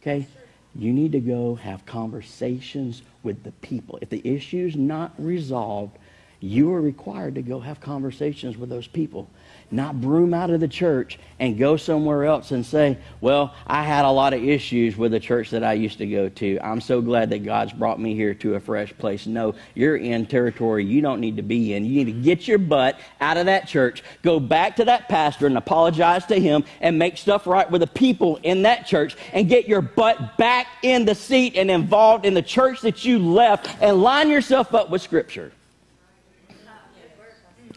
Okay? 0.00 0.26
You 0.74 0.94
need 0.94 1.12
to 1.12 1.20
go 1.20 1.56
have 1.56 1.84
conversations 1.84 3.02
with 3.22 3.42
the 3.42 3.52
people. 3.52 3.98
If 4.00 4.08
the 4.08 4.26
issue's 4.26 4.76
not 4.76 5.12
resolved, 5.18 5.98
you 6.40 6.72
are 6.72 6.80
required 6.80 7.34
to 7.34 7.42
go 7.42 7.60
have 7.60 7.80
conversations 7.80 8.56
with 8.56 8.70
those 8.70 8.86
people 8.86 9.28
not 9.70 10.00
broom 10.00 10.32
out 10.32 10.50
of 10.50 10.60
the 10.60 10.68
church 10.68 11.18
and 11.38 11.58
go 11.58 11.76
somewhere 11.76 12.24
else 12.24 12.52
and 12.52 12.64
say, 12.64 12.96
Well, 13.20 13.54
I 13.66 13.82
had 13.82 14.04
a 14.04 14.10
lot 14.10 14.32
of 14.32 14.42
issues 14.42 14.96
with 14.96 15.12
the 15.12 15.20
church 15.20 15.50
that 15.50 15.64
I 15.64 15.72
used 15.72 15.98
to 15.98 16.06
go 16.06 16.28
to. 16.28 16.58
I'm 16.62 16.80
so 16.80 17.00
glad 17.00 17.30
that 17.30 17.44
God's 17.44 17.72
brought 17.72 18.00
me 18.00 18.14
here 18.14 18.32
to 18.34 18.54
a 18.54 18.60
fresh 18.60 18.96
place. 18.96 19.26
No, 19.26 19.54
you're 19.74 19.96
in 19.96 20.26
territory 20.26 20.84
you 20.84 21.00
don't 21.00 21.20
need 21.20 21.36
to 21.36 21.42
be 21.42 21.74
in. 21.74 21.84
You 21.84 22.04
need 22.04 22.12
to 22.12 22.20
get 22.20 22.46
your 22.46 22.58
butt 22.58 22.98
out 23.20 23.36
of 23.36 23.46
that 23.46 23.66
church, 23.66 24.02
go 24.22 24.38
back 24.38 24.76
to 24.76 24.84
that 24.84 25.08
pastor 25.08 25.46
and 25.46 25.58
apologize 25.58 26.24
to 26.26 26.38
him 26.38 26.64
and 26.80 26.98
make 26.98 27.16
stuff 27.16 27.46
right 27.46 27.68
with 27.70 27.80
the 27.80 27.86
people 27.86 28.38
in 28.42 28.62
that 28.62 28.86
church 28.86 29.16
and 29.32 29.48
get 29.48 29.66
your 29.66 29.82
butt 29.82 30.36
back 30.36 30.66
in 30.82 31.04
the 31.04 31.14
seat 31.14 31.56
and 31.56 31.70
involved 31.70 32.24
in 32.24 32.34
the 32.34 32.42
church 32.42 32.82
that 32.82 33.04
you 33.04 33.18
left 33.18 33.68
and 33.80 34.02
line 34.02 34.30
yourself 34.30 34.74
up 34.74 34.90
with 34.90 35.02
Scripture. 35.02 35.52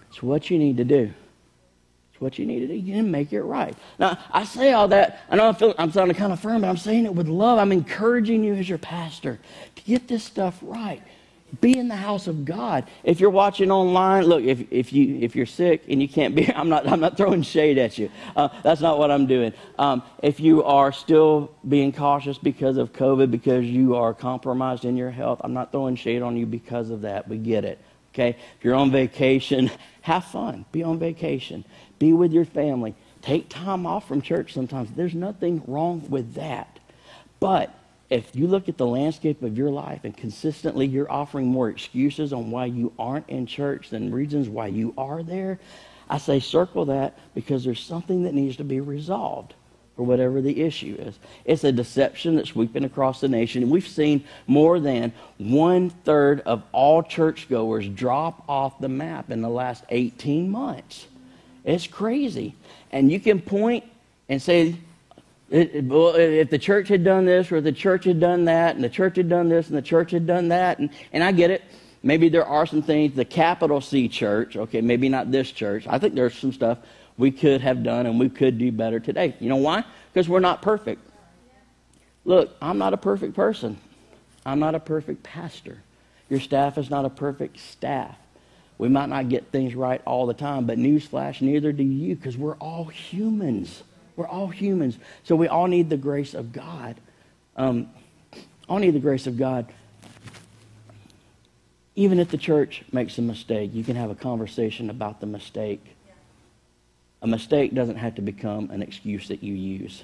It's 0.10 0.24
what 0.24 0.50
you 0.50 0.60
need 0.60 0.78
to 0.78 0.84
do 0.84 1.14
what 2.20 2.38
you 2.38 2.46
need 2.46 2.60
to 2.60 2.68
do. 2.68 2.74
You 2.74 3.02
make 3.04 3.34
it 3.34 3.42
right. 3.42 3.76
Now, 3.98 4.18
I 4.32 4.44
say 4.44 4.74
all 4.74 4.88
that. 4.90 5.22
I 5.30 5.36
know 5.36 5.50
I 5.50 5.54
feel, 5.54 5.74
I'm 5.78 5.92
sounding 5.92 6.16
kind 6.16 6.34
of 6.34 6.40
firm, 6.40 6.62
but 6.62 6.68
I'm 6.68 6.78
saying 6.78 7.06
it 7.06 7.14
with 7.14 7.28
love. 7.28 7.60
I'm 7.60 7.72
encouraging 7.72 8.44
you 8.44 8.54
as 8.56 8.68
your 8.68 8.78
pastor 8.78 9.40
to 9.76 9.84
get 9.84 10.08
this 10.08 10.24
stuff 10.24 10.58
right. 10.62 11.02
Be 11.62 11.78
in 11.78 11.88
the 11.88 11.96
house 11.96 12.28
of 12.28 12.46
God. 12.46 12.86
If 13.04 13.20
you're 13.20 13.32
watching 13.32 13.72
online, 13.72 14.26
look, 14.26 14.44
if, 14.44 14.72
if, 14.72 14.94
you, 14.94 15.18
if 15.22 15.36
you're 15.36 15.48
sick 15.48 15.84
and 15.90 16.02
you 16.02 16.08
can't 16.08 16.36
be, 16.36 16.52
I'm 16.56 16.70
not, 16.70 16.88
I'm 16.88 17.00
not 17.00 17.18
throwing 17.18 17.42
shade 17.42 17.78
at 17.78 17.98
you. 17.98 18.12
Uh, 18.36 18.50
that's 18.64 18.82
not 18.82 19.00
what 19.00 19.10
I'm 19.10 19.26
doing. 19.26 19.54
Um, 19.80 20.04
if 20.22 20.40
you 20.40 20.64
are 20.64 20.92
still 20.92 21.52
being 21.68 21.92
cautious 21.92 22.38
because 22.38 22.78
of 22.78 22.94
COVID, 22.94 23.32
because 23.32 23.66
you 23.66 23.96
are 23.96 24.14
compromised 24.14 24.86
in 24.86 24.96
your 24.96 25.12
health, 25.12 25.42
I'm 25.44 25.54
not 25.54 25.72
throwing 25.72 25.96
shade 25.96 26.22
on 26.22 26.38
you 26.38 26.46
because 26.46 26.92
of 26.92 27.02
that. 27.02 27.28
We 27.28 27.38
get 27.38 27.66
it. 27.66 27.80
Okay? 28.14 28.38
If 28.58 28.64
you're 28.64 28.76
on 28.76 28.92
vacation, 28.92 29.72
have 30.02 30.26
fun. 30.26 30.66
Be 30.72 30.84
on 30.84 31.00
vacation. 31.00 31.66
Be 32.00 32.14
with 32.14 32.32
your 32.32 32.46
family. 32.46 32.96
Take 33.22 33.50
time 33.50 33.86
off 33.86 34.08
from 34.08 34.22
church 34.22 34.54
sometimes. 34.54 34.90
There's 34.92 35.14
nothing 35.14 35.62
wrong 35.68 36.10
with 36.10 36.34
that. 36.36 36.80
But 37.40 37.74
if 38.10 38.36
you 38.36 38.48
look 38.48 38.68
at 38.68 38.78
the 38.78 38.88
landscape 38.88 39.44
of 39.44 39.58
your 39.58 39.70
life 39.70 40.02
and 40.04 40.16
consistently 40.16 40.88
you're 40.88 41.12
offering 41.12 41.48
more 41.48 41.70
excuses 41.70 42.34
on 42.34 42.50
why 42.50 42.66
you 42.66 42.92
aren't 42.98 43.30
in 43.30 43.46
church 43.46 43.90
than 43.90 44.12
reasons 44.12 44.50
why 44.50 44.68
you 44.68 44.94
are 44.98 45.22
there, 45.22 45.60
I 46.10 46.18
say 46.18 46.40
circle 46.40 46.86
that 46.86 47.18
because 47.36 47.64
there's 47.64 47.84
something 47.84 48.24
that 48.24 48.34
needs 48.34 48.58
to 48.58 48.64
be 48.64 48.80
resolved 48.80 49.54
or 49.96 50.06
whatever 50.06 50.42
the 50.42 50.62
issue 50.62 50.96
is. 50.98 51.20
It's 51.46 51.64
a 51.64 51.72
deception 51.72 52.36
that's 52.36 52.50
sweeping 52.50 52.86
across 52.86 53.20
the 53.20 53.28
nation. 53.28 53.70
We've 53.70 53.88
seen 53.88 54.24
more 54.48 54.80
than 54.80 55.14
one 55.38 55.90
third 55.90 56.40
of 56.42 56.64
all 56.72 57.04
churchgoers 57.04 57.88
drop 57.90 58.44
off 58.48 58.80
the 58.80 58.90
map 58.90 59.30
in 59.30 59.42
the 59.42 59.50
last 59.50 59.84
18 59.90 60.50
months. 60.50 61.06
It's 61.64 61.88
crazy. 61.88 62.56
And 62.92 63.12
you 63.12 63.20
can 63.20 63.40
point 63.42 63.84
and 64.28 64.42
say, 64.42 64.76
if 65.52 66.50
the 66.50 66.58
church 66.58 66.88
had 66.88 67.04
done 67.04 67.26
this 67.26 67.52
or 67.52 67.62
the 67.62 67.72
church 67.72 68.06
had 68.06 68.20
done 68.20 68.46
that 68.46 68.76
and 68.76 68.84
the 68.84 68.90
church 68.90 69.18
had 69.18 69.30
done 69.30 69.50
this 69.50 69.68
and 69.68 69.78
the 69.78 69.82
church 69.82 70.12
had 70.12 70.28
done 70.28 70.50
that, 70.50 70.80
and, 70.80 70.90
and 71.12 71.24
I 71.24 71.32
get 71.32 71.52
it. 71.52 71.64
Maybe 72.02 72.30
there 72.30 72.46
are 72.46 72.66
some 72.66 72.82
things, 72.82 73.16
the 73.16 73.26
capital 73.26 73.82
C 73.82 74.08
church, 74.08 74.56
okay, 74.56 74.80
maybe 74.80 75.10
not 75.10 75.32
this 75.32 75.52
church. 75.52 75.86
I 75.88 76.00
think 76.00 76.16
there's 76.16 76.38
some 76.38 76.54
stuff 76.54 76.78
we 77.18 77.32
could 77.32 77.60
have 77.62 77.84
done 77.84 78.06
and 78.06 78.20
we 78.20 78.30
could 78.30 78.58
do 78.58 78.72
better 78.72 79.00
today. 79.00 79.36
You 79.40 79.50
know 79.50 79.58
why? 79.58 79.84
Because 80.14 80.30
we're 80.30 80.40
not 80.40 80.62
perfect. 80.62 81.02
Look, 82.24 82.56
I'm 82.62 82.78
not 82.78 82.94
a 82.94 82.98
perfect 82.98 83.34
person. 83.36 83.78
I'm 84.46 84.60
not 84.60 84.76
a 84.76 84.80
perfect 84.80 85.24
pastor. 85.24 85.80
Your 86.30 86.40
staff 86.40 86.78
is 86.78 86.90
not 86.90 87.04
a 87.04 87.10
perfect 87.10 87.60
staff. 87.60 88.16
We 88.80 88.88
might 88.88 89.10
not 89.10 89.28
get 89.30 89.52
things 89.52 89.76
right 89.76 90.02
all 90.06 90.26
the 90.26 90.34
time, 90.34 90.66
but 90.66 90.78
newsflash, 90.80 91.42
neither 91.42 91.74
do 91.74 91.84
you, 91.84 92.16
because 92.16 92.38
we're 92.38 92.56
all 92.56 92.86
humans. 92.86 93.84
We're 94.16 94.28
all 94.28 94.48
humans. 94.48 94.98
So 95.26 95.36
we 95.36 95.50
all 95.50 95.68
need 95.68 95.90
the 95.90 95.98
grace 95.98 96.34
of 96.34 96.54
God. 96.54 96.96
Um, 97.58 97.90
all 98.70 98.80
need 98.80 98.92
the 98.92 99.00
grace 99.00 99.28
of 99.28 99.38
God. 99.38 99.68
Even 101.96 102.20
if 102.20 102.30
the 102.30 102.38
church 102.38 102.84
makes 102.94 103.18
a 103.18 103.22
mistake, 103.22 103.72
you 103.74 103.84
can 103.84 103.98
have 103.98 104.10
a 104.10 104.16
conversation 104.16 104.90
about 104.90 105.20
the 105.20 105.28
mistake. 105.28 105.86
A 107.22 107.28
mistake 107.28 107.74
doesn't 107.74 107.98
have 107.98 108.16
to 108.16 108.22
become 108.22 108.72
an 108.72 108.82
excuse 108.82 109.28
that 109.28 109.44
you 109.44 109.54
use. 109.54 110.04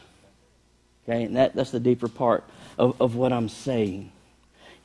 Okay, 1.08 1.24
and 1.24 1.38
that, 1.38 1.56
that's 1.56 1.72
the 1.72 1.80
deeper 1.80 2.10
part 2.10 2.44
of, 2.78 3.02
of 3.02 3.16
what 3.16 3.32
I'm 3.32 3.48
saying. 3.48 4.12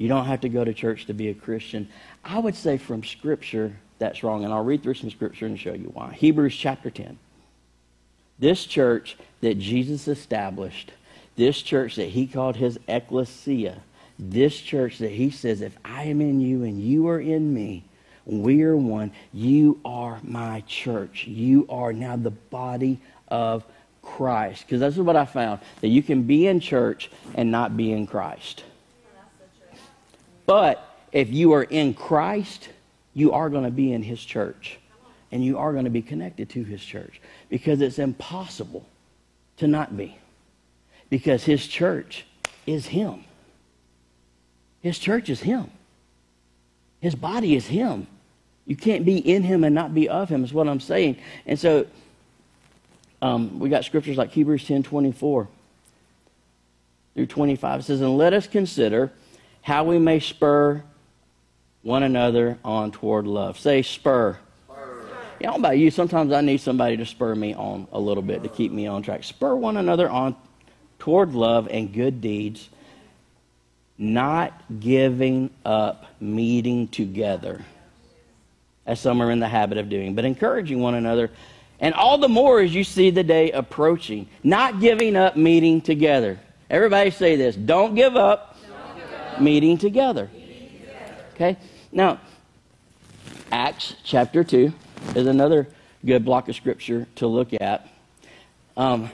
You 0.00 0.08
don't 0.08 0.24
have 0.24 0.40
to 0.42 0.48
go 0.48 0.64
to 0.64 0.72
church 0.72 1.06
to 1.06 1.12
be 1.12 1.28
a 1.28 1.34
Christian. 1.34 1.88
I 2.24 2.38
would 2.38 2.54
say 2.54 2.76
from 2.76 3.02
Scripture, 3.02 3.76
that's 3.98 4.22
wrong. 4.22 4.44
And 4.44 4.52
I'll 4.52 4.64
read 4.64 4.82
through 4.82 4.94
some 4.94 5.10
Scripture 5.10 5.46
and 5.46 5.58
show 5.58 5.72
you 5.72 5.90
why. 5.94 6.12
Hebrews 6.12 6.56
chapter 6.56 6.90
10. 6.90 7.18
This 8.38 8.64
church 8.64 9.16
that 9.40 9.58
Jesus 9.58 10.08
established, 10.08 10.92
this 11.36 11.60
church 11.60 11.96
that 11.96 12.08
he 12.08 12.26
called 12.26 12.56
his 12.56 12.78
ecclesia, 12.88 13.80
this 14.18 14.58
church 14.58 14.98
that 14.98 15.12
he 15.12 15.30
says, 15.30 15.60
if 15.60 15.76
I 15.84 16.04
am 16.04 16.20
in 16.20 16.40
you 16.40 16.64
and 16.64 16.80
you 16.80 17.08
are 17.08 17.20
in 17.20 17.52
me, 17.52 17.84
we 18.26 18.62
are 18.62 18.76
one. 18.76 19.12
You 19.32 19.80
are 19.84 20.20
my 20.22 20.62
church. 20.66 21.26
You 21.26 21.66
are 21.68 21.92
now 21.92 22.16
the 22.16 22.30
body 22.30 23.00
of 23.28 23.64
Christ. 24.02 24.66
Because 24.66 24.80
this 24.80 24.94
is 24.94 25.00
what 25.00 25.16
I 25.16 25.24
found 25.24 25.60
that 25.80 25.88
you 25.88 26.02
can 26.02 26.22
be 26.22 26.46
in 26.46 26.60
church 26.60 27.10
and 27.34 27.50
not 27.50 27.76
be 27.76 27.92
in 27.92 28.06
Christ. 28.06 28.64
But 30.46 30.89
if 31.12 31.30
you 31.32 31.52
are 31.52 31.62
in 31.62 31.94
Christ, 31.94 32.68
you 33.14 33.32
are 33.32 33.50
going 33.50 33.64
to 33.64 33.70
be 33.70 33.92
in 33.92 34.02
his 34.02 34.22
church. 34.22 34.78
And 35.32 35.44
you 35.44 35.58
are 35.58 35.72
going 35.72 35.84
to 35.84 35.90
be 35.90 36.02
connected 36.02 36.48
to 36.50 36.64
his 36.64 36.84
church. 36.84 37.20
Because 37.48 37.80
it's 37.80 37.98
impossible 37.98 38.84
to 39.58 39.66
not 39.66 39.96
be. 39.96 40.16
Because 41.08 41.44
his 41.44 41.66
church 41.66 42.24
is 42.66 42.86
him. 42.86 43.24
His 44.82 44.98
church 44.98 45.28
is 45.28 45.40
him. 45.40 45.70
His 47.00 47.14
body 47.14 47.54
is 47.54 47.66
him. 47.66 48.06
You 48.66 48.76
can't 48.76 49.04
be 49.04 49.18
in 49.18 49.42
him 49.42 49.64
and 49.64 49.74
not 49.74 49.94
be 49.94 50.08
of 50.08 50.28
him, 50.28 50.44
is 50.44 50.52
what 50.52 50.68
I'm 50.68 50.80
saying. 50.80 51.16
And 51.46 51.58
so 51.58 51.86
um, 53.22 53.58
we 53.58 53.68
got 53.68 53.84
scriptures 53.84 54.16
like 54.16 54.30
Hebrews 54.30 54.64
10 54.66 54.82
24 54.82 55.48
through 57.14 57.26
25. 57.26 57.80
It 57.80 57.82
says, 57.84 58.00
And 58.00 58.16
let 58.16 58.32
us 58.32 58.46
consider 58.46 59.12
how 59.62 59.84
we 59.84 59.98
may 59.98 60.20
spur 60.20 60.82
one 61.82 62.02
another 62.02 62.58
on 62.64 62.92
toward 62.92 63.26
love. 63.26 63.58
Say 63.58 63.82
spur. 63.82 64.38
spur. 64.68 65.02
Yeah, 65.40 65.50
know 65.50 65.56
about 65.56 65.78
you. 65.78 65.90
Sometimes 65.90 66.32
I 66.32 66.40
need 66.40 66.60
somebody 66.60 66.96
to 66.98 67.06
spur 67.06 67.34
me 67.34 67.54
on 67.54 67.86
a 67.92 68.00
little 68.00 68.22
bit 68.22 68.42
to 68.42 68.48
keep 68.48 68.72
me 68.72 68.86
on 68.86 69.02
track. 69.02 69.24
Spur 69.24 69.54
one 69.54 69.76
another 69.76 70.08
on 70.08 70.36
toward 70.98 71.34
love 71.34 71.66
and 71.70 71.92
good 71.92 72.20
deeds, 72.20 72.68
not 73.98 74.52
giving 74.78 75.50
up 75.64 76.04
meeting 76.20 76.86
together, 76.88 77.64
as 78.86 79.00
some 79.00 79.20
are 79.20 79.30
in 79.30 79.40
the 79.40 79.48
habit 79.48 79.78
of 79.78 79.88
doing, 79.88 80.14
but 80.14 80.24
encouraging 80.24 80.80
one 80.80 80.94
another. 80.94 81.30
And 81.80 81.94
all 81.94 82.18
the 82.18 82.28
more 82.28 82.60
as 82.60 82.74
you 82.74 82.84
see 82.84 83.10
the 83.10 83.24
day 83.24 83.50
approaching, 83.50 84.28
not 84.44 84.80
giving 84.80 85.16
up 85.16 85.36
meeting 85.36 85.80
together. 85.80 86.38
Everybody 86.68 87.10
say 87.10 87.36
this 87.36 87.56
don't 87.56 87.94
give 87.94 88.16
up, 88.16 88.56
don't 88.68 88.96
give 88.96 89.12
up. 89.12 89.40
Meeting, 89.40 89.78
together. 89.78 90.30
meeting 90.32 90.70
together. 90.78 91.24
Okay? 91.34 91.56
Now, 91.92 92.20
Acts 93.50 93.96
chapter 94.04 94.44
2 94.44 94.72
is 95.16 95.26
another 95.26 95.68
good 96.04 96.24
block 96.24 96.48
of 96.48 96.54
scripture 96.54 97.06
to 97.16 97.26
look 97.26 97.52
at. 97.60 97.88
Um, 98.76 99.10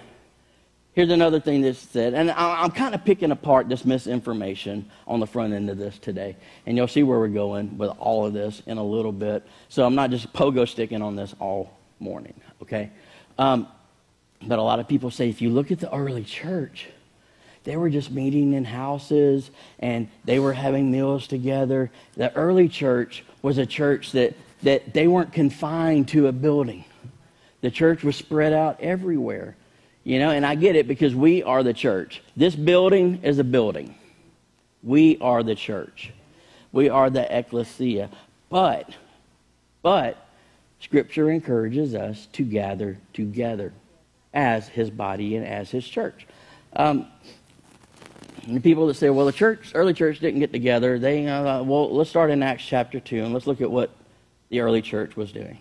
Here's 0.96 1.10
another 1.10 1.40
thing 1.40 1.60
that's 1.60 1.78
said, 1.78 2.14
and 2.14 2.30
I'm 2.30 2.70
kind 2.70 2.94
of 2.94 3.04
picking 3.04 3.30
apart 3.30 3.68
this 3.68 3.84
misinformation 3.84 4.90
on 5.06 5.20
the 5.20 5.26
front 5.26 5.52
end 5.52 5.68
of 5.68 5.76
this 5.76 5.98
today. 5.98 6.36
And 6.64 6.74
you'll 6.74 6.88
see 6.88 7.02
where 7.02 7.18
we're 7.18 7.28
going 7.28 7.76
with 7.76 7.90
all 7.98 8.24
of 8.24 8.32
this 8.32 8.62
in 8.64 8.78
a 8.78 8.82
little 8.82 9.12
bit. 9.12 9.46
So 9.68 9.84
I'm 9.84 9.94
not 9.94 10.08
just 10.08 10.32
pogo 10.32 10.66
sticking 10.66 11.02
on 11.02 11.14
this 11.14 11.34
all 11.38 11.76
morning, 12.00 12.32
okay? 12.62 12.90
Um, 13.38 13.68
but 14.40 14.58
a 14.58 14.62
lot 14.62 14.80
of 14.80 14.88
people 14.88 15.10
say 15.10 15.28
if 15.28 15.42
you 15.42 15.50
look 15.50 15.70
at 15.70 15.80
the 15.80 15.94
early 15.94 16.24
church, 16.24 16.86
they 17.66 17.76
were 17.76 17.90
just 17.90 18.12
meeting 18.12 18.52
in 18.54 18.64
houses 18.64 19.50
and 19.80 20.08
they 20.24 20.38
were 20.38 20.52
having 20.52 20.90
meals 20.90 21.26
together. 21.26 21.90
The 22.16 22.32
early 22.34 22.68
church 22.68 23.24
was 23.42 23.58
a 23.58 23.66
church 23.66 24.12
that, 24.12 24.34
that 24.62 24.94
they 24.94 25.08
weren't 25.08 25.32
confined 25.32 26.08
to 26.08 26.28
a 26.28 26.32
building, 26.32 26.84
the 27.60 27.70
church 27.70 28.02
was 28.02 28.16
spread 28.16 28.52
out 28.52 28.80
everywhere. 28.80 29.56
You 30.04 30.20
know, 30.20 30.30
and 30.30 30.46
I 30.46 30.54
get 30.54 30.76
it 30.76 30.86
because 30.86 31.16
we 31.16 31.42
are 31.42 31.64
the 31.64 31.74
church. 31.74 32.22
This 32.36 32.54
building 32.54 33.22
is 33.24 33.40
a 33.40 33.44
building. 33.44 33.96
We 34.84 35.18
are 35.20 35.42
the 35.42 35.56
church. 35.56 36.12
We 36.70 36.88
are 36.88 37.10
the 37.10 37.26
ecclesia. 37.36 38.10
But, 38.48 38.94
but, 39.82 40.28
Scripture 40.78 41.28
encourages 41.28 41.96
us 41.96 42.28
to 42.34 42.44
gather 42.44 42.98
together 43.14 43.72
as 44.32 44.68
His 44.68 44.90
body 44.90 45.34
and 45.34 45.44
as 45.44 45.72
His 45.72 45.88
church. 45.88 46.28
Um, 46.76 47.06
the 48.46 48.60
people 48.60 48.86
that 48.86 48.94
say, 48.94 49.10
well, 49.10 49.26
the 49.26 49.32
church, 49.32 49.72
early 49.74 49.94
church 49.94 50.20
didn't 50.20 50.40
get 50.40 50.52
together, 50.52 50.98
they, 50.98 51.26
uh, 51.26 51.62
well, 51.62 51.94
let's 51.94 52.10
start 52.10 52.30
in 52.30 52.42
Acts 52.42 52.64
chapter 52.64 53.00
2 53.00 53.24
and 53.24 53.34
let's 53.34 53.46
look 53.46 53.60
at 53.60 53.70
what 53.70 53.90
the 54.48 54.60
early 54.60 54.82
church 54.82 55.16
was 55.16 55.32
doing. 55.32 55.58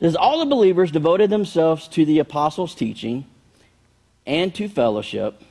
Says 0.00 0.16
all 0.16 0.38
the 0.38 0.46
believers 0.46 0.90
devoted 0.90 1.30
themselves 1.30 1.86
to 1.88 2.04
the 2.04 2.18
apostles' 2.18 2.74
teaching 2.74 3.26
and 4.26 4.54
to 4.54 4.68
fellowship 4.68 5.42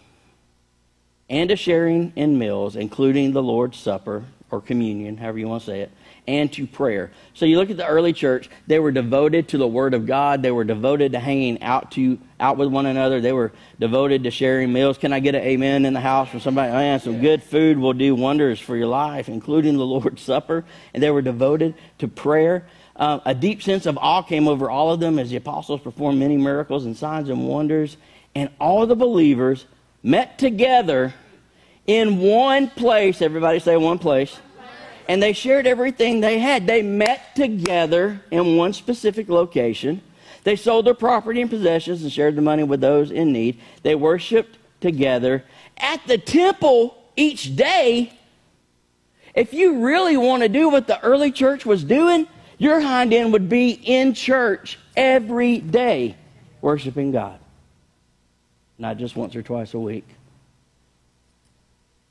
and 1.29 1.49
to 1.49 1.55
sharing 1.55 2.11
in 2.15 2.37
meals, 2.37 2.75
including 2.75 3.33
the 3.33 3.43
Lord's 3.43 3.77
Supper 3.77 4.25
or 4.49 4.59
communion, 4.59 5.17
however 5.17 5.37
you 5.37 5.47
want 5.47 5.61
to 5.61 5.67
say 5.67 5.81
it, 5.81 5.91
and 6.29 6.53
to 6.53 6.67
prayer. 6.67 7.11
So 7.33 7.45
you 7.45 7.57
look 7.57 7.71
at 7.71 7.77
the 7.77 7.87
early 7.87 8.13
church, 8.13 8.51
they 8.67 8.79
were 8.79 8.91
devoted 8.91 9.47
to 9.49 9.57
the 9.57 9.67
word 9.67 9.95
of 9.95 10.05
God, 10.05 10.43
they 10.43 10.51
were 10.51 10.63
devoted 10.63 11.13
to 11.13 11.19
hanging 11.19 11.61
out 11.63 11.91
to 11.93 12.19
out 12.39 12.57
with 12.57 12.69
one 12.69 12.85
another, 12.85 13.19
they 13.19 13.33
were 13.33 13.51
devoted 13.79 14.23
to 14.23 14.31
sharing 14.31 14.71
meals. 14.71 14.97
Can 14.97 15.11
I 15.11 15.19
get 15.19 15.33
an 15.33 15.41
amen 15.41 15.85
in 15.85 15.93
the 15.93 15.99
house 15.99 16.29
from 16.29 16.39
somebody? 16.39 16.71
Man, 16.71 16.99
some 16.99 17.19
good 17.19 17.41
food 17.41 17.79
will 17.79 17.93
do 17.93 18.13
wonders 18.13 18.59
for 18.59 18.77
your 18.77 18.87
life, 18.87 19.27
including 19.27 19.75
the 19.77 19.85
Lord's 19.85 20.21
Supper. 20.21 20.63
And 20.93 21.01
they 21.01 21.09
were 21.09 21.23
devoted 21.23 21.73
to 21.97 22.07
prayer. 22.07 22.67
Uh, 22.95 23.19
a 23.25 23.33
deep 23.33 23.63
sense 23.63 23.87
of 23.87 23.97
awe 23.97 24.21
came 24.21 24.47
over 24.47 24.69
all 24.69 24.91
of 24.93 24.99
them 24.99 25.17
as 25.17 25.31
the 25.31 25.37
apostles 25.37 25.81
performed 25.81 26.19
many 26.19 26.37
miracles 26.37 26.85
and 26.85 26.95
signs 26.95 27.27
and 27.27 27.47
wonders. 27.47 27.97
And 28.35 28.51
all 28.59 28.85
the 28.85 28.95
believers 28.95 29.65
met 30.03 30.37
together 30.37 31.13
in 31.87 32.19
one 32.19 32.69
place. 32.69 33.21
Everybody 33.21 33.59
say 33.59 33.75
one 33.75 33.97
place. 33.97 34.37
And 35.09 35.23
they 35.23 35.33
shared 35.33 35.65
everything 35.65 36.21
they 36.21 36.37
had. 36.37 36.67
They 36.67 36.83
met 36.83 37.35
together 37.35 38.21
in 38.29 38.57
one 38.57 38.73
specific 38.73 39.27
location. 39.27 40.03
They 40.43 40.55
sold 40.55 40.85
their 40.85 40.93
property 40.93 41.41
and 41.41 41.49
possessions 41.49 42.03
and 42.03 42.11
shared 42.11 42.35
the 42.35 42.43
money 42.43 42.61
with 42.61 42.79
those 42.79 43.09
in 43.09 43.33
need. 43.33 43.59
They 43.81 43.95
worshiped 43.95 44.59
together 44.81 45.43
at 45.77 46.05
the 46.05 46.19
temple 46.19 46.95
each 47.15 47.55
day. 47.55 48.13
If 49.33 49.51
you 49.51 49.83
really 49.83 50.15
want 50.15 50.43
to 50.43 50.49
do 50.49 50.69
what 50.69 50.85
the 50.85 51.01
early 51.01 51.31
church 51.31 51.65
was 51.65 51.83
doing, 51.83 52.27
your 52.59 52.79
hind 52.79 53.11
end 53.11 53.33
would 53.33 53.49
be 53.49 53.71
in 53.71 54.13
church 54.13 54.77
every 54.95 55.57
day 55.57 56.17
worshiping 56.61 57.11
God, 57.11 57.39
not 58.77 58.97
just 58.97 59.15
once 59.15 59.35
or 59.35 59.41
twice 59.41 59.73
a 59.73 59.79
week. 59.79 60.07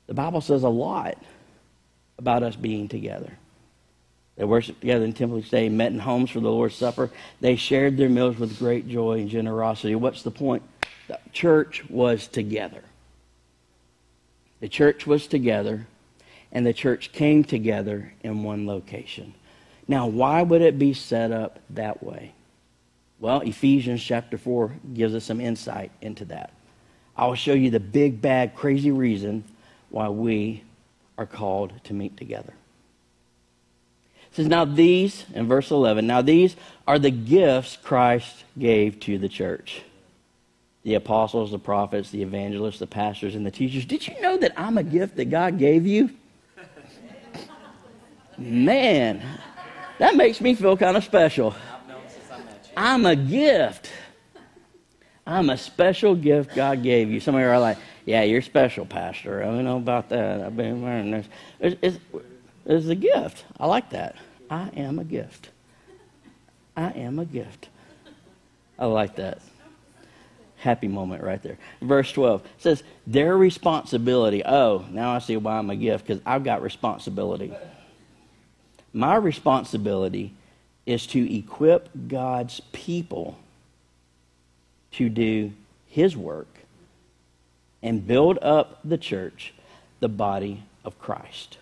The 0.07 0.13
Bible 0.13 0.41
says 0.41 0.63
a 0.63 0.69
lot 0.69 1.17
about 2.19 2.43
us 2.43 2.55
being 2.55 2.87
together. 2.87 3.31
They 4.35 4.43
worshiped 4.43 4.81
together 4.81 5.05
in 5.05 5.13
temple 5.13 5.39
each 5.39 5.49
day, 5.49 5.67
met 5.69 5.91
in 5.91 5.99
homes 5.99 6.29
for 6.29 6.39
the 6.39 6.51
Lord's 6.51 6.75
Supper. 6.75 7.09
They 7.41 7.55
shared 7.55 7.97
their 7.97 8.09
meals 8.09 8.37
with 8.37 8.59
great 8.59 8.87
joy 8.87 9.19
and 9.19 9.29
generosity. 9.29 9.95
What's 9.95 10.21
the 10.21 10.31
point? 10.31 10.63
The 11.07 11.19
church 11.33 11.89
was 11.89 12.27
together. 12.27 12.83
The 14.59 14.69
church 14.69 15.07
was 15.07 15.27
together, 15.27 15.87
and 16.51 16.65
the 16.65 16.73
church 16.73 17.11
came 17.11 17.43
together 17.43 18.13
in 18.21 18.43
one 18.43 18.67
location. 18.67 19.33
Now, 19.87 20.07
why 20.07 20.41
would 20.41 20.61
it 20.61 20.77
be 20.77 20.93
set 20.93 21.31
up 21.31 21.59
that 21.71 22.03
way? 22.03 22.33
Well, 23.19 23.41
Ephesians 23.41 24.03
chapter 24.03 24.37
4 24.37 24.71
gives 24.93 25.15
us 25.15 25.25
some 25.25 25.41
insight 25.41 25.91
into 26.01 26.25
that. 26.25 26.53
I 27.17 27.27
will 27.27 27.35
show 27.35 27.53
you 27.53 27.69
the 27.69 27.79
big, 27.79 28.21
bad, 28.21 28.55
crazy 28.55 28.91
reason 28.91 29.43
why 29.89 30.09
we 30.09 30.63
are 31.19 31.25
called 31.25 31.73
to 31.83 31.93
meet 31.93 32.15
together. 32.15 32.53
It 34.31 34.35
says, 34.35 34.47
Now 34.47 34.63
these, 34.63 35.25
in 35.33 35.47
verse 35.47 35.69
11, 35.69 36.07
now 36.07 36.21
these 36.21 36.55
are 36.87 36.97
the 36.97 37.11
gifts 37.11 37.75
Christ 37.75 38.45
gave 38.57 39.01
to 39.01 39.19
the 39.19 39.27
church 39.29 39.83
the 40.85 40.95
apostles, 40.95 41.51
the 41.51 41.59
prophets, 41.59 42.09
the 42.09 42.21
evangelists, 42.21 42.79
the 42.79 42.87
pastors, 42.87 43.35
and 43.35 43.45
the 43.45 43.51
teachers. 43.51 43.85
Did 43.85 44.07
you 44.07 44.19
know 44.21 44.37
that 44.37 44.53
I'm 44.55 44.77
a 44.77 44.83
gift 44.83 45.17
that 45.17 45.25
God 45.25 45.59
gave 45.59 45.85
you? 45.85 46.09
Man, 48.37 49.21
that 49.97 50.15
makes 50.15 50.39
me 50.39 50.55
feel 50.55 50.77
kind 50.77 50.95
of 50.95 51.03
special. 51.03 51.53
I'm 52.77 53.05
a 53.05 53.17
gift. 53.17 53.91
I'm 55.27 55.49
a 55.49 55.57
special 55.57 56.15
gift 56.15 56.55
God 56.55 56.81
gave 56.81 57.11
you. 57.11 57.19
Some 57.19 57.35
of 57.35 57.41
you 57.41 57.47
are 57.47 57.59
like, 57.59 57.77
yeah, 58.09 58.23
you're 58.23 58.41
special, 58.41 58.87
Pastor. 58.87 59.43
I 59.43 59.45
don't 59.45 59.63
know 59.63 59.77
about 59.77 60.09
that. 60.09 60.41
I've 60.41 60.57
been 60.57 60.81
wearing 60.81 61.11
this. 61.11 61.27
It's, 61.59 61.75
it's, 61.83 61.99
it's 62.65 62.87
a 62.87 62.95
gift. 62.95 63.45
I 63.59 63.67
like 63.67 63.91
that. 63.91 64.15
I 64.49 64.71
am 64.75 64.97
a 64.97 65.03
gift. 65.03 65.51
I 66.75 66.89
am 66.89 67.19
a 67.19 67.25
gift. 67.25 67.69
I 68.79 68.87
like 68.87 69.17
that. 69.17 69.43
Happy 70.57 70.87
moment 70.87 71.23
right 71.23 71.39
there. 71.43 71.59
Verse 71.83 72.11
12 72.11 72.41
says, 72.57 72.81
Their 73.05 73.37
responsibility. 73.37 74.41
Oh, 74.43 74.85
now 74.89 75.11
I 75.11 75.19
see 75.19 75.37
why 75.37 75.59
I'm 75.59 75.69
a 75.69 75.75
gift 75.75 76.07
because 76.07 76.19
I've 76.25 76.43
got 76.43 76.63
responsibility. 76.63 77.53
My 78.91 79.17
responsibility 79.17 80.33
is 80.87 81.05
to 81.07 81.37
equip 81.37 81.89
God's 82.07 82.59
people 82.71 83.37
to 84.93 85.09
do 85.09 85.51
His 85.85 86.17
work 86.17 86.58
and 87.81 88.05
build 88.05 88.37
up 88.41 88.79
the 88.83 88.97
church, 88.97 89.53
the 89.99 90.09
body 90.09 90.63
of 90.83 90.99
Christ. 90.99 91.57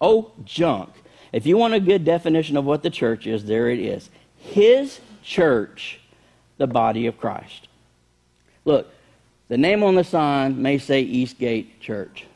Oh, 0.00 0.32
junk. 0.44 0.90
If 1.32 1.46
you 1.46 1.56
want 1.56 1.74
a 1.74 1.80
good 1.80 2.04
definition 2.04 2.56
of 2.56 2.64
what 2.64 2.82
the 2.82 2.90
church 2.90 3.26
is, 3.26 3.44
there 3.44 3.70
it 3.70 3.78
is. 3.78 4.10
His 4.38 5.00
church, 5.22 6.00
the 6.58 6.66
body 6.66 7.06
of 7.06 7.18
Christ. 7.18 7.68
Look, 8.64 8.92
the 9.48 9.56
name 9.58 9.82
on 9.82 9.94
the 9.94 10.04
sign 10.04 10.60
may 10.60 10.78
say 10.78 11.00
Eastgate 11.00 11.80
Church. 11.80 12.26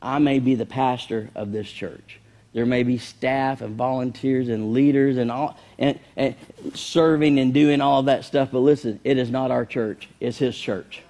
I 0.00 0.18
may 0.18 0.38
be 0.38 0.54
the 0.54 0.66
pastor 0.66 1.30
of 1.34 1.52
this 1.52 1.70
church. 1.70 2.20
There 2.52 2.66
may 2.66 2.84
be 2.84 2.98
staff 2.98 3.62
and 3.62 3.74
volunteers 3.76 4.48
and 4.48 4.72
leaders 4.72 5.16
and 5.16 5.30
all 5.30 5.58
and, 5.78 5.98
and 6.16 6.36
serving 6.72 7.40
and 7.40 7.52
doing 7.52 7.80
all 7.80 8.04
that 8.04 8.24
stuff. 8.24 8.50
But 8.52 8.60
listen, 8.60 9.00
it 9.02 9.18
is 9.18 9.30
not 9.30 9.50
our 9.50 9.64
church. 9.64 10.08
It's 10.20 10.38
his 10.38 10.56
church. 10.56 11.02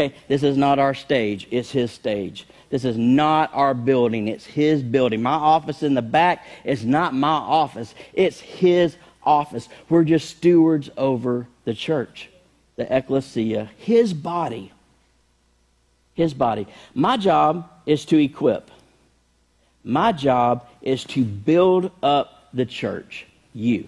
Okay, 0.00 0.14
this 0.28 0.42
is 0.42 0.56
not 0.56 0.78
our 0.78 0.94
stage. 0.94 1.46
It's 1.50 1.70
his 1.70 1.90
stage. 1.90 2.46
This 2.70 2.86
is 2.86 2.96
not 2.96 3.50
our 3.52 3.74
building. 3.74 4.28
It's 4.28 4.46
his 4.46 4.82
building. 4.82 5.20
My 5.20 5.32
office 5.32 5.82
in 5.82 5.92
the 5.92 6.00
back 6.00 6.46
is 6.64 6.86
not 6.86 7.12
my 7.12 7.28
office. 7.28 7.94
It's 8.14 8.40
his 8.40 8.96
office. 9.22 9.68
We're 9.90 10.04
just 10.04 10.30
stewards 10.30 10.88
over 10.96 11.46
the 11.66 11.74
church, 11.74 12.30
the 12.76 12.96
ecclesia, 12.96 13.68
his 13.76 14.14
body. 14.14 14.72
His 16.14 16.32
body. 16.32 16.66
My 16.94 17.18
job 17.18 17.70
is 17.84 18.06
to 18.06 18.16
equip. 18.16 18.70
My 19.84 20.12
job 20.12 20.66
is 20.80 21.04
to 21.04 21.26
build 21.26 21.90
up 22.02 22.48
the 22.54 22.64
church, 22.64 23.26
you. 23.52 23.86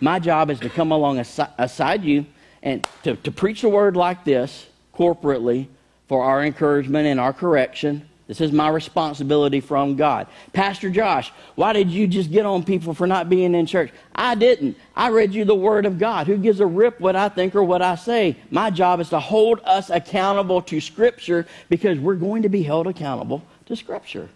My 0.00 0.18
job 0.18 0.48
is 0.48 0.60
to 0.60 0.70
come 0.70 0.92
along 0.92 1.18
aside 1.18 2.04
you 2.04 2.24
and 2.62 2.86
to, 3.02 3.16
to 3.16 3.30
preach 3.30 3.64
a 3.64 3.68
word 3.68 3.96
like 3.96 4.24
this 4.24 4.68
corporately 4.96 5.68
for 6.08 6.24
our 6.24 6.44
encouragement 6.44 7.06
and 7.06 7.18
our 7.18 7.32
correction. 7.32 8.08
This 8.28 8.40
is 8.40 8.52
my 8.52 8.68
responsibility 8.68 9.60
from 9.60 9.96
God. 9.96 10.26
Pastor 10.52 10.88
Josh, 10.90 11.32
why 11.54 11.72
did 11.72 11.90
you 11.90 12.06
just 12.06 12.30
get 12.30 12.46
on 12.46 12.64
people 12.64 12.94
for 12.94 13.06
not 13.06 13.28
being 13.28 13.54
in 13.54 13.66
church? 13.66 13.90
I 14.14 14.34
didn't. 14.34 14.76
I 14.96 15.10
read 15.10 15.34
you 15.34 15.44
the 15.44 15.54
Word 15.54 15.84
of 15.84 15.98
God. 15.98 16.26
Who 16.28 16.38
gives 16.38 16.60
a 16.60 16.66
rip 16.66 17.00
what 17.00 17.16
I 17.16 17.28
think 17.28 17.54
or 17.54 17.64
what 17.64 17.82
I 17.82 17.96
say? 17.96 18.36
My 18.50 18.70
job 18.70 19.00
is 19.00 19.10
to 19.10 19.20
hold 19.20 19.60
us 19.64 19.90
accountable 19.90 20.62
to 20.62 20.80
Scripture 20.80 21.46
because 21.68 21.98
we're 21.98 22.14
going 22.14 22.42
to 22.42 22.48
be 22.48 22.62
held 22.62 22.86
accountable 22.86 23.42
to 23.66 23.76
Scripture. 23.76 24.28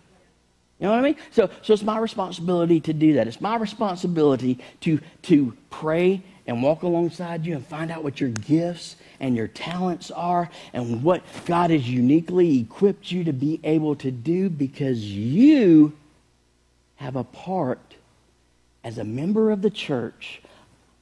You 0.78 0.86
know 0.86 0.90
what 0.90 0.98
I 0.98 1.02
mean? 1.02 1.16
So, 1.30 1.48
so 1.62 1.72
it's 1.72 1.82
my 1.82 1.98
responsibility 1.98 2.80
to 2.80 2.92
do 2.92 3.14
that. 3.14 3.28
It's 3.28 3.40
my 3.40 3.56
responsibility 3.56 4.58
to, 4.82 5.00
to 5.22 5.56
pray 5.70 6.22
and 6.46 6.62
walk 6.62 6.82
alongside 6.82 7.44
you 7.44 7.54
and 7.54 7.66
find 7.66 7.90
out 7.90 8.04
what 8.04 8.20
your 8.20 8.30
gifts 8.30 8.96
and 9.20 9.36
your 9.36 9.48
talents 9.48 10.10
are 10.10 10.48
and 10.72 11.02
what 11.02 11.22
God 11.44 11.70
has 11.70 11.88
uniquely 11.88 12.60
equipped 12.60 13.10
you 13.10 13.24
to 13.24 13.32
be 13.32 13.60
able 13.64 13.96
to 13.96 14.10
do 14.10 14.48
because 14.48 15.04
you 15.04 15.92
have 16.96 17.16
a 17.16 17.24
part 17.24 17.96
as 18.84 18.98
a 18.98 19.04
member 19.04 19.50
of 19.50 19.62
the 19.62 19.70
church, 19.70 20.40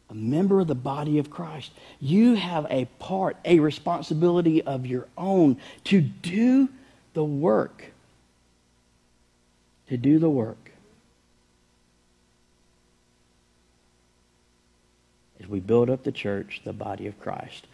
a 0.09 0.15
member 0.15 0.61
of 0.61 0.67
the 0.67 0.75
body 0.75 1.19
of 1.19 1.31
Christ. 1.31 1.71
You 2.01 2.35
have 2.35 2.67
a 2.71 2.87
part, 2.99 3.37
a 3.45 3.61
responsibility 3.61 4.63
of 4.63 4.87
your 4.87 5.07
own 5.19 5.59
to 5.85 6.01
do 6.01 6.69
the 7.13 7.25
work. 7.25 7.93
To 9.89 9.97
do 9.97 10.19
the 10.19 10.31
work. 10.31 10.73
As 15.45 15.51
we 15.51 15.61
build 15.61 15.91
up 15.91 16.05
the 16.05 16.13
church, 16.13 16.63
the 16.65 16.73
body 16.73 17.07
of 17.07 17.21
Christ. 17.21 17.67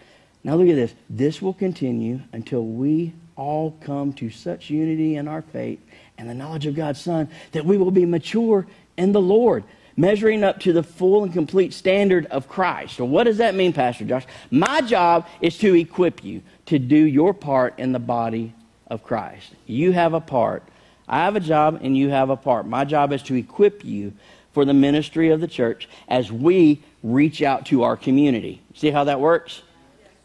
Now 0.42 0.56
look 0.56 0.68
at 0.68 0.74
this. 0.74 0.92
This 1.08 1.40
will 1.40 1.54
continue 1.54 2.20
until 2.32 2.64
we 2.64 3.12
all 3.36 3.76
come 3.80 4.12
to 4.14 4.28
such 4.28 4.70
unity 4.70 5.14
in 5.14 5.28
our 5.28 5.42
faith 5.42 5.78
and 6.18 6.28
the 6.28 6.34
knowledge 6.34 6.66
of 6.66 6.74
God's 6.74 7.00
Son 7.00 7.28
that 7.52 7.64
we 7.64 7.78
will 7.78 7.92
be 7.92 8.04
mature 8.04 8.66
in 8.96 9.12
the 9.12 9.20
Lord, 9.20 9.62
measuring 9.96 10.42
up 10.42 10.58
to 10.60 10.72
the 10.72 10.82
full 10.82 11.22
and 11.22 11.32
complete 11.32 11.72
standard 11.72 12.26
of 12.26 12.48
Christ. 12.48 12.96
So, 12.96 13.04
what 13.04 13.22
does 13.22 13.36
that 13.36 13.54
mean, 13.54 13.72
Pastor 13.72 14.04
Josh? 14.04 14.26
My 14.50 14.80
job 14.80 15.28
is 15.40 15.56
to 15.58 15.72
equip 15.76 16.24
you 16.24 16.42
to 16.66 16.80
do 16.80 16.96
your 16.96 17.32
part 17.32 17.78
in 17.78 17.92
the 17.92 18.00
body 18.00 18.52
of 18.88 19.04
Christ. 19.04 19.52
You 19.66 19.92
have 19.92 20.12
a 20.12 20.20
part. 20.20 20.64
I 21.06 21.18
have 21.18 21.36
a 21.36 21.40
job, 21.40 21.78
and 21.82 21.96
you 21.96 22.08
have 22.08 22.30
a 22.30 22.36
part. 22.36 22.66
My 22.66 22.84
job 22.84 23.12
is 23.12 23.22
to 23.24 23.36
equip 23.36 23.84
you 23.84 24.12
for 24.52 24.64
the 24.64 24.74
ministry 24.74 25.30
of 25.30 25.40
the 25.40 25.46
church 25.46 25.88
as 26.08 26.32
we 26.32 26.82
reach 27.02 27.42
out 27.42 27.66
to 27.66 27.82
our 27.82 27.96
community. 27.96 28.62
See 28.74 28.90
how 28.90 29.04
that 29.04 29.20
works? 29.20 29.62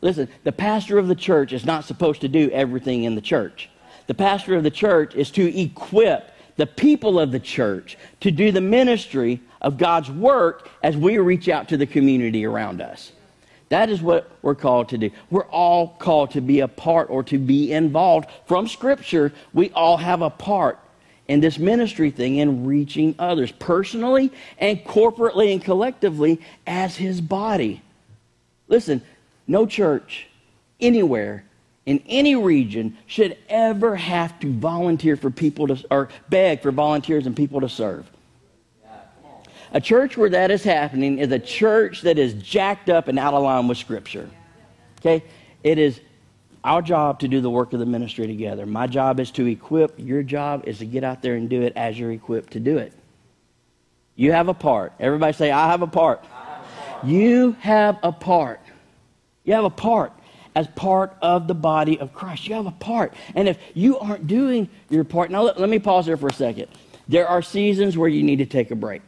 Listen, 0.01 0.27
the 0.43 0.51
pastor 0.51 0.97
of 0.97 1.07
the 1.07 1.15
church 1.15 1.53
is 1.53 1.65
not 1.65 1.85
supposed 1.85 2.21
to 2.21 2.27
do 2.27 2.49
everything 2.51 3.05
in 3.05 3.15
the 3.15 3.21
church. 3.21 3.69
The 4.07 4.13
pastor 4.13 4.55
of 4.55 4.63
the 4.63 4.71
church 4.71 5.15
is 5.15 5.31
to 5.31 5.59
equip 5.59 6.31
the 6.57 6.67
people 6.67 7.19
of 7.19 7.31
the 7.31 7.39
church 7.39 7.97
to 8.21 8.31
do 8.31 8.51
the 8.51 8.61
ministry 8.61 9.41
of 9.61 9.77
God's 9.77 10.11
work 10.11 10.69
as 10.83 10.95
we 10.95 11.17
reach 11.17 11.49
out 11.49 11.69
to 11.69 11.77
the 11.77 11.87
community 11.87 12.45
around 12.45 12.81
us. 12.81 13.11
That 13.69 13.89
is 13.89 14.01
what 14.01 14.29
we're 14.41 14.55
called 14.55 14.89
to 14.89 14.97
do. 14.97 15.11
We're 15.31 15.47
all 15.47 15.87
called 15.87 16.31
to 16.31 16.41
be 16.41 16.59
a 16.59 16.67
part 16.67 17.09
or 17.09 17.23
to 17.23 17.37
be 17.39 17.71
involved. 17.71 18.29
From 18.45 18.67
Scripture, 18.67 19.33
we 19.53 19.71
all 19.71 19.97
have 19.97 20.21
a 20.21 20.29
part 20.29 20.79
in 21.27 21.39
this 21.39 21.57
ministry 21.57 22.11
thing 22.11 22.39
and 22.39 22.67
reaching 22.67 23.15
others 23.17 23.51
personally 23.51 24.31
and 24.57 24.83
corporately 24.83 25.51
and 25.51 25.63
collectively 25.63 26.39
as 26.67 26.95
His 26.95 27.21
body. 27.21 27.81
Listen, 28.67 29.01
no 29.47 29.65
church 29.65 30.27
anywhere 30.79 31.45
in 31.85 32.01
any 32.07 32.35
region 32.35 32.97
should 33.05 33.37
ever 33.47 33.95
have 33.95 34.39
to 34.39 34.51
volunteer 34.51 35.15
for 35.15 35.29
people 35.29 35.67
to, 35.67 35.85
or 35.91 36.09
beg 36.29 36.61
for 36.61 36.71
volunteers 36.71 37.25
and 37.27 37.35
people 37.35 37.61
to 37.61 37.69
serve. 37.69 38.09
A 39.71 39.81
church 39.81 40.15
where 40.15 40.29
that 40.29 40.51
is 40.51 40.63
happening 40.63 41.19
is 41.19 41.31
a 41.31 41.39
church 41.39 42.01
that 42.01 42.17
is 42.17 42.33
jacked 42.35 42.89
up 42.89 43.07
and 43.07 43.19
out 43.19 43.33
of 43.33 43.43
line 43.43 43.67
with 43.67 43.77
Scripture. 43.77 44.29
Okay? 44.99 45.23
It 45.63 45.77
is 45.77 45.99
our 46.65 46.81
job 46.81 47.19
to 47.19 47.27
do 47.27 47.41
the 47.41 47.49
work 47.49 47.73
of 47.73 47.79
the 47.79 47.85
ministry 47.85 48.25
together. 48.25 48.65
My 48.65 48.87
job 48.87 49.19
is 49.19 49.29
to 49.31 49.45
equip. 49.45 49.93
Your 49.99 50.23
job 50.23 50.63
is 50.65 50.79
to 50.79 50.85
get 50.85 51.03
out 51.03 51.21
there 51.21 51.35
and 51.35 51.47
do 51.47 51.61
it 51.61 51.73
as 51.75 51.97
you're 51.97 52.11
equipped 52.11 52.53
to 52.53 52.59
do 52.59 52.79
it. 52.79 52.91
You 54.15 54.31
have 54.31 54.47
a 54.47 54.53
part. 54.53 54.93
Everybody 54.99 55.33
say, 55.33 55.51
I 55.51 55.69
have 55.69 55.83
a 55.83 55.87
part. 55.87 56.25
Have 56.25 57.03
a. 57.03 57.07
You 57.07 57.51
have 57.59 57.99
a 58.01 58.11
part. 58.11 58.59
You 59.43 59.53
have 59.53 59.63
a 59.63 59.69
part 59.69 60.11
as 60.55 60.67
part 60.69 61.15
of 61.21 61.47
the 61.47 61.53
body 61.53 61.99
of 61.99 62.13
Christ. 62.13 62.47
You 62.47 62.55
have 62.55 62.65
a 62.65 62.71
part. 62.71 63.13
And 63.35 63.47
if 63.47 63.59
you 63.75 63.99
aren't 63.99 64.25
doing 64.25 64.67
your 64.89 65.03
part, 65.03 65.29
now 65.29 65.43
let, 65.43 65.59
let, 65.59 65.69
me 65.69 65.77
pause 65.77 66.07
there 66.07 66.17
for 66.17 66.27
a 66.27 66.33
second. 66.33 66.67
There 67.07 67.27
are 67.27 67.43
seasons 67.43 67.95
where 67.95 68.09
you 68.09 68.23
need 68.23 68.37
to 68.37 68.45
take 68.45 68.71
a 68.71 68.75
break, 68.75 69.03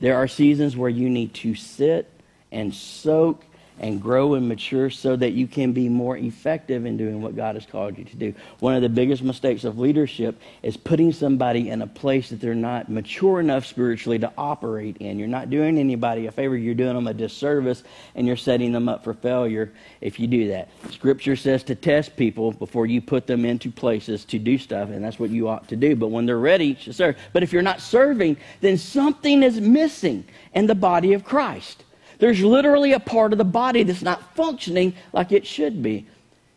there 0.00 0.16
are 0.16 0.26
seasons 0.26 0.74
where 0.74 0.90
you 0.90 1.10
need 1.10 1.34
to 1.34 1.54
sit 1.54 2.10
and 2.50 2.72
soak 2.74 3.44
and 3.80 4.00
grow 4.00 4.34
and 4.34 4.48
mature 4.48 4.88
so 4.88 5.16
that 5.16 5.32
you 5.32 5.46
can 5.46 5.72
be 5.72 5.88
more 5.88 6.16
effective 6.16 6.86
in 6.86 6.96
doing 6.96 7.20
what 7.20 7.36
God 7.36 7.56
has 7.56 7.66
called 7.66 7.98
you 7.98 8.04
to 8.04 8.16
do. 8.16 8.34
One 8.60 8.74
of 8.74 8.82
the 8.82 8.88
biggest 8.88 9.22
mistakes 9.22 9.64
of 9.64 9.78
leadership 9.78 10.40
is 10.62 10.76
putting 10.76 11.12
somebody 11.12 11.70
in 11.70 11.82
a 11.82 11.86
place 11.86 12.30
that 12.30 12.40
they're 12.40 12.54
not 12.54 12.88
mature 12.88 13.40
enough 13.40 13.66
spiritually 13.66 14.18
to 14.20 14.32
operate 14.38 14.96
in. 14.98 15.18
You're 15.18 15.28
not 15.28 15.50
doing 15.50 15.78
anybody 15.78 16.26
a 16.26 16.32
favor, 16.32 16.56
you're 16.56 16.74
doing 16.74 16.94
them 16.94 17.06
a 17.06 17.14
disservice, 17.14 17.82
and 18.14 18.26
you're 18.26 18.36
setting 18.36 18.72
them 18.72 18.88
up 18.88 19.04
for 19.04 19.12
failure 19.12 19.72
if 20.00 20.18
you 20.18 20.26
do 20.26 20.48
that. 20.48 20.68
Scripture 20.90 21.36
says 21.36 21.62
to 21.64 21.74
test 21.74 22.16
people 22.16 22.52
before 22.52 22.86
you 22.86 23.00
put 23.00 23.26
them 23.26 23.44
into 23.44 23.70
places 23.70 24.24
to 24.26 24.38
do 24.38 24.56
stuff, 24.56 24.90
and 24.90 25.04
that's 25.04 25.18
what 25.18 25.30
you 25.30 25.48
ought 25.48 25.68
to 25.68 25.76
do. 25.76 25.96
But 25.96 26.08
when 26.08 26.26
they're 26.26 26.38
ready, 26.38 26.74
to 26.74 26.92
serve. 26.92 27.16
But 27.32 27.42
if 27.42 27.52
you're 27.52 27.62
not 27.62 27.80
serving, 27.80 28.36
then 28.60 28.78
something 28.78 29.42
is 29.42 29.60
missing 29.60 30.24
in 30.54 30.66
the 30.66 30.74
body 30.74 31.12
of 31.12 31.24
Christ. 31.24 31.84
There's 32.18 32.42
literally 32.42 32.92
a 32.92 33.00
part 33.00 33.32
of 33.32 33.38
the 33.38 33.44
body 33.44 33.82
that's 33.82 34.02
not 34.02 34.34
functioning 34.34 34.94
like 35.12 35.32
it 35.32 35.46
should 35.46 35.82
be. 35.82 36.06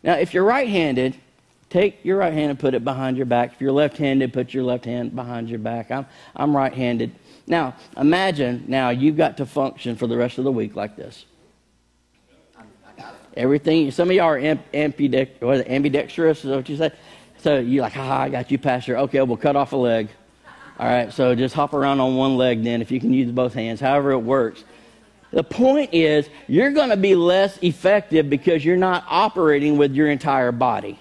Now, 0.02 0.14
if 0.14 0.32
you're 0.32 0.44
right 0.44 0.68
handed, 0.68 1.16
take 1.68 2.04
your 2.04 2.18
right 2.18 2.32
hand 2.32 2.50
and 2.50 2.58
put 2.58 2.74
it 2.74 2.84
behind 2.84 3.16
your 3.16 3.26
back. 3.26 3.52
If 3.52 3.60
you're 3.60 3.72
left 3.72 3.96
handed, 3.98 4.32
put 4.32 4.54
your 4.54 4.64
left 4.64 4.84
hand 4.84 5.14
behind 5.14 5.48
your 5.48 5.58
back. 5.58 5.90
I'm, 5.90 6.06
I'm 6.34 6.56
right 6.56 6.72
handed. 6.72 7.12
Now, 7.46 7.76
imagine 7.96 8.64
now 8.68 8.90
you've 8.90 9.16
got 9.16 9.36
to 9.38 9.46
function 9.46 9.96
for 9.96 10.06
the 10.06 10.16
rest 10.16 10.38
of 10.38 10.44
the 10.44 10.52
week 10.52 10.76
like 10.76 10.96
this. 10.96 11.24
Everything, 13.36 13.90
some 13.90 14.10
of 14.10 14.16
y'all 14.16 14.26
are 14.26 14.38
ambidextrous, 14.74 16.44
is 16.44 16.50
what 16.50 16.68
you 16.68 16.76
say? 16.76 16.90
So 17.38 17.58
you're 17.58 17.82
like, 17.82 17.92
ha, 17.92 18.22
I 18.22 18.28
got 18.28 18.50
you, 18.50 18.58
Pastor. 18.58 18.98
Okay, 18.98 19.22
we'll 19.22 19.36
cut 19.36 19.56
off 19.56 19.72
a 19.72 19.76
leg. 19.76 20.08
All 20.78 20.86
right, 20.86 21.12
so 21.12 21.34
just 21.34 21.54
hop 21.54 21.74
around 21.74 22.00
on 22.00 22.16
one 22.16 22.36
leg 22.36 22.64
then 22.64 22.80
if 22.80 22.90
you 22.90 22.98
can 23.00 23.12
use 23.12 23.30
both 23.30 23.54
hands, 23.54 23.80
however 23.80 24.12
it 24.12 24.18
works. 24.18 24.64
The 25.32 25.44
point 25.44 25.94
is, 25.94 26.28
you're 26.48 26.72
going 26.72 26.90
to 26.90 26.96
be 26.96 27.14
less 27.14 27.56
effective 27.62 28.28
because 28.28 28.64
you're 28.64 28.76
not 28.76 29.04
operating 29.08 29.76
with 29.76 29.94
your 29.94 30.10
entire 30.10 30.52
body. 30.52 30.98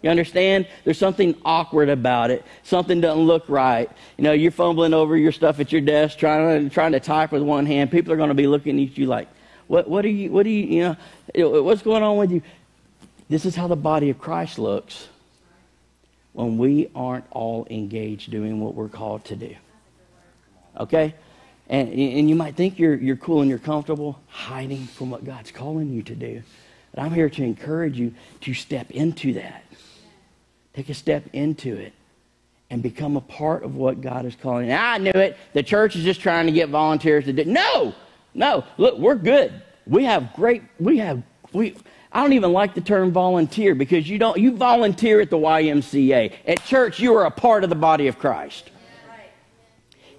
You 0.00 0.10
understand? 0.10 0.68
There's 0.84 0.98
something 0.98 1.34
awkward 1.44 1.88
about 1.88 2.30
it. 2.30 2.44
Something 2.62 3.00
doesn't 3.00 3.24
look 3.24 3.44
right. 3.48 3.90
You 4.16 4.24
know, 4.24 4.32
you're 4.32 4.52
fumbling 4.52 4.94
over 4.94 5.16
your 5.16 5.32
stuff 5.32 5.58
at 5.58 5.72
your 5.72 5.80
desk, 5.80 6.18
trying 6.18 6.68
to, 6.68 6.74
trying 6.74 6.92
to 6.92 7.00
type 7.00 7.32
with 7.32 7.42
one 7.42 7.66
hand. 7.66 7.90
People 7.90 8.12
are 8.12 8.16
going 8.16 8.28
to 8.28 8.34
be 8.34 8.46
looking 8.46 8.80
at 8.80 8.96
you 8.96 9.06
like, 9.06 9.28
what, 9.66 9.88
what 9.88 10.04
are 10.04 10.10
you, 10.10 10.30
what 10.30 10.46
are 10.46 10.50
you, 10.50 10.96
you 11.34 11.42
know, 11.42 11.62
what's 11.62 11.82
going 11.82 12.02
on 12.02 12.16
with 12.16 12.30
you? 12.30 12.42
This 13.28 13.44
is 13.44 13.56
how 13.56 13.66
the 13.66 13.76
body 13.76 14.08
of 14.08 14.18
Christ 14.18 14.58
looks 14.58 15.08
when 16.32 16.58
we 16.58 16.88
aren't 16.94 17.24
all 17.32 17.66
engaged 17.68 18.30
doing 18.30 18.60
what 18.60 18.74
we're 18.74 18.88
called 18.88 19.24
to 19.26 19.36
do. 19.36 19.56
Okay? 20.78 21.14
And, 21.68 21.88
and 21.90 22.28
you 22.28 22.34
might 22.34 22.56
think 22.56 22.78
you're, 22.78 22.94
you're 22.94 23.16
cool 23.16 23.40
and 23.40 23.50
you're 23.50 23.58
comfortable 23.58 24.18
hiding 24.28 24.86
from 24.86 25.10
what 25.10 25.24
God's 25.24 25.50
calling 25.50 25.92
you 25.92 26.02
to 26.02 26.14
do. 26.14 26.42
But 26.94 27.02
I'm 27.02 27.12
here 27.12 27.28
to 27.28 27.42
encourage 27.42 27.98
you 27.98 28.14
to 28.42 28.54
step 28.54 28.90
into 28.90 29.34
that. 29.34 29.64
Take 30.72 30.88
a 30.88 30.94
step 30.94 31.24
into 31.32 31.76
it 31.76 31.92
and 32.70 32.82
become 32.82 33.16
a 33.16 33.20
part 33.20 33.64
of 33.64 33.76
what 33.76 34.00
God 34.00 34.24
is 34.24 34.34
calling. 34.34 34.68
Now, 34.68 34.92
I 34.92 34.98
knew 34.98 35.10
it. 35.10 35.36
The 35.52 35.62
church 35.62 35.96
is 35.96 36.04
just 36.04 36.20
trying 36.20 36.46
to 36.46 36.52
get 36.52 36.70
volunteers 36.70 37.24
to 37.24 37.32
do 37.32 37.44
No, 37.44 37.94
no. 38.34 38.64
Look, 38.78 38.98
we're 38.98 39.16
good. 39.16 39.62
We 39.86 40.04
have 40.04 40.32
great, 40.34 40.62
we 40.78 40.98
have, 40.98 41.22
we, 41.52 41.74
I 42.12 42.22
don't 42.22 42.34
even 42.34 42.52
like 42.52 42.74
the 42.74 42.80
term 42.80 43.10
volunteer 43.10 43.74
because 43.74 44.08
you 44.08 44.18
don't, 44.18 44.38
you 44.38 44.56
volunteer 44.56 45.20
at 45.20 45.30
the 45.30 45.38
YMCA. 45.38 46.32
At 46.46 46.64
church, 46.64 47.00
you 47.00 47.14
are 47.16 47.24
a 47.24 47.30
part 47.30 47.64
of 47.64 47.70
the 47.70 47.76
body 47.76 48.06
of 48.06 48.18
Christ 48.18 48.70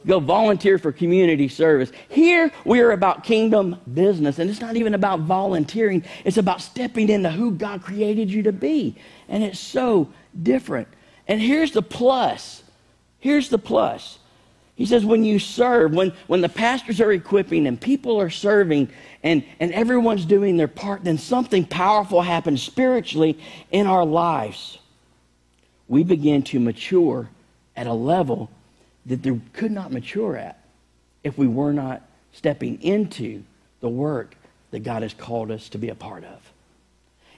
go 0.05 0.19
volunteer 0.19 0.77
for 0.77 0.91
community 0.91 1.47
service. 1.47 1.91
Here, 2.09 2.51
we 2.65 2.79
are 2.79 2.91
about 2.91 3.23
kingdom 3.23 3.79
business, 3.93 4.39
and 4.39 4.49
it's 4.49 4.61
not 4.61 4.75
even 4.75 4.93
about 4.93 5.21
volunteering, 5.21 6.03
it's 6.25 6.37
about 6.37 6.61
stepping 6.61 7.09
into 7.09 7.29
who 7.29 7.51
God 7.51 7.83
created 7.83 8.31
you 8.31 8.43
to 8.43 8.51
be. 8.51 8.95
And 9.27 9.43
it's 9.43 9.59
so 9.59 10.09
different. 10.41 10.87
And 11.27 11.41
here's 11.41 11.71
the 11.71 11.81
plus. 11.81 12.63
Here's 13.19 13.49
the 13.49 13.57
plus. 13.57 14.19
He 14.75 14.85
says, 14.85 15.03
when 15.03 15.25
you 15.25 15.39
serve, 15.39 15.93
when, 15.93 16.13
when 16.27 16.39
the 16.39 16.47
pastors 16.47 17.01
are 17.01 17.11
equipping 17.11 17.67
and 17.67 17.79
people 17.79 18.19
are 18.21 18.29
serving 18.29 18.89
and, 19.23 19.43
and 19.59 19.73
everyone's 19.73 20.23
doing 20.23 20.55
their 20.55 20.69
part, 20.69 21.03
then 21.03 21.17
something 21.17 21.65
powerful 21.65 22.21
happens 22.21 22.63
spiritually 22.63 23.37
in 23.71 23.87
our 23.87 24.05
lives. 24.05 24.77
We 25.89 26.03
begin 26.03 26.43
to 26.43 26.61
mature 26.61 27.29
at 27.75 27.87
a 27.87 27.93
level 27.93 28.49
that 29.09 29.21
they 29.21 29.39
could 29.53 29.71
not 29.71 29.91
mature 29.91 30.37
at 30.37 30.59
if 31.23 31.37
we 31.37 31.47
were 31.47 31.73
not 31.73 32.01
stepping 32.31 32.81
into 32.81 33.43
the 33.81 33.89
work 33.89 34.35
that 34.71 34.79
God 34.79 35.01
has 35.01 35.13
called 35.13 35.51
us 35.51 35.69
to 35.69 35.77
be 35.77 35.89
a 35.89 35.95
part 35.95 36.23
of. 36.23 36.39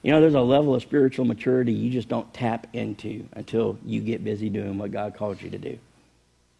You 0.04 0.12
know, 0.12 0.20
there's 0.20 0.34
a 0.34 0.42
level 0.42 0.76
of 0.76 0.82
spiritual 0.82 1.26
maturity 1.26 1.72
you 1.72 1.92
just 1.92 2.10
don't 2.10 2.32
tap 2.34 2.68
into 2.74 3.28
until 3.34 3.78
you 3.86 4.02
get 4.02 4.24
busy 4.24 4.50
doing 4.50 4.78
what 4.78 4.92
God 4.92 5.16
calls 5.16 5.42
you 5.42 5.50
to 5.52 5.58
do. 5.58 5.78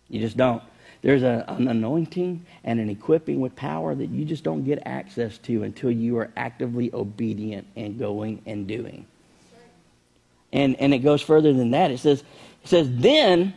You 0.10 0.20
just 0.20 0.38
don't. 0.38 0.62
There's 1.02 1.24
a, 1.24 1.44
an 1.48 1.68
anointing 1.68 2.46
and 2.64 2.80
an 2.80 2.90
equipping 2.90 3.40
with 3.40 3.56
power 3.56 3.96
that 3.96 4.10
you 4.10 4.24
just 4.26 4.44
don't 4.44 4.64
get 4.64 4.84
access 4.86 5.40
to 5.40 5.64
until 5.64 5.90
you 5.90 6.18
are 6.18 6.30
actively 6.38 6.92
obedient 6.94 7.66
and 7.76 7.98
going 7.98 8.42
and 8.46 8.68
doing. 8.68 9.08
And, 10.54 10.76
and 10.76 10.94
it 10.94 11.00
goes 11.00 11.22
further 11.22 11.54
than 11.54 11.72
that. 11.72 11.90
It 11.92 12.00
says, 12.00 12.22
it 12.64 12.68
says, 12.68 12.88
then, 12.92 13.54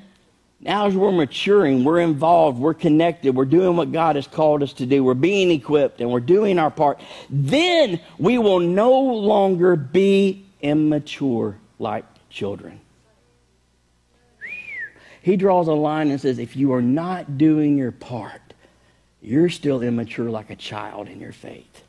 now 0.65 0.87
as 0.87 0.97
we're 0.97 1.13
maturing, 1.13 1.85
we're 1.85 2.01
involved, 2.01 2.59
we're 2.59 2.75
connected, 2.75 3.37
we're 3.37 3.45
doing 3.45 3.77
what 3.77 3.93
God 3.93 4.17
has 4.17 4.27
called 4.27 4.63
us 4.63 4.73
to 4.75 4.87
do, 4.87 5.05
we're 5.05 5.13
being 5.13 5.51
equipped, 5.51 6.01
and 6.01 6.11
we're 6.11 6.21
doing 6.21 6.59
our 6.59 6.71
part, 6.71 7.01
then 7.29 8.01
we 8.19 8.39
will 8.39 8.61
no 8.61 8.99
longer 8.99 9.77
be 9.77 10.47
immature 10.63 11.59
like 11.79 12.07
children. 12.31 12.81
He 15.21 15.37
draws 15.37 15.69
a 15.69 15.73
line 15.73 16.11
and 16.11 16.21
says, 16.21 16.39
if 16.39 16.57
you 16.57 16.73
are 16.73 16.83
not 16.83 17.37
doing 17.37 17.77
your 17.77 17.93
part, 17.93 18.41
you're 19.21 19.51
still 19.51 19.83
immature 19.83 20.31
like 20.31 20.51
a 20.51 20.57
child 20.57 21.09
in 21.09 21.21
your 21.21 21.33
faith. 21.33 21.83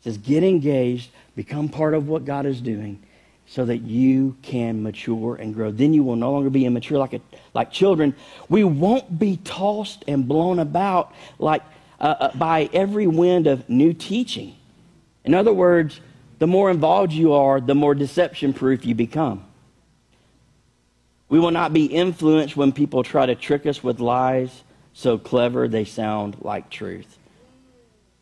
He 0.00 0.10
says, 0.10 0.18
get 0.18 0.42
engaged, 0.42 1.10
become 1.34 1.68
part 1.68 1.94
of 1.94 2.08
what 2.08 2.24
God 2.24 2.46
is 2.46 2.60
doing 2.60 3.02
so 3.46 3.64
that 3.64 3.78
you 3.78 4.36
can 4.42 4.82
mature 4.82 5.36
and 5.36 5.54
grow. 5.54 5.70
Then 5.70 5.94
you 5.94 6.02
will 6.02 6.16
no 6.16 6.32
longer 6.32 6.50
be 6.50 6.66
immature 6.66 6.98
like, 6.98 7.14
a, 7.14 7.20
like 7.54 7.70
children. 7.70 8.14
We 8.48 8.64
won't 8.64 9.18
be 9.18 9.36
tossed 9.38 10.04
and 10.08 10.26
blown 10.26 10.58
about 10.58 11.14
like 11.38 11.62
uh, 12.00 12.14
uh, 12.20 12.36
by 12.36 12.68
every 12.72 13.06
wind 13.06 13.46
of 13.46 13.68
new 13.68 13.92
teaching. 13.92 14.54
In 15.24 15.34
other 15.34 15.52
words, 15.52 16.00
the 16.38 16.46
more 16.46 16.70
involved 16.70 17.12
you 17.12 17.32
are, 17.32 17.60
the 17.60 17.74
more 17.74 17.94
deception 17.94 18.52
proof 18.52 18.84
you 18.84 18.94
become. 18.94 19.44
We 21.28 21.38
will 21.38 21.50
not 21.50 21.72
be 21.72 21.86
influenced 21.86 22.56
when 22.56 22.72
people 22.72 23.02
try 23.02 23.26
to 23.26 23.34
trick 23.34 23.66
us 23.66 23.82
with 23.82 24.00
lies 24.00 24.62
so 24.92 25.18
clever 25.18 25.68
they 25.68 25.84
sound 25.84 26.36
like 26.40 26.70
truth. 26.70 27.18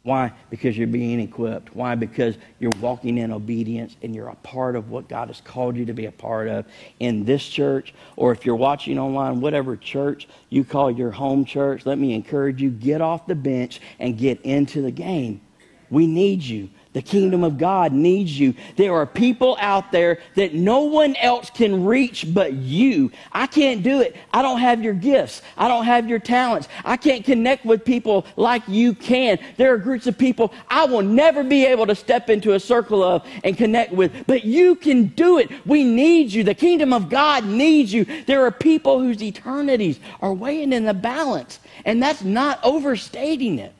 Why? 0.05 0.33
Because 0.51 0.77
you're 0.77 0.87
being 0.87 1.19
equipped. 1.19 1.75
Why? 1.75 1.95
Because 1.95 2.37
you're 2.59 2.71
walking 2.79 3.17
in 3.17 3.33
obedience 3.33 3.97
and 4.03 4.15
you're 4.15 4.29
a 4.29 4.35
part 4.37 4.77
of 4.77 4.91
what 4.91 5.09
God 5.09 5.29
has 5.29 5.41
called 5.41 5.77
you 5.77 5.87
to 5.87 5.95
be 5.95 6.05
a 6.05 6.13
part 6.13 6.47
of 6.47 6.67
in 7.01 7.25
this 7.25 7.43
church, 7.43 7.95
or 8.17 8.31
if 8.31 8.45
you're 8.45 8.55
watching 8.55 8.99
online, 8.99 9.41
whatever 9.41 9.79
church 9.79 10.29
you 10.51 10.63
call 10.63 10.91
your 10.91 11.11
home 11.11 11.47
church, 11.47 11.87
let 11.87 11.99
me 11.99 12.13
encourage 12.13 12.61
you 12.61 12.69
get 12.69 13.01
off 13.01 13.27
the 13.27 13.35
bench 13.35 13.81
and 13.99 14.19
get 14.19 14.43
into 14.43 14.83
the 14.83 14.91
game. 14.91 15.41
We 15.89 16.07
need 16.07 16.43
you. 16.43 16.69
The 16.95 17.03
kingdom 17.03 17.43
of 17.43 17.59
God 17.59 17.93
needs 17.93 18.39
you. 18.39 18.55
There 18.77 18.95
are 18.95 19.05
people 19.05 19.57
out 19.61 19.91
there 19.91 20.21
that 20.37 20.55
no 20.55 20.83
one 20.83 21.17
else 21.17 21.51
can 21.51 21.85
reach 21.85 22.33
but 22.33 22.53
you. 22.53 23.11
I 23.33 23.49
can't 23.49 23.83
do 23.83 24.01
it. 24.01 24.15
I 24.33 24.43
don't 24.43 24.61
have 24.61 24.83
your 24.83 24.95
gifts. 24.95 25.43
I 25.59 25.67
don't 25.67 25.87
have 25.87 26.09
your 26.09 26.21
talents. 26.21 26.69
I 26.85 26.97
can't 26.97 27.25
connect 27.25 27.65
with 27.65 27.85
people 27.85 28.25
like 28.37 28.63
you 28.69 28.95
can. 28.95 29.41
There 29.57 29.75
are 29.75 29.77
groups 29.77 30.07
of 30.07 30.17
people 30.17 30.55
I 30.69 30.85
will 30.85 31.03
never 31.03 31.43
be 31.43 31.67
able 31.67 31.87
to 31.87 31.97
step 31.97 32.31
into 32.31 32.53
a 32.53 32.61
circle 32.61 33.03
of 33.03 33.27
and 33.43 33.57
connect 33.57 33.93
with, 33.93 34.13
but 34.29 34.45
you 34.45 34.77
can 34.77 35.09
do 35.09 35.39
it. 35.39 35.51
We 35.67 35.83
need 35.83 36.33
you. 36.33 36.45
The 36.45 36.55
kingdom 36.55 36.93
of 36.93 37.11
God 37.11 37.45
needs 37.45 37.93
you. 37.93 38.05
There 38.27 38.47
are 38.47 38.53
people 38.53 39.01
whose 39.01 39.21
eternities 39.21 39.99
are 40.21 40.33
weighing 40.33 40.73
in 40.73 40.85
the 40.85 40.95
balance, 40.95 41.59
and 41.85 42.01
that's 42.01 42.23
not 42.23 42.61
overstating 42.63 43.59
it. 43.59 43.73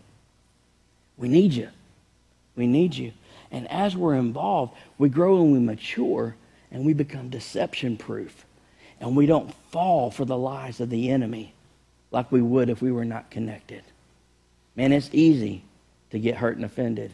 We 1.17 1.29
need 1.29 1.53
you. 1.53 1.69
We 2.57 2.67
need 2.67 2.95
you. 2.95 3.13
And 3.51 3.71
as 3.71 3.97
we're 3.97 4.15
involved, 4.15 4.75
we 4.99 5.09
grow 5.09 5.43
and 5.43 5.53
we 5.53 5.59
mature 5.59 6.37
and 6.71 6.85
we 6.85 6.93
become 6.93 7.29
deception 7.29 7.97
proof. 7.97 8.45
And 9.01 9.17
we 9.17 9.27
don't 9.27 9.55
fall 9.71 10.11
for 10.11 10.25
the 10.25 10.37
lies 10.37 10.81
of 10.81 10.91
the 10.91 11.11
enemy 11.11 11.55
like 12.11 12.31
we 12.33 12.43
would 12.43 12.71
if 12.71 12.81
we 12.81 12.93
were 12.93 13.05
not 13.05 13.31
connected. 13.31 13.83
Man, 14.77 14.93
it's 14.93 15.11
easy 15.13 15.63
to 16.11 16.19
get 16.19 16.37
hurt 16.37 16.57
and 16.57 16.65
offended 16.65 17.13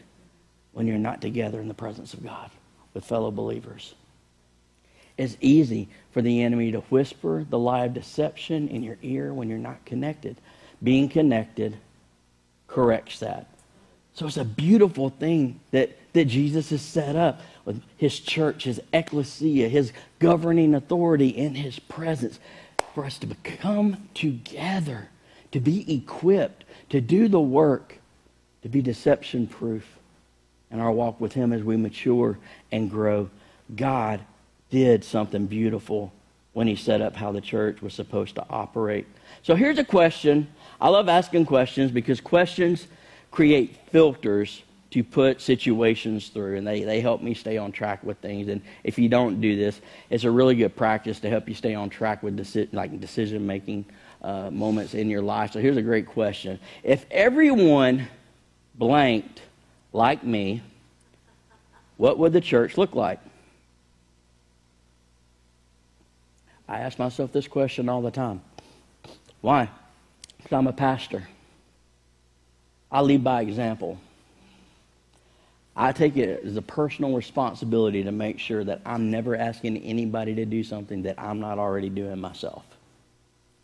when 0.73 0.87
you're 0.87 0.97
not 0.97 1.21
together 1.21 1.59
in 1.59 1.67
the 1.67 1.73
presence 1.73 2.13
of 2.13 2.23
God 2.23 2.49
with 2.93 3.05
fellow 3.05 3.31
believers. 3.31 3.93
It's 5.17 5.37
easy 5.41 5.89
for 6.11 6.21
the 6.21 6.41
enemy 6.41 6.71
to 6.71 6.79
whisper 6.81 7.45
the 7.47 7.59
lie 7.59 7.85
of 7.85 7.93
deception 7.93 8.67
in 8.69 8.83
your 8.83 8.97
ear 9.01 9.33
when 9.33 9.49
you're 9.49 9.57
not 9.57 9.85
connected. 9.85 10.37
Being 10.81 11.09
connected 11.09 11.77
corrects 12.67 13.19
that. 13.19 13.47
So 14.13 14.27
it's 14.27 14.37
a 14.37 14.45
beautiful 14.45 15.09
thing 15.09 15.59
that, 15.71 15.97
that 16.13 16.25
Jesus 16.25 16.69
has 16.71 16.81
set 16.81 17.15
up 17.15 17.41
with 17.65 17.81
his 17.97 18.19
church, 18.19 18.65
his 18.65 18.81
ecclesia, 18.91 19.69
his 19.69 19.93
governing 20.19 20.75
authority 20.75 21.29
in 21.29 21.55
his 21.55 21.79
presence 21.79 22.39
for 22.93 23.05
us 23.05 23.17
to 23.19 23.25
become 23.25 24.09
together, 24.13 25.09
to 25.51 25.59
be 25.59 25.93
equipped, 25.93 26.65
to 26.89 26.99
do 26.99 27.27
the 27.27 27.39
work, 27.39 27.97
to 28.63 28.69
be 28.69 28.81
deception 28.81 29.47
proof 29.47 29.97
in 30.69 30.79
our 30.79 30.91
walk 30.91 31.19
with 31.19 31.33
him 31.33 31.53
as 31.53 31.63
we 31.63 31.77
mature 31.77 32.37
and 32.71 32.89
grow. 32.89 33.29
God 33.75 34.21
did 34.69 35.03
something 35.03 35.47
beautiful 35.47 36.11
when 36.53 36.67
he 36.67 36.75
set 36.75 37.01
up 37.01 37.15
how 37.15 37.31
the 37.31 37.41
church 37.41 37.81
was 37.81 37.93
supposed 37.93 38.35
to 38.35 38.45
operate. 38.49 39.05
So 39.41 39.55
here's 39.55 39.77
a 39.77 39.83
question. 39.83 40.49
I 40.79 40.89
love 40.89 41.07
asking 41.07 41.45
questions 41.45 41.91
because 41.91 42.19
questions 42.19 42.87
create 43.31 43.77
filters 43.91 44.61
to 44.91 45.03
put 45.05 45.41
situations 45.41 46.27
through, 46.27 46.57
and 46.57 46.67
they, 46.67 46.83
they 46.83 46.99
help 46.99 47.21
me 47.21 47.33
stay 47.33 47.57
on 47.57 47.71
track 47.71 48.03
with 48.03 48.17
things. 48.17 48.49
And 48.49 48.61
if 48.83 48.99
you 48.99 49.07
don't 49.07 49.39
do 49.39 49.55
this, 49.55 49.79
it's 50.09 50.25
a 50.25 50.31
really 50.31 50.53
good 50.53 50.75
practice 50.75 51.21
to 51.21 51.29
help 51.29 51.47
you 51.47 51.55
stay 51.55 51.73
on 51.73 51.89
track 51.89 52.21
with 52.21 52.37
deci- 52.37 52.71
like 52.73 52.99
decision 52.99 53.47
making 53.47 53.85
uh, 54.21 54.51
moments 54.51 54.93
in 54.93 55.09
your 55.09 55.21
life. 55.21 55.53
So 55.53 55.59
here's 55.59 55.77
a 55.77 55.81
great 55.81 56.07
question: 56.07 56.59
If 56.83 57.05
everyone 57.09 58.07
blanked 58.75 59.41
like 59.93 60.25
me, 60.25 60.61
what 61.95 62.17
would 62.17 62.33
the 62.33 62.41
church 62.41 62.77
look 62.77 62.93
like? 62.93 63.19
I 66.67 66.79
ask 66.79 66.99
myself 66.99 67.31
this 67.31 67.47
question 67.47 67.89
all 67.89 68.01
the 68.01 68.11
time. 68.11 68.41
Why? 69.41 69.69
Because 70.37 70.53
I'm 70.53 70.67
a 70.67 70.73
pastor. 70.73 71.27
I 72.91 73.01
lead 73.01 73.23
by 73.23 73.41
example. 73.41 73.97
I 75.75 75.93
take 75.93 76.17
it 76.17 76.43
as 76.43 76.57
a 76.57 76.61
personal 76.61 77.15
responsibility 77.15 78.03
to 78.03 78.11
make 78.11 78.39
sure 78.39 78.63
that 78.63 78.81
I'm 78.85 79.09
never 79.09 79.35
asking 79.35 79.77
anybody 79.77 80.35
to 80.35 80.45
do 80.45 80.63
something 80.63 81.03
that 81.03 81.17
I'm 81.17 81.39
not 81.39 81.59
already 81.59 81.89
doing 81.89 82.19
myself. 82.19 82.65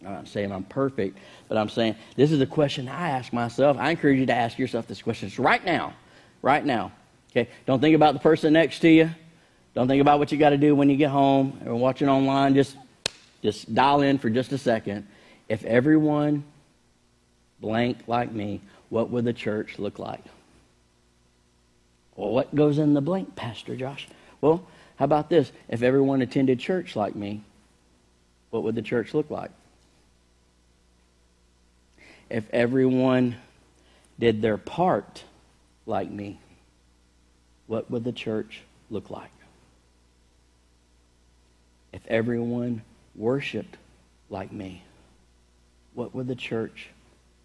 I'm 0.06 0.14
not 0.14 0.28
saying 0.28 0.52
I'm 0.52 0.64
perfect, 0.64 1.18
but 1.50 1.58
I'm 1.58 1.70
saying 1.70 1.96
this 2.16 2.32
is 2.32 2.40
a 2.40 2.46
question 2.46 2.88
I 2.88 3.10
ask 3.10 3.34
myself. 3.34 3.78
I 3.78 3.92
encourage 3.92 4.20
you 4.20 4.26
to 4.28 4.34
ask 4.34 4.58
yourself 4.58 4.88
this 4.88 5.02
question 5.02 5.30
right 5.38 5.64
now. 5.66 5.94
Right 6.42 6.64
now. 6.64 6.92
Okay? 7.32 7.50
Don't 7.66 7.82
think 7.82 7.96
about 7.96 8.14
the 8.14 8.20
person 8.20 8.54
next 8.54 8.80
to 8.80 8.90
you. 8.90 9.10
Don't 9.74 9.88
think 9.88 10.02
about 10.02 10.20
what 10.20 10.32
you 10.32 10.38
got 10.38 10.52
to 10.52 10.58
do 10.58 10.76
when 10.76 10.90
you 10.90 10.96
get 10.98 11.10
home 11.10 11.60
or 11.66 11.76
watching 11.76 12.08
online. 12.08 12.54
Just, 12.54 12.78
just 13.44 13.74
dial 13.74 14.02
in 14.02 14.18
for 14.18 14.30
just 14.30 14.52
a 14.54 14.58
second. 14.58 15.08
If 15.50 15.64
everyone 15.66 16.44
blank 17.60 17.98
like 18.08 18.32
me 18.32 18.62
what 18.90 19.10
would 19.10 19.26
the 19.26 19.34
church 19.34 19.80
look 19.80 20.00
like? 20.00 20.24
Well, 22.16 22.32
what 22.32 22.54
goes 22.54 22.78
in 22.78 22.94
the 22.94 23.02
blank, 23.02 23.36
Pastor 23.36 23.76
Josh? 23.76 24.08
Well, 24.42 24.66
how 24.98 25.06
about 25.06 25.30
this? 25.30 25.52
If 25.70 25.84
everyone 25.84 26.22
attended 26.22 26.60
church 26.60 26.96
like 26.96 27.16
me, 27.16 27.44
what 28.50 28.64
would 28.64 28.76
the 28.76 28.82
church 28.82 29.14
look 29.14 29.30
like? 29.30 29.52
If 32.30 32.50
everyone 32.52 33.36
did 34.20 34.42
their 34.42 34.58
part 34.58 35.24
like 35.86 36.10
me, 36.10 36.40
what 37.68 37.90
would 37.92 38.04
the 38.04 38.12
church 38.12 38.62
look 38.90 39.10
like? 39.10 39.30
If 41.94 42.06
everyone 42.08 42.82
worshiped 43.16 43.78
like 44.30 44.52
me, 44.52 44.84
what 45.94 46.14
would 46.14 46.28
the 46.28 46.36
church 46.36 46.90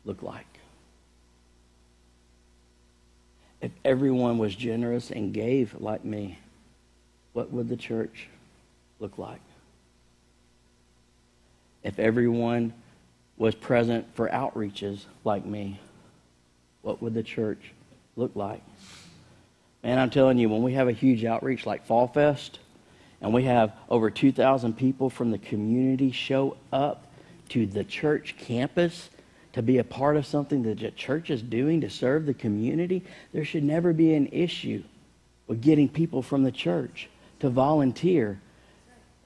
look 0.05 0.23
like? 0.23 0.52
If 3.63 3.71
everyone 3.85 4.39
was 4.39 4.55
generous 4.57 5.13
and 5.13 5.33
gave 5.33 5.81
like 5.81 6.05
me, 6.05 6.39
what 7.33 7.53
would 7.53 7.69
the 7.69 7.77
church 7.77 8.29
look 8.99 9.17
like? 9.19 9.41
If 11.85 11.99
everyone 11.99 12.75
was 13.37 13.55
present 13.55 14.07
for 14.15 14.29
outreaches 14.29 15.05
like 15.25 15.47
me, 15.47 15.81
what 16.83 17.01
would 17.01 17.15
the 17.15 17.23
church 17.23 17.73
look 18.17 18.35
like? 18.35 18.63
Man, 19.85 19.99
I'm 19.99 20.11
telling 20.11 20.39
you, 20.39 20.49
when 20.49 20.63
we 20.63 20.75
have 20.75 20.89
a 20.89 20.93
huge 20.93 21.25
outreach 21.25 21.65
like 21.65 21.87
Fall 21.87 22.09
Fest, 22.09 22.59
and 23.21 23.33
we 23.33 23.45
have 23.45 23.73
over 23.89 24.11
2,000 24.11 24.77
people 24.77 25.09
from 25.09 25.31
the 25.31 25.39
community 25.39 26.11
show 26.11 26.57
up 26.73 27.07
to 27.51 27.67
the 27.67 27.85
church 27.85 28.35
campus 28.39 29.09
to 29.53 29.63
be 29.63 29.79
a 29.79 29.85
part 29.85 30.17
of 30.17 30.27
something 30.27 30.63
that 30.63 30.79
the 30.79 30.91
church 30.91 31.31
is 31.31 31.43
doing 31.43 31.81
to 31.81 31.91
serve 31.91 32.27
the 32.27 32.35
community, 32.35 33.05
there 33.33 33.45
should 33.45 33.65
never 33.65 33.93
be 33.93 34.15
an 34.15 34.29
issue 34.29 34.83
with 35.47 35.61
getting 35.61 35.89
people 35.89 36.23
from 36.23 36.43
the 36.43 36.53
church 36.53 37.09
to 37.41 37.51
volunteer, 37.51 38.41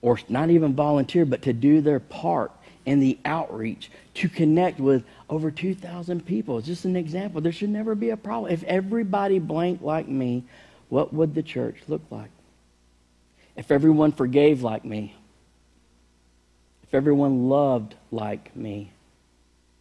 or 0.02 0.18
not 0.28 0.50
even 0.50 0.74
volunteer, 0.74 1.24
but 1.24 1.42
to 1.42 1.52
do 1.52 1.80
their 1.80 2.00
part 2.00 2.50
in 2.84 3.00
the 3.00 3.18
outreach 3.24 3.90
to 4.14 4.28
connect 4.28 4.78
with 4.78 5.04
over 5.28 5.50
2,000 5.50 6.24
people. 6.24 6.58
It's 6.58 6.66
just 6.66 6.84
an 6.84 6.96
example. 6.96 7.40
There 7.40 7.52
should 7.52 7.70
never 7.70 7.94
be 7.94 8.10
a 8.10 8.16
problem. 8.16 8.52
If 8.52 8.62
everybody 8.64 9.38
blanked 9.38 9.82
like 9.82 10.08
me, 10.08 10.44
what 10.88 11.12
would 11.12 11.34
the 11.34 11.42
church 11.42 11.76
look 11.88 12.02
like? 12.10 12.30
If 13.56 13.70
everyone 13.70 14.12
forgave 14.12 14.62
like 14.62 14.84
me, 14.84 15.14
if 16.84 16.94
everyone 16.94 17.48
loved 17.48 17.94
like 18.12 18.54
me, 18.54 18.92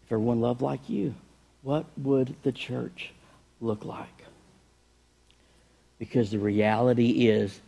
if 0.05 0.11
everyone 0.11 0.41
loved 0.41 0.61
like 0.61 0.87
you, 0.87 1.15
what 1.63 1.85
would 1.97 2.35
the 2.43 2.51
church 2.51 3.11
look 3.59 3.85
like? 3.85 4.07
Because 5.97 6.29
the 6.29 6.37
reality 6.37 7.27
is, 7.27 7.59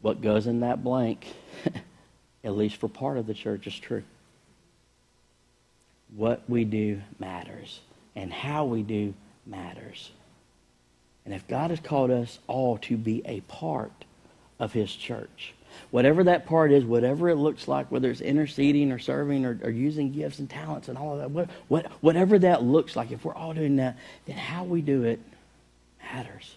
what 0.00 0.20
goes 0.20 0.46
in 0.46 0.60
that 0.60 0.84
blank, 0.84 1.26
at 2.44 2.56
least 2.56 2.76
for 2.76 2.88
part 2.88 3.18
of 3.18 3.26
the 3.26 3.34
church, 3.34 3.66
is 3.66 3.76
true. 3.76 4.04
What 6.14 6.42
we 6.48 6.64
do 6.64 7.00
matters, 7.18 7.80
and 8.14 8.32
how 8.32 8.64
we 8.64 8.82
do 8.82 9.14
matters. 9.44 10.12
And 11.24 11.34
if 11.34 11.46
God 11.48 11.70
has 11.70 11.80
called 11.80 12.10
us 12.10 12.38
all 12.46 12.78
to 12.78 12.96
be 12.96 13.22
a 13.24 13.40
part 13.40 14.04
of 14.60 14.72
His 14.72 14.94
church, 14.94 15.54
whatever 15.90 16.24
that 16.24 16.46
part 16.46 16.72
is, 16.72 16.84
whatever 16.84 17.28
it 17.28 17.36
looks 17.36 17.68
like, 17.68 17.90
whether 17.90 18.10
it's 18.10 18.20
interceding 18.20 18.92
or 18.92 18.98
serving 18.98 19.44
or, 19.44 19.58
or 19.62 19.70
using 19.70 20.12
gifts 20.12 20.38
and 20.38 20.48
talents 20.48 20.88
and 20.88 20.96
all 20.98 21.14
of 21.14 21.18
that, 21.18 21.30
what, 21.30 21.50
what, 21.68 21.86
whatever 22.00 22.38
that 22.38 22.62
looks 22.62 22.96
like, 22.96 23.10
if 23.10 23.24
we're 23.24 23.34
all 23.34 23.54
doing 23.54 23.76
that, 23.76 23.96
then 24.26 24.36
how 24.36 24.64
we 24.64 24.80
do 24.80 25.04
it 25.04 25.20
matters. 26.12 26.56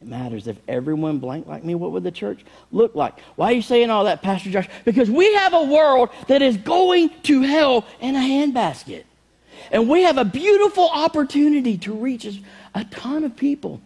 It 0.00 0.08
matters. 0.08 0.46
If 0.46 0.56
everyone 0.66 1.18
blanked 1.18 1.48
like 1.48 1.64
me, 1.64 1.74
what 1.74 1.92
would 1.92 2.04
the 2.04 2.10
church 2.10 2.44
look 2.72 2.94
like? 2.94 3.20
Why 3.36 3.46
are 3.46 3.54
you 3.54 3.62
saying 3.62 3.90
all 3.90 4.04
that, 4.04 4.22
Pastor 4.22 4.50
Josh? 4.50 4.68
Because 4.84 5.10
we 5.10 5.34
have 5.34 5.52
a 5.52 5.64
world 5.64 6.10
that 6.28 6.42
is 6.42 6.56
going 6.56 7.10
to 7.24 7.42
hell 7.42 7.86
in 8.00 8.16
a 8.16 8.18
handbasket. 8.18 9.04
And 9.70 9.88
we 9.88 10.02
have 10.02 10.16
a 10.16 10.24
beautiful 10.24 10.88
opportunity 10.88 11.76
to 11.78 11.92
reach 11.92 12.26
a 12.74 12.84
ton 12.84 13.24
of 13.24 13.36
people 13.36 13.80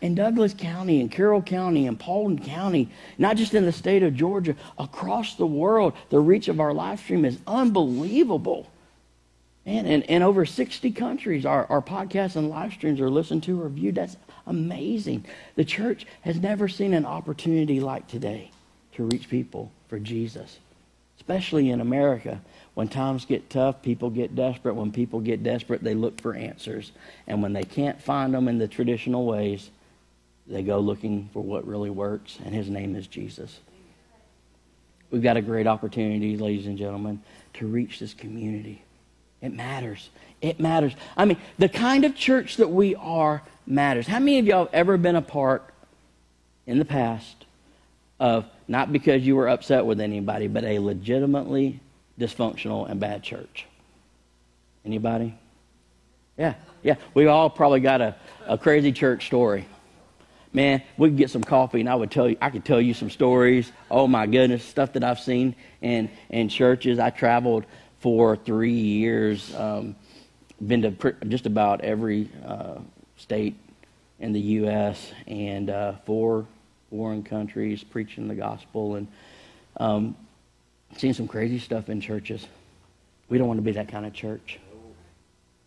in 0.00 0.14
Douglas 0.14 0.54
County 0.54 1.00
and 1.00 1.10
Carroll 1.10 1.42
County 1.42 1.86
and 1.86 1.98
Paulding 1.98 2.38
County, 2.38 2.90
not 3.18 3.36
just 3.36 3.54
in 3.54 3.64
the 3.64 3.72
state 3.72 4.02
of 4.02 4.14
Georgia, 4.14 4.54
across 4.78 5.34
the 5.34 5.46
world. 5.46 5.94
The 6.10 6.20
reach 6.20 6.48
of 6.48 6.60
our 6.60 6.72
live 6.72 7.00
stream 7.00 7.24
is 7.24 7.38
unbelievable. 7.46 8.70
And 9.64 9.86
in, 9.88 10.02
in 10.02 10.22
over 10.22 10.46
60 10.46 10.92
countries, 10.92 11.44
our, 11.44 11.66
our 11.66 11.82
podcasts 11.82 12.36
and 12.36 12.48
live 12.48 12.72
streams 12.72 13.00
are 13.00 13.10
listened 13.10 13.42
to 13.44 13.60
or 13.60 13.68
viewed. 13.68 13.96
That's 13.96 14.16
amazing. 14.46 15.24
The 15.56 15.64
church 15.64 16.06
has 16.22 16.38
never 16.38 16.68
seen 16.68 16.94
an 16.94 17.04
opportunity 17.04 17.80
like 17.80 18.06
today 18.06 18.52
to 18.92 19.04
reach 19.04 19.28
people 19.28 19.72
for 19.88 19.98
Jesus, 19.98 20.58
especially 21.18 21.70
in 21.70 21.80
America. 21.80 22.40
When 22.74 22.88
times 22.88 23.24
get 23.24 23.50
tough, 23.50 23.82
people 23.82 24.10
get 24.10 24.36
desperate. 24.36 24.74
When 24.74 24.92
people 24.92 25.20
get 25.20 25.42
desperate, 25.42 25.82
they 25.82 25.94
look 25.94 26.20
for 26.20 26.34
answers. 26.34 26.92
And 27.26 27.42
when 27.42 27.52
they 27.52 27.64
can't 27.64 28.00
find 28.00 28.34
them 28.34 28.46
in 28.46 28.58
the 28.58 28.68
traditional 28.68 29.26
ways, 29.26 29.70
they 30.48 30.62
go 30.62 30.78
looking 30.78 31.28
for 31.32 31.42
what 31.42 31.66
really 31.66 31.90
works, 31.90 32.38
and 32.44 32.54
his 32.54 32.68
name 32.68 32.94
is 32.94 33.06
Jesus. 33.06 33.58
We've 35.10 35.22
got 35.22 35.36
a 35.36 35.42
great 35.42 35.66
opportunity, 35.66 36.36
ladies 36.36 36.66
and 36.66 36.76
gentlemen, 36.78 37.22
to 37.54 37.66
reach 37.66 37.98
this 37.98 38.14
community. 38.14 38.82
It 39.40 39.52
matters. 39.52 40.10
It 40.40 40.58
matters. 40.58 40.94
I 41.16 41.24
mean, 41.24 41.38
the 41.58 41.68
kind 41.68 42.04
of 42.04 42.14
church 42.14 42.56
that 42.56 42.70
we 42.70 42.94
are 42.96 43.42
matters. 43.66 44.06
How 44.06 44.18
many 44.18 44.38
of 44.38 44.46
y'all 44.46 44.64
have 44.64 44.74
ever 44.74 44.96
been 44.96 45.16
a 45.16 45.22
part 45.22 45.64
in 46.66 46.78
the 46.78 46.84
past 46.84 47.44
of 48.18 48.46
not 48.68 48.92
because 48.92 49.26
you 49.26 49.36
were 49.36 49.48
upset 49.48 49.84
with 49.86 50.00
anybody, 50.00 50.48
but 50.48 50.64
a 50.64 50.78
legitimately 50.78 51.80
dysfunctional 52.18 52.88
and 52.88 52.98
bad 52.98 53.22
church? 53.22 53.66
Anybody? 54.84 55.34
Yeah, 56.36 56.54
yeah. 56.82 56.96
We 57.14 57.26
all 57.26 57.48
probably 57.50 57.80
got 57.80 58.00
a, 58.00 58.16
a 58.46 58.58
crazy 58.58 58.92
church 58.92 59.26
story. 59.26 59.66
Man, 60.56 60.80
we 60.96 61.10
could 61.10 61.18
get 61.18 61.28
some 61.28 61.44
coffee 61.44 61.80
and 61.80 61.88
I 61.88 61.94
would 61.94 62.10
tell 62.10 62.30
you 62.30 62.38
I 62.40 62.48
could 62.48 62.64
tell 62.64 62.80
you 62.80 62.94
some 62.94 63.10
stories. 63.10 63.70
Oh 63.90 64.06
my 64.06 64.26
goodness, 64.26 64.64
stuff 64.64 64.94
that 64.94 65.04
I've 65.04 65.20
seen 65.20 65.54
in 65.82 66.08
in 66.30 66.48
churches. 66.48 66.98
I 66.98 67.10
traveled 67.10 67.66
for 68.00 68.36
three 68.36 68.72
years. 68.72 69.54
Um, 69.54 69.96
been 70.66 70.80
to 70.80 70.92
pr- 70.92 71.24
just 71.28 71.44
about 71.44 71.82
every 71.82 72.30
uh, 72.42 72.78
state 73.18 73.54
in 74.18 74.32
the 74.32 74.40
U.S. 74.40 75.12
and 75.26 75.68
uh, 75.68 75.92
four 76.06 76.46
foreign 76.88 77.22
countries 77.22 77.84
preaching 77.84 78.26
the 78.26 78.34
gospel 78.34 78.94
and 78.94 79.08
um, 79.76 80.16
some 80.96 81.28
crazy 81.28 81.58
stuff 81.58 81.90
in 81.90 82.00
churches. 82.00 82.46
We 83.28 83.36
don't 83.36 83.46
want 83.46 83.58
to 83.58 83.62
be 83.62 83.72
that 83.72 83.88
kind 83.88 84.06
of 84.06 84.14
church. 84.14 84.58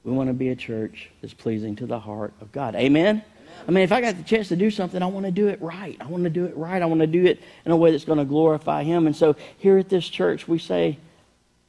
We 0.04 0.14
want 0.14 0.30
to 0.30 0.34
be 0.34 0.50
a 0.50 0.56
church 0.56 1.12
that's 1.22 1.36
pleasing 1.36 1.76
to 1.76 1.86
the 1.86 2.00
heart 2.00 2.34
of 2.42 2.52
God. 2.52 2.74
Amen? 2.74 3.24
I 3.68 3.72
mean, 3.72 3.84
if 3.84 3.92
I 3.92 4.02
got 4.02 4.18
the 4.18 4.24
chance 4.24 4.48
to 4.50 4.56
do 4.56 4.72
something, 4.72 5.02
I 5.02 5.06
want 5.06 5.26
to 5.26 5.32
do 5.32 5.48
it 5.48 5.62
right. 5.62 5.98
I 6.00 6.06
want 6.08 6.24
to 6.24 6.30
do 6.30 6.46
it 6.46 6.56
right. 6.58 6.82
I 6.82 6.86
want 6.86 7.02
to 7.02 7.08
do 7.08 7.26
it 7.26 7.42
in 7.66 7.72
a 7.72 7.78
way 7.78 7.92
that's 7.92 8.06
going 8.06 8.20
to 8.20 8.26
glorify 8.26 8.84
Him. 8.84 9.06
And 9.08 9.16
so 9.16 9.36
here 9.58 9.78
at 9.78 9.90
this 9.90 10.08
church, 10.08 10.48
we 10.48 10.60
say 10.60 10.98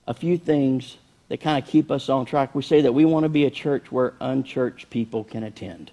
a 0.07 0.14
few 0.14 0.38
things 0.38 0.97
that 1.28 1.41
kind 1.41 1.62
of 1.62 1.68
keep 1.68 1.91
us 1.91 2.09
on 2.09 2.26
track. 2.26 2.55
We 2.55 2.62
say 2.62 2.80
that 2.82 2.93
we 2.93 3.05
want 3.05 3.24
to 3.24 3.28
be 3.28 3.45
a 3.45 3.51
church 3.51 3.93
where 3.93 4.14
unchurched 4.20 4.91
people 4.91 5.24
can 5.24 5.45
attend. 5.45 5.91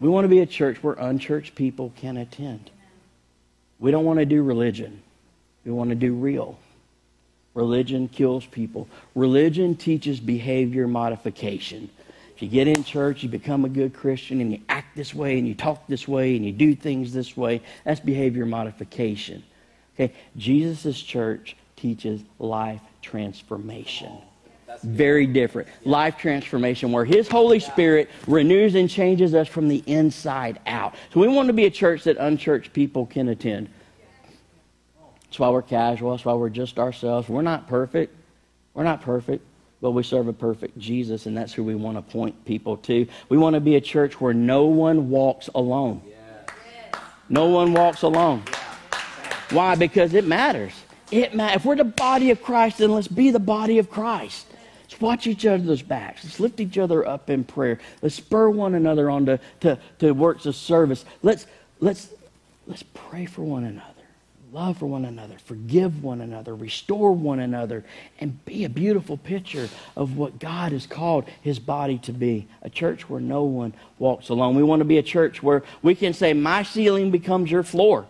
We 0.00 0.08
want 0.08 0.24
to 0.24 0.28
be 0.28 0.40
a 0.40 0.46
church 0.46 0.82
where 0.82 0.94
unchurched 0.94 1.54
people 1.54 1.92
can 1.96 2.16
attend. 2.16 2.70
We 3.80 3.90
don't 3.90 4.04
want 4.04 4.18
to 4.18 4.24
do 4.24 4.42
religion. 4.42 5.02
We 5.64 5.72
want 5.72 5.90
to 5.90 5.96
do 5.96 6.14
real. 6.14 6.58
Religion 7.54 8.08
kills 8.08 8.46
people. 8.46 8.88
Religion 9.14 9.74
teaches 9.76 10.20
behavior 10.20 10.86
modification. 10.86 11.90
If 12.38 12.42
you 12.42 12.48
get 12.50 12.68
in 12.68 12.84
church, 12.84 13.24
you 13.24 13.28
become 13.28 13.64
a 13.64 13.68
good 13.68 13.92
Christian, 13.92 14.40
and 14.40 14.52
you 14.52 14.60
act 14.68 14.94
this 14.94 15.12
way, 15.12 15.40
and 15.40 15.48
you 15.48 15.56
talk 15.56 15.88
this 15.88 16.06
way, 16.06 16.36
and 16.36 16.46
you 16.46 16.52
do 16.52 16.72
things 16.72 17.12
this 17.12 17.36
way, 17.36 17.62
that's 17.82 17.98
behavior 17.98 18.46
modification. 18.46 19.42
Okay? 19.96 20.14
Jesus' 20.36 21.02
church 21.02 21.56
teaches 21.74 22.20
life 22.38 22.80
transformation. 23.02 24.18
Very 24.84 25.26
different. 25.26 25.66
Life 25.84 26.16
transformation, 26.16 26.92
where 26.92 27.04
His 27.04 27.26
Holy 27.26 27.58
Spirit 27.58 28.08
renews 28.28 28.76
and 28.76 28.88
changes 28.88 29.34
us 29.34 29.48
from 29.48 29.66
the 29.66 29.82
inside 29.88 30.60
out. 30.64 30.94
So 31.12 31.18
we 31.18 31.26
want 31.26 31.48
to 31.48 31.52
be 31.52 31.64
a 31.64 31.70
church 31.72 32.04
that 32.04 32.18
unchurched 32.18 32.72
people 32.72 33.04
can 33.04 33.30
attend. 33.30 33.68
That's 35.24 35.40
why 35.40 35.48
we're 35.48 35.62
casual. 35.62 36.12
That's 36.12 36.24
why 36.24 36.34
we're 36.34 36.50
just 36.50 36.78
ourselves. 36.78 37.28
We're 37.28 37.42
not 37.42 37.66
perfect. 37.66 38.14
We're 38.74 38.84
not 38.84 39.02
perfect. 39.02 39.44
But 39.80 39.92
we 39.92 40.02
serve 40.02 40.26
a 40.26 40.32
perfect 40.32 40.76
Jesus, 40.78 41.26
and 41.26 41.36
that's 41.36 41.52
who 41.52 41.62
we 41.62 41.74
want 41.74 41.96
to 41.96 42.02
point 42.02 42.44
people 42.44 42.76
to. 42.78 43.06
We 43.28 43.38
want 43.38 43.54
to 43.54 43.60
be 43.60 43.76
a 43.76 43.80
church 43.80 44.20
where 44.20 44.34
no 44.34 44.64
one 44.64 45.08
walks 45.08 45.48
alone. 45.54 46.02
No 47.28 47.46
one 47.46 47.72
walks 47.72 48.02
alone. 48.02 48.42
Why? 49.50 49.76
Because 49.76 50.14
it 50.14 50.26
matters. 50.26 50.72
It 51.10 51.34
matters. 51.34 51.56
If 51.56 51.64
we're 51.64 51.76
the 51.76 51.84
body 51.84 52.30
of 52.30 52.42
Christ, 52.42 52.78
then 52.78 52.90
let's 52.90 53.08
be 53.08 53.30
the 53.30 53.38
body 53.38 53.78
of 53.78 53.88
Christ. 53.88 54.46
Let's 54.82 55.00
watch 55.00 55.26
each 55.26 55.46
other's 55.46 55.82
backs. 55.82 56.24
Let's 56.24 56.40
lift 56.40 56.60
each 56.60 56.78
other 56.78 57.06
up 57.06 57.30
in 57.30 57.44
prayer. 57.44 57.78
Let's 58.02 58.14
spur 58.14 58.50
one 58.50 58.74
another 58.74 59.08
on 59.10 59.26
to, 59.26 59.40
to, 59.60 59.78
to 60.00 60.12
works 60.12 60.46
of 60.46 60.56
service. 60.56 61.04
Let's, 61.22 61.46
let's, 61.80 62.08
let's 62.66 62.82
pray 62.82 63.26
for 63.26 63.42
one 63.42 63.64
another 63.64 63.87
love 64.58 64.76
for 64.76 64.86
one 64.86 65.04
another, 65.04 65.36
forgive 65.44 66.02
one 66.02 66.20
another, 66.20 66.52
restore 66.52 67.12
one 67.12 67.38
another, 67.38 67.84
and 68.18 68.44
be 68.44 68.64
a 68.64 68.68
beautiful 68.68 69.16
picture 69.16 69.68
of 69.96 70.16
what 70.16 70.40
God 70.40 70.72
has 70.72 70.84
called 70.84 71.26
his 71.40 71.60
body 71.60 71.98
to 71.98 72.12
be. 72.12 72.48
A 72.62 72.68
church 72.68 73.08
where 73.08 73.20
no 73.20 73.44
one 73.44 73.72
walks 74.00 74.30
alone. 74.30 74.56
We 74.56 74.64
want 74.64 74.80
to 74.80 74.84
be 74.84 74.98
a 74.98 75.02
church 75.02 75.44
where 75.44 75.62
we 75.80 75.94
can 75.94 76.12
say, 76.12 76.32
My 76.32 76.64
ceiling 76.64 77.12
becomes 77.12 77.52
your 77.52 77.62
floor. 77.62 78.06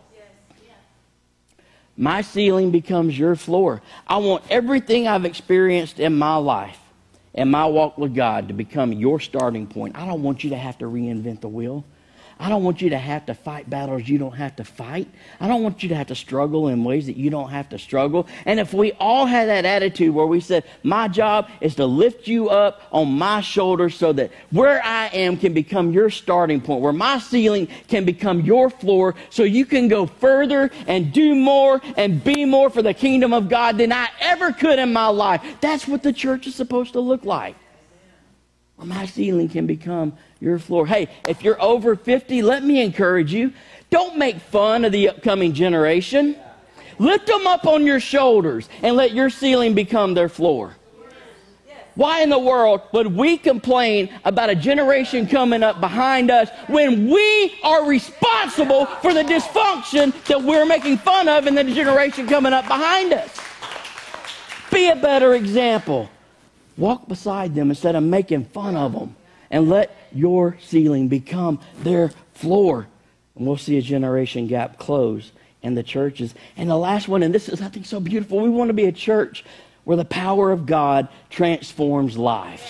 My 1.98 2.22
ceiling 2.22 2.70
becomes 2.70 3.18
your 3.18 3.36
floor. 3.36 3.82
I 4.06 4.16
want 4.16 4.44
everything 4.48 5.06
I've 5.06 5.26
experienced 5.26 6.00
in 6.00 6.16
my 6.16 6.36
life 6.36 6.78
and 7.34 7.50
my 7.50 7.66
walk 7.66 7.98
with 7.98 8.14
God 8.14 8.48
to 8.48 8.54
become 8.54 8.92
your 8.92 9.20
starting 9.20 9.66
point. 9.66 9.98
I 9.98 10.06
don't 10.06 10.22
want 10.22 10.44
you 10.44 10.50
to 10.50 10.56
have 10.56 10.78
to 10.78 10.86
reinvent 10.86 11.42
the 11.42 11.48
wheel. 11.48 11.84
I 12.40 12.48
don't 12.48 12.62
want 12.62 12.80
you 12.80 12.90
to 12.90 12.98
have 12.98 13.26
to 13.26 13.34
fight 13.34 13.68
battles 13.68 14.08
you 14.08 14.18
don't 14.18 14.36
have 14.36 14.54
to 14.56 14.64
fight. 14.64 15.08
I 15.40 15.48
don't 15.48 15.62
want 15.62 15.82
you 15.82 15.88
to 15.88 15.96
have 15.96 16.08
to 16.08 16.14
struggle 16.14 16.68
in 16.68 16.84
ways 16.84 17.06
that 17.06 17.16
you 17.16 17.30
don't 17.30 17.50
have 17.50 17.68
to 17.70 17.78
struggle. 17.78 18.28
And 18.44 18.60
if 18.60 18.72
we 18.72 18.92
all 18.92 19.26
had 19.26 19.48
that 19.48 19.64
attitude 19.64 20.14
where 20.14 20.26
we 20.26 20.40
said, 20.40 20.64
My 20.82 21.08
job 21.08 21.48
is 21.60 21.74
to 21.76 21.86
lift 21.86 22.28
you 22.28 22.48
up 22.48 22.82
on 22.92 23.10
my 23.10 23.40
shoulders 23.40 23.96
so 23.96 24.12
that 24.12 24.30
where 24.50 24.84
I 24.84 25.06
am 25.08 25.36
can 25.36 25.52
become 25.52 25.92
your 25.92 26.10
starting 26.10 26.60
point, 26.60 26.80
where 26.80 26.92
my 26.92 27.18
ceiling 27.18 27.68
can 27.88 28.04
become 28.04 28.42
your 28.42 28.70
floor, 28.70 29.14
so 29.30 29.42
you 29.42 29.66
can 29.66 29.88
go 29.88 30.06
further 30.06 30.70
and 30.86 31.12
do 31.12 31.34
more 31.34 31.80
and 31.96 32.22
be 32.22 32.44
more 32.44 32.70
for 32.70 32.82
the 32.82 32.94
kingdom 32.94 33.32
of 33.32 33.48
God 33.48 33.78
than 33.78 33.92
I 33.92 34.08
ever 34.20 34.52
could 34.52 34.78
in 34.78 34.92
my 34.92 35.08
life. 35.08 35.42
That's 35.60 35.88
what 35.88 36.02
the 36.02 36.12
church 36.12 36.46
is 36.46 36.54
supposed 36.54 36.92
to 36.92 37.00
look 37.00 37.24
like. 37.24 37.56
My 38.82 39.06
ceiling 39.06 39.48
can 39.48 39.66
become 39.66 40.16
your 40.40 40.58
floor. 40.58 40.86
Hey, 40.86 41.08
if 41.26 41.42
you're 41.42 41.60
over 41.60 41.96
50, 41.96 42.42
let 42.42 42.62
me 42.62 42.80
encourage 42.80 43.32
you. 43.32 43.52
Don't 43.90 44.16
make 44.16 44.38
fun 44.40 44.84
of 44.84 44.92
the 44.92 45.08
upcoming 45.08 45.52
generation. 45.52 46.36
Lift 46.98 47.26
them 47.26 47.46
up 47.46 47.66
on 47.66 47.84
your 47.84 48.00
shoulders 48.00 48.68
and 48.82 48.96
let 48.96 49.12
your 49.12 49.30
ceiling 49.30 49.74
become 49.74 50.14
their 50.14 50.28
floor. 50.28 50.76
Why 51.94 52.22
in 52.22 52.30
the 52.30 52.38
world 52.38 52.82
would 52.92 53.08
we 53.08 53.36
complain 53.36 54.10
about 54.24 54.50
a 54.50 54.54
generation 54.54 55.26
coming 55.26 55.64
up 55.64 55.80
behind 55.80 56.30
us 56.30 56.48
when 56.68 57.10
we 57.10 57.58
are 57.64 57.88
responsible 57.88 58.86
for 58.86 59.12
the 59.12 59.24
dysfunction 59.24 60.12
that 60.26 60.40
we're 60.40 60.64
making 60.64 60.98
fun 60.98 61.26
of 61.26 61.48
in 61.48 61.56
the 61.56 61.64
generation 61.64 62.28
coming 62.28 62.52
up 62.52 62.68
behind 62.68 63.12
us? 63.12 63.36
Be 64.70 64.90
a 64.90 64.96
better 64.96 65.34
example. 65.34 66.08
Walk 66.78 67.08
beside 67.08 67.54
them 67.54 67.70
instead 67.70 67.96
of 67.96 68.04
making 68.04 68.44
fun 68.46 68.76
of 68.76 68.92
them 68.92 69.16
and 69.50 69.68
let 69.68 69.94
your 70.12 70.56
ceiling 70.62 71.08
become 71.08 71.60
their 71.82 72.10
floor. 72.34 72.86
And 73.34 73.46
we'll 73.46 73.56
see 73.56 73.76
a 73.78 73.82
generation 73.82 74.46
gap 74.46 74.78
close 74.78 75.32
in 75.60 75.74
the 75.74 75.82
churches. 75.82 76.34
And 76.56 76.70
the 76.70 76.76
last 76.76 77.08
one, 77.08 77.22
and 77.22 77.34
this 77.34 77.48
is, 77.48 77.60
I 77.60 77.68
think, 77.68 77.84
so 77.84 77.98
beautiful. 77.98 78.38
We 78.38 78.48
want 78.48 78.68
to 78.68 78.74
be 78.74 78.86
a 78.86 78.92
church 78.92 79.44
where 79.84 79.96
the 79.96 80.04
power 80.04 80.52
of 80.52 80.66
God 80.66 81.08
transforms 81.30 82.16
lives. 82.16 82.62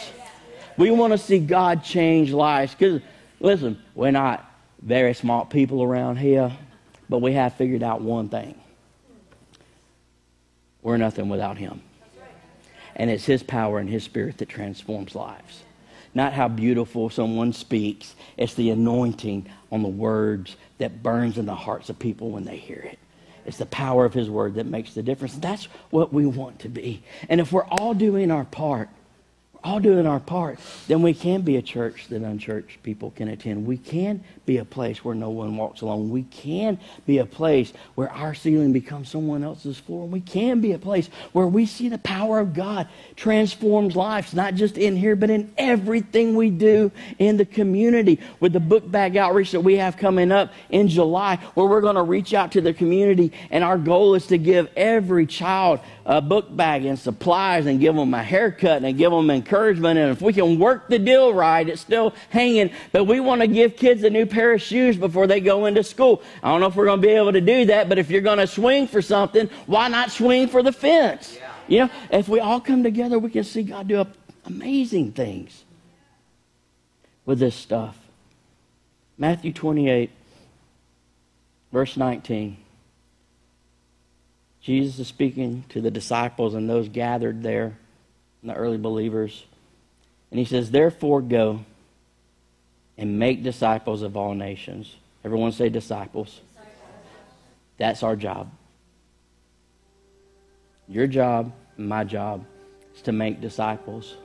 We 0.78 0.90
want 0.90 1.12
to 1.12 1.18
see 1.18 1.38
God 1.38 1.84
change 1.84 2.32
lives. 2.32 2.74
Because, 2.74 3.02
listen, 3.40 3.82
we're 3.94 4.11
not 4.11 4.50
very 4.80 5.12
smart 5.12 5.50
people 5.50 5.82
around 5.82 6.16
here, 6.16 6.50
but 7.11 7.18
we 7.18 7.32
have 7.34 7.54
figured 7.54 7.82
out 7.82 8.00
one 8.00 8.28
thing 8.28 8.59
we're 10.80 10.96
nothing 10.96 11.28
without 11.28 11.59
Him. 11.59 11.82
And 12.99 13.11
it's 13.11 13.24
His 13.24 13.42
power 13.42 13.78
and 13.78 13.88
His 13.88 14.05
Spirit 14.05 14.38
that 14.38 14.49
transforms 14.49 15.14
lives. 15.14 15.62
Not 16.14 16.32
how 16.32 16.49
beautiful 16.49 17.11
someone 17.11 17.53
speaks, 17.53 18.14
it's 18.36 18.55
the 18.55 18.70
anointing 18.70 19.49
on 19.70 19.82
the 19.82 19.88
words 19.88 20.57
that 20.78 21.03
burns 21.03 21.38
in 21.38 21.46
the 21.46 21.55
hearts 21.55 21.90
of 21.90 21.99
people 21.99 22.30
when 22.30 22.44
they 22.44 22.57
hear 22.57 22.80
it. 22.80 22.99
It's 23.46 23.59
the 23.59 23.66
power 23.66 24.05
of 24.05 24.14
His 24.14 24.28
Word 24.28 24.55
that 24.55 24.66
makes 24.66 24.94
the 24.94 25.03
difference. 25.03 25.34
That's 25.34 25.66
what 25.90 26.12
we 26.12 26.26
want 26.26 26.59
to 26.61 26.68
be. 26.68 27.03
And 27.28 27.40
if 27.40 27.53
we're 27.53 27.64
all 27.64 27.94
doing 27.94 28.30
our 28.30 28.44
part, 28.44 28.88
all 29.64 29.80
doing 29.80 30.06
our 30.06 30.20
part, 30.20 30.61
then 30.86 31.02
we 31.02 31.12
can 31.12 31.42
be 31.42 31.56
a 31.56 31.62
church 31.62 32.06
that 32.09 32.22
unchurched 32.22 32.82
people 32.82 33.11
can 33.11 33.28
attend. 33.28 33.66
We 33.66 33.76
can 33.76 34.22
be 34.46 34.59
a 34.59 34.64
place 34.64 35.04
where 35.04 35.14
no 35.14 35.30
one 35.30 35.56
walks 35.56 35.80
alone. 35.80 36.11
We 36.11 36.22
can 36.22 36.78
be 37.06 37.18
a 37.18 37.26
place 37.26 37.72
where 37.94 38.11
our 38.11 38.34
ceiling 38.34 38.72
becomes 38.72 39.11
someone 39.11 39.42
else's 39.42 39.78
floor. 39.78 40.06
We 40.06 40.20
can 40.20 40.61
be 40.61 40.72
a 40.72 40.78
place 40.78 41.09
where 41.32 41.46
we 41.46 41.66
see 41.66 41.88
the 41.88 41.98
power 41.98 42.38
of 42.38 42.54
God 42.54 42.88
transforms 43.16 43.96
lives, 43.96 44.32
not 44.32 44.54
just 44.54 44.78
in 44.78 44.96
here, 44.96 45.16
but 45.16 45.30
in 45.30 45.52
everything 45.59 46.36
we 46.36 46.50
do 46.50 46.92
in 47.18 47.36
the 47.36 47.44
community. 47.44 48.20
With 48.40 48.52
the 48.52 48.61
book 48.61 48.88
bag 48.88 49.16
outreach 49.16 49.52
that 49.52 49.61
we 49.61 49.76
have 49.76 49.96
coming 49.96 50.30
up 50.30 50.52
in 50.70 50.88
July, 50.88 51.36
where 51.54 51.66
we're 51.66 51.80
going 51.80 51.96
to 51.96 52.02
reach 52.02 52.32
out 52.32 52.52
to 52.52 52.61
the 52.61 52.72
community, 52.72 53.32
and 53.50 53.64
our 53.64 53.78
goal 53.78 54.14
is 54.14 54.28
to 54.28 54.38
give 54.38 54.70
every 54.76 55.26
child 55.26 55.80
a 56.09 56.22
book 56.22 56.56
bag 56.56 56.86
and 56.86 56.98
supplies 56.98 57.66
and 57.66 57.78
give 57.78 57.94
them 57.94 58.14
a 58.14 58.22
haircut 58.22 58.82
and 58.82 58.96
give 58.96 59.12
them 59.12 59.28
encouragement. 59.28 59.98
And 59.98 60.11
if 60.11 60.22
we 60.22 60.32
can 60.32 60.59
work 60.59 60.88
the 60.88 60.98
deal 60.98 61.34
right, 61.34 61.68
it's 61.68 61.82
still 61.82 62.14
hanging. 62.30 62.70
But 62.92 63.04
we 63.04 63.20
want 63.20 63.42
to 63.42 63.46
give 63.46 63.76
kids 63.76 64.02
a 64.02 64.11
new 64.11 64.24
pair 64.24 64.54
of 64.54 64.62
shoes 64.62 64.96
before 64.96 65.26
they 65.26 65.38
go 65.38 65.66
into 65.66 65.84
school. 65.84 66.22
I 66.42 66.50
don't 66.50 66.62
know 66.62 66.66
if 66.66 66.76
we're 66.76 66.86
going 66.86 67.02
to 67.02 67.06
be 67.06 67.12
able 67.12 67.32
to 67.32 67.42
do 67.42 67.66
that, 67.66 67.90
but 67.90 67.98
if 67.98 68.11
you're 68.11 68.22
going 68.22 68.38
to 68.38 68.46
swing 68.46 68.88
for 68.88 69.02
something, 69.02 69.50
why 69.66 69.88
not 69.88 70.11
swing 70.11 70.48
for 70.48 70.62
the 70.62 70.72
fence? 70.72 71.36
Yeah. 71.36 71.52
You 71.68 71.78
know, 71.80 71.90
if 72.11 72.26
we 72.26 72.40
all 72.40 72.61
come 72.61 72.82
together, 72.82 73.18
we 73.18 73.28
can 73.28 73.44
see 73.44 73.62
God 73.62 73.86
do 73.86 74.06
amazing 74.46 75.12
things 75.12 75.64
with 77.26 77.38
this 77.38 77.54
stuff. 77.54 77.98
Matthew 79.18 79.52
28, 79.52 80.11
verse 81.70 81.98
19. 81.98 82.56
Jesus 84.61 84.98
is 84.98 85.09
speaking 85.09 85.64
to 85.70 85.80
the 85.80 85.90
disciples 85.90 86.54
and 86.54 86.68
those 86.68 86.88
gathered 86.88 87.42
there, 87.42 87.76
the 88.42 88.54
early 88.54 88.78
believers. 88.78 89.44
And 90.30 90.38
he 90.38 90.44
says, 90.44 90.70
Therefore, 90.70 91.22
go 91.22 91.64
and 92.96 93.18
make 93.18 93.42
disciples 93.42 94.02
of 94.02 94.16
all 94.16 94.34
nations. 94.34 94.94
Everyone 95.24 95.52
say 95.52 95.68
disciples. 95.68 96.40
That's 97.76 98.02
our 98.02 98.16
job. 98.16 98.50
Your 100.88 101.06
job, 101.06 101.52
my 101.76 102.02
job, 102.02 102.44
is 102.94 103.02
to 103.02 103.12
make 103.12 103.40
disciples. 103.40 104.16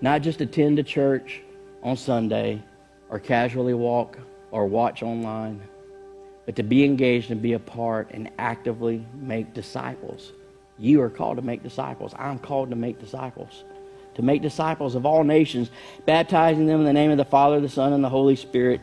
Not 0.00 0.22
just 0.22 0.40
attend 0.40 0.78
a 0.78 0.82
church 0.82 1.42
on 1.82 1.96
Sunday 1.96 2.62
or 3.08 3.20
casually 3.20 3.74
walk 3.74 4.18
or 4.50 4.66
watch 4.66 5.02
online 5.02 5.60
but 6.46 6.56
to 6.56 6.62
be 6.62 6.84
engaged 6.84 7.30
and 7.30 7.42
be 7.42 7.52
a 7.52 7.58
part 7.58 8.10
and 8.12 8.30
actively 8.38 9.04
make 9.14 9.52
disciples. 9.52 10.32
You 10.78 11.02
are 11.02 11.10
called 11.10 11.36
to 11.36 11.42
make 11.42 11.62
disciples. 11.62 12.14
I'm 12.16 12.38
called 12.38 12.70
to 12.70 12.76
make 12.76 13.00
disciples. 13.00 13.64
To 14.14 14.22
make 14.22 14.40
disciples 14.40 14.94
of 14.94 15.04
all 15.04 15.24
nations, 15.24 15.70
baptizing 16.06 16.66
them 16.66 16.80
in 16.80 16.86
the 16.86 16.92
name 16.92 17.10
of 17.10 17.18
the 17.18 17.24
Father, 17.24 17.60
the 17.60 17.68
Son, 17.68 17.92
and 17.92 18.02
the 18.02 18.08
Holy 18.08 18.36
Spirit. 18.36 18.80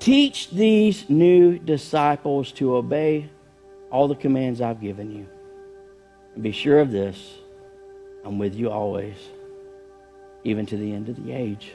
Teach 0.00 0.50
these 0.50 1.08
new 1.08 1.58
disciples 1.58 2.50
to 2.52 2.74
obey 2.74 3.28
all 3.90 4.08
the 4.08 4.16
commands 4.16 4.60
I've 4.60 4.80
given 4.80 5.10
you. 5.10 5.28
And 6.34 6.42
be 6.42 6.50
sure 6.50 6.80
of 6.80 6.90
this 6.90 7.34
I'm 8.24 8.38
with 8.38 8.54
you 8.54 8.70
always, 8.70 9.16
even 10.42 10.64
to 10.66 10.76
the 10.76 10.92
end 10.92 11.08
of 11.10 11.22
the 11.22 11.32
age. 11.32 11.74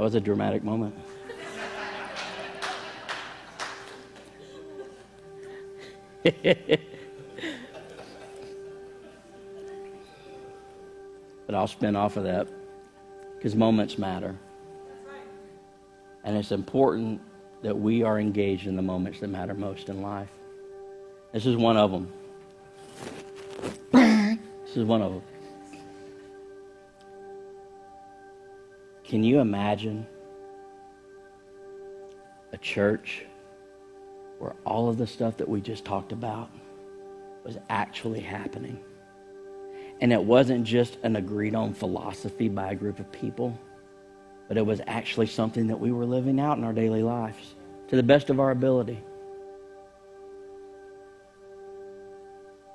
That 0.00 0.04
was 0.04 0.14
a 0.14 0.20
dramatic 0.20 0.64
moment. 0.64 0.94
but 11.44 11.54
I'll 11.54 11.66
spin 11.66 11.96
off 11.96 12.16
of 12.16 12.24
that 12.24 12.48
because 13.36 13.54
moments 13.54 13.98
matter. 13.98 14.34
And 16.24 16.34
it's 16.34 16.50
important 16.50 17.20
that 17.60 17.78
we 17.78 18.02
are 18.02 18.18
engaged 18.18 18.66
in 18.66 18.76
the 18.76 18.82
moments 18.82 19.20
that 19.20 19.28
matter 19.28 19.52
most 19.52 19.90
in 19.90 20.00
life. 20.00 20.30
This 21.34 21.44
is 21.44 21.56
one 21.56 21.76
of 21.76 21.90
them. 21.90 22.10
this 23.92 24.76
is 24.76 24.84
one 24.84 25.02
of 25.02 25.12
them. 25.12 25.22
Can 29.10 29.24
you 29.24 29.40
imagine 29.40 30.06
a 32.52 32.56
church 32.56 33.24
where 34.38 34.54
all 34.64 34.88
of 34.88 34.98
the 34.98 35.06
stuff 35.08 35.38
that 35.38 35.48
we 35.48 35.60
just 35.60 35.84
talked 35.84 36.12
about 36.12 36.48
was 37.44 37.58
actually 37.68 38.20
happening? 38.20 38.78
And 40.00 40.12
it 40.12 40.22
wasn't 40.22 40.62
just 40.62 40.96
an 41.02 41.16
agreed 41.16 41.56
on 41.56 41.74
philosophy 41.74 42.48
by 42.48 42.70
a 42.70 42.76
group 42.76 43.00
of 43.00 43.10
people, 43.10 43.58
but 44.46 44.56
it 44.56 44.64
was 44.64 44.80
actually 44.86 45.26
something 45.26 45.66
that 45.66 45.80
we 45.80 45.90
were 45.90 46.06
living 46.06 46.38
out 46.38 46.56
in 46.58 46.62
our 46.62 46.72
daily 46.72 47.02
lives 47.02 47.56
to 47.88 47.96
the 47.96 48.04
best 48.04 48.30
of 48.30 48.38
our 48.38 48.52
ability. 48.52 49.02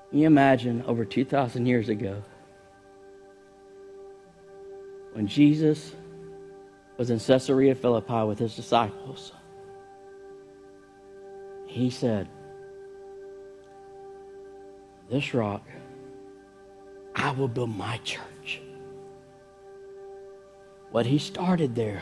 Can 0.10 0.20
you 0.20 0.28
imagine 0.28 0.84
over 0.86 1.06
2,000 1.06 1.66
years 1.66 1.88
ago 1.88 2.22
when 5.14 5.28
Jesus 5.28 5.94
was 6.98 7.10
in 7.10 7.20
Caesarea 7.20 7.76
Philippi 7.76 8.24
with 8.24 8.40
his 8.40 8.56
disciples. 8.56 9.34
He 11.68 11.90
said, 11.90 12.30
This 15.10 15.34
rock, 15.34 15.64
I 17.16 17.32
will 17.32 17.48
build 17.48 17.76
my 17.76 17.98
church. 18.04 18.62
What 20.92 21.06
he 21.06 21.18
started 21.18 21.76
there 21.76 22.02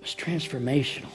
was 0.00 0.14
transformational. 0.14 1.08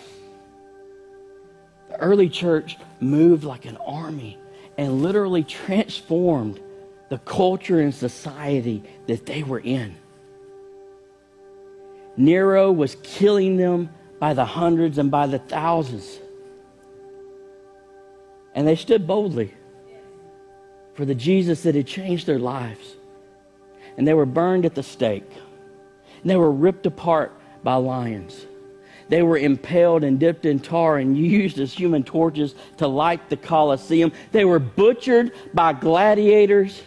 The 1.90 2.00
early 2.00 2.30
church 2.30 2.78
moved 3.00 3.44
like 3.44 3.66
an 3.66 3.78
army 3.78 4.40
and 4.78 5.02
literally 5.04 5.44
transformed 5.44 6.60
the 7.10 7.18
culture 7.20 7.82
and 7.82 7.94
society 7.94 8.84
that 9.08 9.26
they 9.26 9.44
were 9.44 9.60
in. 9.60 9.96
Nero 12.20 12.70
was 12.70 12.98
killing 13.02 13.56
them 13.56 13.90
by 14.20 14.34
the 14.34 14.44
hundreds 14.44 14.98
and 14.98 15.10
by 15.10 15.26
the 15.26 15.40
thousands. 15.40 16.20
And 18.54 18.68
they 18.68 18.76
stood 18.76 19.08
boldly 19.08 19.54
for 20.96 21.06
the 21.06 21.16
Jesus 21.16 21.64
that 21.64 21.76
had 21.76 21.88
changed 21.88 22.28
their 22.28 22.38
lives. 22.38 22.98
And 23.96 24.06
they 24.06 24.14
were 24.14 24.26
burned 24.26 24.66
at 24.66 24.76
the 24.76 24.84
stake. 24.84 25.32
And 26.22 26.30
they 26.30 26.36
were 26.36 26.52
ripped 26.52 26.86
apart 26.86 27.32
by 27.64 27.76
lions. 27.76 28.46
They 29.08 29.22
were 29.22 29.38
impaled 29.38 30.04
and 30.04 30.20
dipped 30.20 30.46
in 30.46 30.60
tar 30.60 30.98
and 30.98 31.18
used 31.38 31.58
as 31.58 31.72
human 31.72 32.04
torches 32.04 32.54
to 32.80 32.88
light 32.88 33.30
the 33.30 33.38
Colosseum. 33.38 34.12
They 34.34 34.44
were 34.44 34.60
butchered 34.60 35.32
by 35.54 35.72
gladiators, 35.72 36.84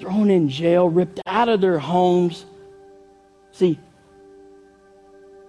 thrown 0.00 0.30
in 0.30 0.48
jail, 0.48 0.88
ripped 0.88 1.20
out 1.26 1.50
of 1.50 1.60
their 1.60 1.78
homes, 1.78 2.46
See, 3.58 3.76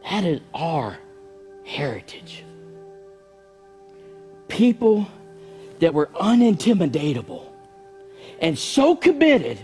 That 0.10 0.24
is 0.24 0.42
our 0.52 0.98
heritage. 1.64 2.44
People 4.48 5.08
that 5.78 5.94
were 5.94 6.08
unintimidatable 6.16 7.46
and 8.42 8.58
so 8.58 8.96
committed 8.96 9.60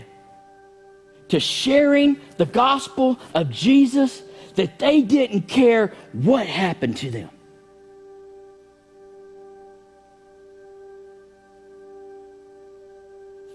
to 1.30 1.40
sharing 1.40 2.18
the 2.36 2.46
gospel 2.46 3.18
of 3.34 3.50
Jesus 3.50 4.22
that 4.54 4.78
they 4.78 5.02
didn't 5.02 5.48
care 5.48 5.92
what 6.12 6.46
happened 6.46 6.96
to 6.98 7.10
them. 7.10 7.30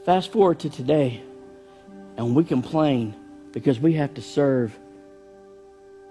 Fast 0.04 0.34
forward 0.34 0.60
to 0.60 0.70
today, 0.70 1.24
and 2.18 2.36
we 2.36 2.44
complain 2.44 3.16
because 3.52 3.80
we 3.80 3.94
have 3.94 4.14
to 4.16 4.22
serve 4.22 4.78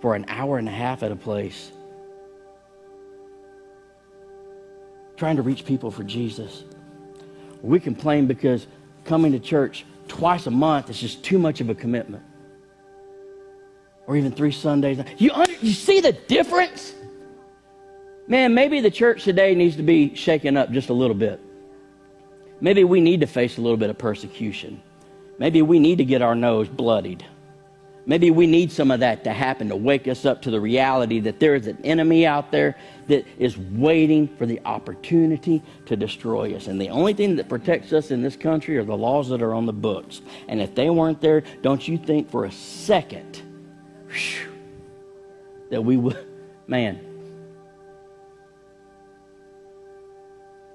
for 0.00 0.14
an 0.14 0.24
hour 0.28 0.58
and 0.58 0.68
a 0.68 0.72
half 0.72 1.02
at 1.02 1.12
a 1.12 1.16
place 1.16 1.72
trying 5.16 5.36
to 5.36 5.42
reach 5.42 5.66
people 5.66 5.90
for 5.90 6.02
Jesus. 6.02 6.64
We 7.60 7.78
complain 7.78 8.26
because 8.26 8.66
coming 9.04 9.32
to 9.32 9.38
church 9.38 9.84
twice 10.08 10.46
a 10.46 10.50
month 10.50 10.88
is 10.88 10.98
just 10.98 11.22
too 11.22 11.38
much 11.38 11.60
of 11.60 11.68
a 11.68 11.74
commitment. 11.74 12.22
Or 14.06 14.16
even 14.16 14.32
three 14.32 14.50
Sundays. 14.50 14.98
You, 15.18 15.32
under, 15.32 15.52
you 15.52 15.72
see 15.72 16.00
the 16.00 16.12
difference? 16.12 16.94
Man, 18.26 18.54
maybe 18.54 18.80
the 18.80 18.90
church 18.90 19.24
today 19.24 19.54
needs 19.54 19.76
to 19.76 19.82
be 19.82 20.14
shaken 20.14 20.56
up 20.56 20.70
just 20.72 20.88
a 20.88 20.94
little 20.94 21.14
bit. 21.14 21.38
Maybe 22.62 22.84
we 22.84 23.02
need 23.02 23.20
to 23.20 23.26
face 23.26 23.58
a 23.58 23.60
little 23.60 23.76
bit 23.76 23.90
of 23.90 23.98
persecution. 23.98 24.82
Maybe 25.40 25.62
we 25.62 25.78
need 25.78 25.96
to 25.98 26.04
get 26.04 26.20
our 26.20 26.34
nose 26.34 26.68
bloodied. 26.68 27.24
Maybe 28.04 28.30
we 28.30 28.46
need 28.46 28.70
some 28.70 28.90
of 28.90 29.00
that 29.00 29.24
to 29.24 29.32
happen 29.32 29.70
to 29.70 29.76
wake 29.76 30.06
us 30.06 30.26
up 30.26 30.42
to 30.42 30.50
the 30.50 30.60
reality 30.60 31.18
that 31.20 31.40
there 31.40 31.54
is 31.54 31.66
an 31.66 31.78
enemy 31.82 32.26
out 32.26 32.52
there 32.52 32.76
that 33.08 33.26
is 33.38 33.56
waiting 33.56 34.28
for 34.36 34.44
the 34.44 34.60
opportunity 34.66 35.62
to 35.86 35.96
destroy 35.96 36.54
us. 36.54 36.66
And 36.66 36.78
the 36.78 36.90
only 36.90 37.14
thing 37.14 37.36
that 37.36 37.48
protects 37.48 37.94
us 37.94 38.10
in 38.10 38.20
this 38.20 38.36
country 38.36 38.76
are 38.76 38.84
the 38.84 38.96
laws 38.96 39.30
that 39.30 39.40
are 39.40 39.54
on 39.54 39.64
the 39.64 39.72
books. 39.72 40.20
And 40.46 40.60
if 40.60 40.74
they 40.74 40.90
weren't 40.90 41.22
there, 41.22 41.42
don't 41.62 41.88
you 41.88 41.96
think 41.96 42.30
for 42.30 42.44
a 42.44 42.52
second 42.52 43.40
whew, 44.08 44.52
that 45.70 45.82
we 45.82 45.96
would, 45.96 46.18
man, 46.66 47.00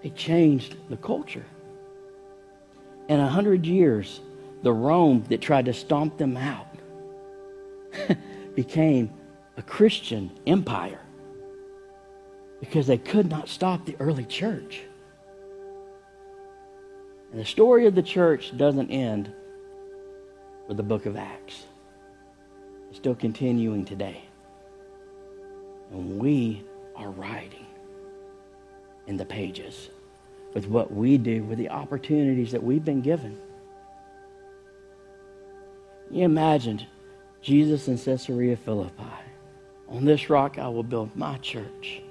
it 0.01 0.15
changed 0.15 0.75
the 0.89 0.97
culture. 0.97 1.45
In 3.09 3.19
a 3.19 3.29
hundred 3.29 3.67
years, 3.67 4.21
the 4.65 4.73
Rome 4.73 5.23
that 5.29 5.41
tried 5.41 5.65
to 5.65 5.73
stomp 5.73 6.17
them 6.17 6.35
out 6.35 6.65
became 8.55 9.11
a 9.57 9.61
Christian 9.61 10.31
empire 10.47 11.01
because 12.59 12.87
they 12.87 12.97
could 12.97 13.29
not 13.29 13.47
stop 13.47 13.85
the 13.85 13.95
early 13.99 14.25
church. 14.25 14.81
And 17.31 17.39
the 17.39 17.45
story 17.45 17.85
of 17.85 17.93
the 17.93 18.01
church 18.01 18.57
doesn't 18.57 18.89
end 18.89 19.31
with 20.67 20.77
the 20.77 20.83
book 20.83 21.05
of 21.05 21.15
Acts. 21.15 21.65
It's 22.89 22.97
still 22.97 23.13
continuing 23.13 23.85
today. 23.85 24.23
And 25.91 26.17
we 26.17 26.63
are 26.95 27.11
writing 27.11 27.67
in 29.05 29.15
the 29.15 29.25
pages 29.25 29.91
with 30.55 30.65
what 30.65 30.91
we 30.91 31.19
do, 31.19 31.43
with 31.43 31.59
the 31.59 31.69
opportunities 31.69 32.51
that 32.51 32.63
we've 32.63 32.83
been 32.83 33.01
given. 33.01 33.37
You 36.09 36.23
imagined 36.23 36.85
Jesus 37.41 37.87
in 37.87 37.97
Caesarea 37.97 38.57
Philippi. 38.57 39.03
On 39.87 40.05
this 40.05 40.29
rock 40.29 40.57
I 40.57 40.67
will 40.67 40.83
build 40.83 41.15
my 41.15 41.37
church. 41.37 42.01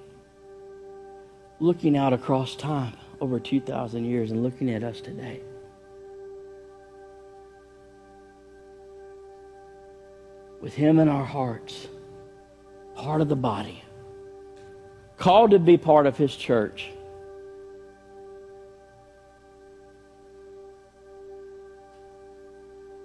Looking 1.60 1.96
out 1.96 2.12
across 2.12 2.56
time 2.56 2.94
over 3.20 3.40
2,000 3.40 4.04
years 4.04 4.30
and 4.30 4.42
looking 4.42 4.70
at 4.70 4.82
us 4.82 5.00
today. 5.00 5.40
With 10.60 10.74
Him 10.74 10.98
in 10.98 11.08
our 11.08 11.24
hearts, 11.24 11.88
part 12.94 13.20
of 13.20 13.28
the 13.28 13.36
body, 13.36 13.82
called 15.16 15.52
to 15.52 15.58
be 15.58 15.76
part 15.76 16.06
of 16.06 16.16
His 16.16 16.34
church. 16.34 16.90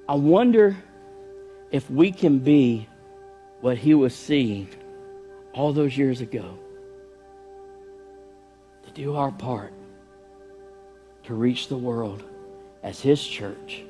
I 0.10 0.16
wonder 0.16 0.76
if 1.70 1.88
we 1.88 2.12
can 2.12 2.39
be 2.39 2.88
what 3.62 3.78
he 3.78 3.93
was 3.93 4.16
seeing 4.16 4.68
all 5.53 5.72
those 5.72 5.95
years 5.95 6.20
ago, 6.20 6.57
to 8.88 8.91
do 8.91 9.16
our 9.16 9.32
part 9.32 9.72
to 11.26 11.36
reach 11.36 11.68
the 11.68 11.78
world 11.78 12.24
as 12.82 12.99
his 12.99 13.24
church. 13.24 13.84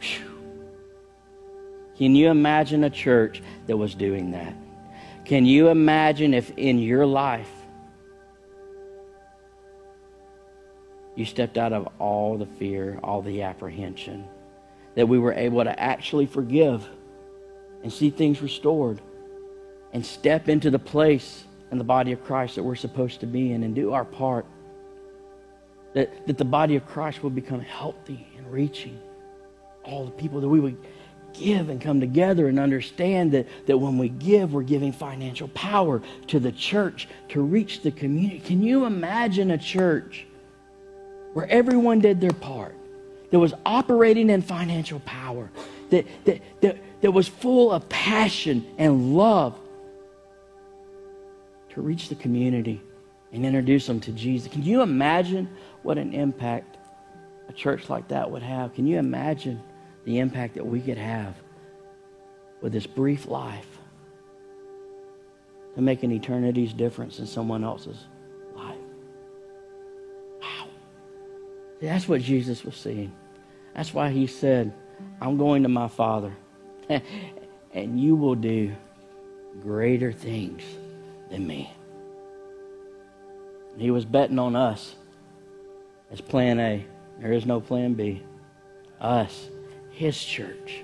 Whew. 0.00 0.72
Can 1.96 2.16
you 2.16 2.28
imagine 2.28 2.82
a 2.82 2.90
church 2.90 3.44
that 3.68 3.76
was 3.76 3.94
doing 3.94 4.32
that? 4.32 4.56
Can 5.24 5.46
you 5.46 5.68
imagine 5.68 6.34
if 6.34 6.50
in 6.56 6.80
your 6.80 7.06
life 7.06 7.55
you 11.16 11.24
stepped 11.24 11.58
out 11.58 11.72
of 11.72 11.88
all 11.98 12.38
the 12.38 12.46
fear, 12.46 13.00
all 13.02 13.22
the 13.22 13.42
apprehension? 13.42 14.28
that 14.96 15.06
we 15.06 15.18
were 15.18 15.34
able 15.34 15.62
to 15.62 15.80
actually 15.80 16.26
forgive 16.26 16.88
and 17.84 17.92
see 17.92 18.10
things 18.10 18.42
restored 18.42 19.00
and 19.92 20.04
step 20.04 20.48
into 20.48 20.70
the 20.70 20.78
place 20.78 21.44
in 21.70 21.78
the 21.78 21.84
body 21.84 22.12
of 22.12 22.24
Christ 22.24 22.56
that 22.56 22.62
we're 22.62 22.74
supposed 22.74 23.20
to 23.20 23.26
be 23.26 23.52
in 23.52 23.62
and 23.62 23.74
do 23.74 23.92
our 23.92 24.04
part. 24.04 24.46
That, 25.94 26.26
that 26.26 26.38
the 26.38 26.44
body 26.44 26.76
of 26.76 26.86
Christ 26.86 27.22
will 27.22 27.30
become 27.30 27.60
healthy 27.60 28.26
and 28.36 28.50
reaching 28.50 28.98
all 29.84 30.04
the 30.04 30.10
people 30.10 30.40
that 30.40 30.48
we 30.48 30.60
would 30.60 30.76
give 31.32 31.68
and 31.68 31.80
come 31.80 32.00
together 32.00 32.48
and 32.48 32.58
understand 32.58 33.32
that, 33.32 33.46
that 33.66 33.76
when 33.76 33.98
we 33.98 34.08
give, 34.08 34.54
we're 34.54 34.62
giving 34.62 34.92
financial 34.92 35.48
power 35.48 36.02
to 36.28 36.40
the 36.40 36.52
church 36.52 37.08
to 37.28 37.42
reach 37.42 37.82
the 37.82 37.90
community. 37.90 38.40
Can 38.40 38.62
you 38.62 38.86
imagine 38.86 39.50
a 39.50 39.58
church 39.58 40.25
where 41.36 41.48
everyone 41.50 42.00
did 42.00 42.20
their 42.20 42.32
part? 42.32 42.74
that 43.30 43.38
was 43.38 43.54
operating 43.64 44.30
in 44.30 44.42
financial 44.42 45.00
power, 45.00 45.50
that, 45.90 46.06
that, 46.24 46.40
that, 46.60 46.78
that 47.00 47.10
was 47.10 47.28
full 47.28 47.72
of 47.72 47.88
passion 47.88 48.64
and 48.78 49.16
love 49.16 49.58
to 51.70 51.80
reach 51.80 52.08
the 52.08 52.14
community 52.14 52.80
and 53.32 53.44
introduce 53.44 53.86
them 53.86 54.00
to 54.00 54.12
Jesus. 54.12 54.50
Can 54.50 54.62
you 54.62 54.82
imagine 54.82 55.48
what 55.82 55.98
an 55.98 56.12
impact 56.14 56.78
a 57.48 57.52
church 57.52 57.90
like 57.90 58.08
that 58.08 58.30
would 58.30 58.42
have? 58.42 58.74
Can 58.74 58.86
you 58.86 58.98
imagine 58.98 59.60
the 60.04 60.18
impact 60.18 60.54
that 60.54 60.64
we 60.64 60.80
could 60.80 60.98
have 60.98 61.34
with 62.62 62.72
this 62.72 62.86
brief 62.86 63.26
life 63.26 63.68
to 65.74 65.82
make 65.82 66.02
an 66.02 66.12
eternity's 66.12 66.72
difference 66.72 67.18
in 67.18 67.26
someone 67.26 67.62
else's 67.64 68.06
That's 71.80 72.08
what 72.08 72.22
Jesus 72.22 72.64
was 72.64 72.76
seeing. 72.76 73.12
That's 73.74 73.92
why 73.92 74.10
he 74.10 74.26
said, 74.26 74.72
I'm 75.20 75.36
going 75.36 75.62
to 75.64 75.68
my 75.68 75.88
Father, 75.88 76.32
and 77.72 78.00
you 78.00 78.16
will 78.16 78.34
do 78.34 78.74
greater 79.60 80.12
things 80.12 80.62
than 81.30 81.46
me. 81.46 81.72
He 83.76 83.90
was 83.90 84.04
betting 84.04 84.38
on 84.38 84.56
us 84.56 84.94
as 86.10 86.20
plan 86.20 86.58
A. 86.58 86.86
There 87.20 87.32
is 87.32 87.44
no 87.44 87.60
plan 87.60 87.94
B. 87.94 88.22
Us, 89.00 89.50
his 89.90 90.22
church, 90.22 90.82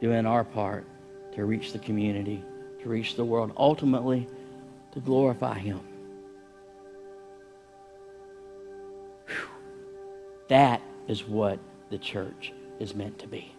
doing 0.00 0.26
our 0.26 0.44
part 0.44 0.84
to 1.34 1.44
reach 1.44 1.72
the 1.72 1.78
community, 1.78 2.44
to 2.82 2.88
reach 2.88 3.16
the 3.16 3.24
world, 3.24 3.52
ultimately 3.56 4.28
to 4.92 5.00
glorify 5.00 5.58
him. 5.58 5.80
That 10.48 10.82
is 11.08 11.24
what 11.24 11.58
the 11.90 11.98
church 11.98 12.52
is 12.78 12.94
meant 12.94 13.18
to 13.20 13.26
be. 13.26 13.54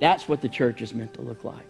That's 0.00 0.28
what 0.28 0.40
the 0.40 0.48
church 0.48 0.82
is 0.82 0.94
meant 0.94 1.14
to 1.14 1.22
look 1.22 1.44
like. 1.44 1.66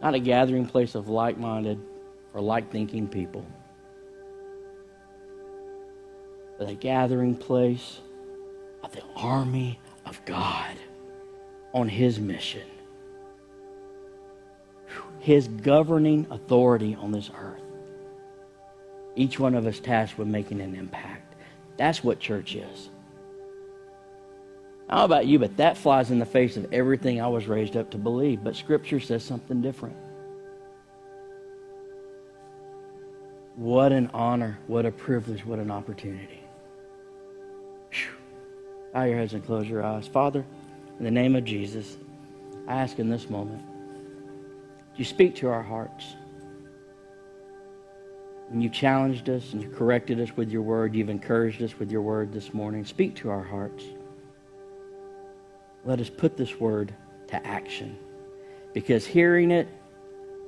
Not 0.00 0.14
a 0.14 0.18
gathering 0.18 0.66
place 0.66 0.94
of 0.94 1.08
like 1.08 1.38
minded 1.38 1.80
or 2.32 2.40
like 2.40 2.70
thinking 2.70 3.08
people, 3.08 3.46
but 6.58 6.68
a 6.68 6.74
gathering 6.74 7.34
place 7.34 8.00
of 8.82 8.92
the 8.92 9.02
army 9.16 9.80
of 10.04 10.22
God 10.24 10.76
on 11.72 11.88
His 11.88 12.20
mission, 12.20 12.68
His 15.24 15.48
governing 15.48 16.26
authority 16.30 16.94
on 16.94 17.10
this 17.10 17.30
earth 17.34 17.62
each 19.16 19.38
one 19.38 19.54
of 19.54 19.66
us 19.66 19.80
tasked 19.80 20.18
with 20.18 20.28
making 20.28 20.60
an 20.60 20.74
impact. 20.74 21.34
That's 21.76 22.02
what 22.02 22.18
church 22.20 22.54
is. 22.56 22.90
Know 24.90 25.04
about 25.04 25.26
you, 25.26 25.38
but 25.38 25.56
that 25.56 25.78
flies 25.78 26.10
in 26.10 26.18
the 26.18 26.26
face 26.26 26.56
of 26.56 26.72
everything 26.72 27.20
I 27.20 27.28
was 27.28 27.46
raised 27.46 27.76
up 27.76 27.90
to 27.92 27.98
believe. 27.98 28.44
But 28.44 28.56
Scripture 28.56 29.00
says 29.00 29.24
something 29.24 29.62
different. 29.62 29.96
What 33.56 33.92
an 33.92 34.10
honor, 34.12 34.58
what 34.66 34.84
a 34.84 34.90
privilege, 34.90 35.46
what 35.46 35.58
an 35.58 35.70
opportunity. 35.70 36.40
Whew. 37.92 38.10
Bow 38.92 39.04
your 39.04 39.18
heads 39.18 39.32
and 39.32 39.44
close 39.46 39.68
your 39.68 39.84
eyes. 39.84 40.06
Father, 40.08 40.44
in 40.98 41.04
the 41.04 41.10
name 41.10 41.36
of 41.36 41.44
Jesus, 41.44 41.96
I 42.66 42.74
ask 42.74 42.98
in 42.98 43.08
this 43.08 43.30
moment, 43.30 43.62
you 44.96 45.04
speak 45.04 45.34
to 45.36 45.48
our 45.48 45.62
hearts. 45.62 46.14
And 48.50 48.62
you 48.62 48.68
challenged 48.68 49.28
us 49.28 49.52
and 49.52 49.62
you 49.62 49.68
corrected 49.68 50.20
us 50.20 50.36
with 50.36 50.50
your 50.50 50.62
word. 50.62 50.94
You've 50.94 51.08
encouraged 51.08 51.62
us 51.62 51.78
with 51.78 51.90
your 51.90 52.02
word 52.02 52.32
this 52.32 52.54
morning. 52.54 52.84
Speak 52.84 53.16
to 53.16 53.30
our 53.30 53.42
hearts. 53.42 53.84
Let 55.84 56.00
us 56.00 56.08
put 56.08 56.36
this 56.36 56.60
word 56.60 56.94
to 57.28 57.46
action 57.46 57.98
because 58.72 59.06
hearing 59.06 59.50
it 59.50 59.66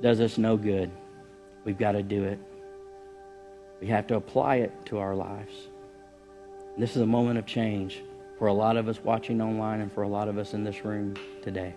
does 0.01 0.19
us 0.19 0.37
no 0.37 0.57
good. 0.57 0.91
We've 1.65 1.77
got 1.77 1.93
to 1.93 2.03
do 2.03 2.23
it. 2.23 2.39
We 3.81 3.87
have 3.87 4.07
to 4.07 4.15
apply 4.15 4.57
it 4.57 4.71
to 4.85 4.99
our 4.99 5.15
lives. 5.15 5.53
And 6.73 6.81
this 6.81 6.95
is 6.95 7.01
a 7.01 7.07
moment 7.07 7.39
of 7.39 7.45
change 7.45 8.03
for 8.37 8.47
a 8.47 8.53
lot 8.53 8.77
of 8.77 8.87
us 8.87 9.03
watching 9.03 9.41
online 9.41 9.81
and 9.81 9.91
for 9.91 10.03
a 10.03 10.07
lot 10.07 10.27
of 10.27 10.37
us 10.37 10.53
in 10.53 10.63
this 10.63 10.85
room 10.85 11.15
today. 11.41 11.73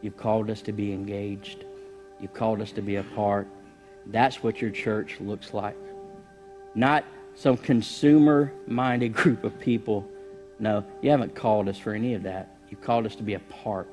You've 0.00 0.16
called 0.16 0.50
us 0.50 0.62
to 0.62 0.72
be 0.72 0.92
engaged. 0.92 1.64
You've 2.20 2.34
called 2.34 2.60
us 2.60 2.72
to 2.72 2.82
be 2.82 2.96
a 2.96 3.02
part. 3.02 3.48
That's 4.06 4.42
what 4.42 4.60
your 4.60 4.70
church 4.70 5.20
looks 5.20 5.52
like. 5.52 5.76
Not 6.74 7.04
some 7.34 7.56
consumer 7.56 8.52
minded 8.66 9.12
group 9.14 9.44
of 9.44 9.58
people. 9.58 10.08
No, 10.58 10.84
you 11.02 11.10
haven't 11.10 11.34
called 11.34 11.68
us 11.68 11.78
for 11.78 11.92
any 11.92 12.14
of 12.14 12.22
that. 12.24 12.56
You've 12.70 12.80
called 12.80 13.06
us 13.06 13.14
to 13.16 13.22
be 13.22 13.34
a 13.34 13.40
part, 13.40 13.88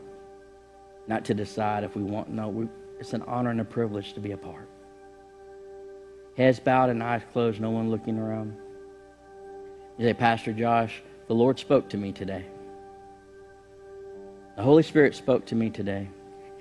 not 1.07 1.23
to 1.25 1.33
decide 1.33 1.83
if 1.83 1.95
we 1.95 2.03
want. 2.03 2.29
No, 2.29 2.49
we, 2.49 2.67
it's 2.99 3.13
an 3.13 3.21
honor 3.23 3.51
and 3.51 3.61
a 3.61 3.65
privilege 3.65 4.13
to 4.13 4.19
be 4.19 4.31
a 4.31 4.37
part. 4.37 4.67
Heads 6.37 6.59
bowed 6.59 6.89
and 6.89 7.01
eyes 7.01 7.21
closed, 7.31 7.61
no 7.61 7.69
one 7.69 7.89
looking 7.89 8.17
around. 8.19 8.57
You 9.97 10.05
say, 10.05 10.13
Pastor 10.13 10.51
Josh, 10.51 11.01
the 11.27 11.33
Lord 11.33 11.57
spoke 11.57 11.87
to 11.89 11.97
me 11.97 12.11
today. 12.11 12.45
The 14.55 14.63
Holy 14.63 14.83
Spirit 14.83 15.15
spoke 15.15 15.45
to 15.47 15.55
me 15.55 15.69
today, 15.69 16.07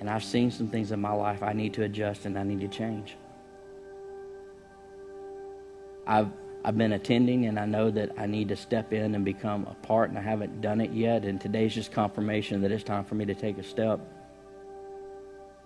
and 0.01 0.11
I've 0.11 0.25
seen 0.25 0.51
some 0.51 0.69
things 0.69 0.91
in 0.91 1.01
my 1.01 1.13
life 1.13 1.43
I 1.43 1.53
need 1.53 1.75
to 1.75 1.85
adjust 1.85 2.27
and 2.27 2.37
I 2.37 2.43
need 2.43 2.61
to 2.61 2.69
change. 2.69 3.17
I've 6.07 6.29
I've 6.67 6.79
been 6.79 6.95
attending 6.95 7.45
and 7.45 7.61
I 7.61 7.67
know 7.67 7.91
that 7.91 8.13
I 8.17 8.25
need 8.25 8.49
to 8.49 8.57
step 8.57 8.95
in 8.95 9.15
and 9.15 9.23
become 9.23 9.67
a 9.67 9.75
part 9.87 10.09
and 10.09 10.19
I 10.19 10.23
haven't 10.23 10.63
done 10.63 10.81
it 10.81 10.93
yet 10.93 11.27
and 11.27 11.39
today's 11.39 11.75
just 11.75 11.93
confirmation 11.93 12.63
that 12.63 12.73
it's 12.73 12.83
time 12.83 13.05
for 13.05 13.17
me 13.17 13.27
to 13.27 13.35
take 13.35 13.59
a 13.59 13.63
step. 13.63 14.01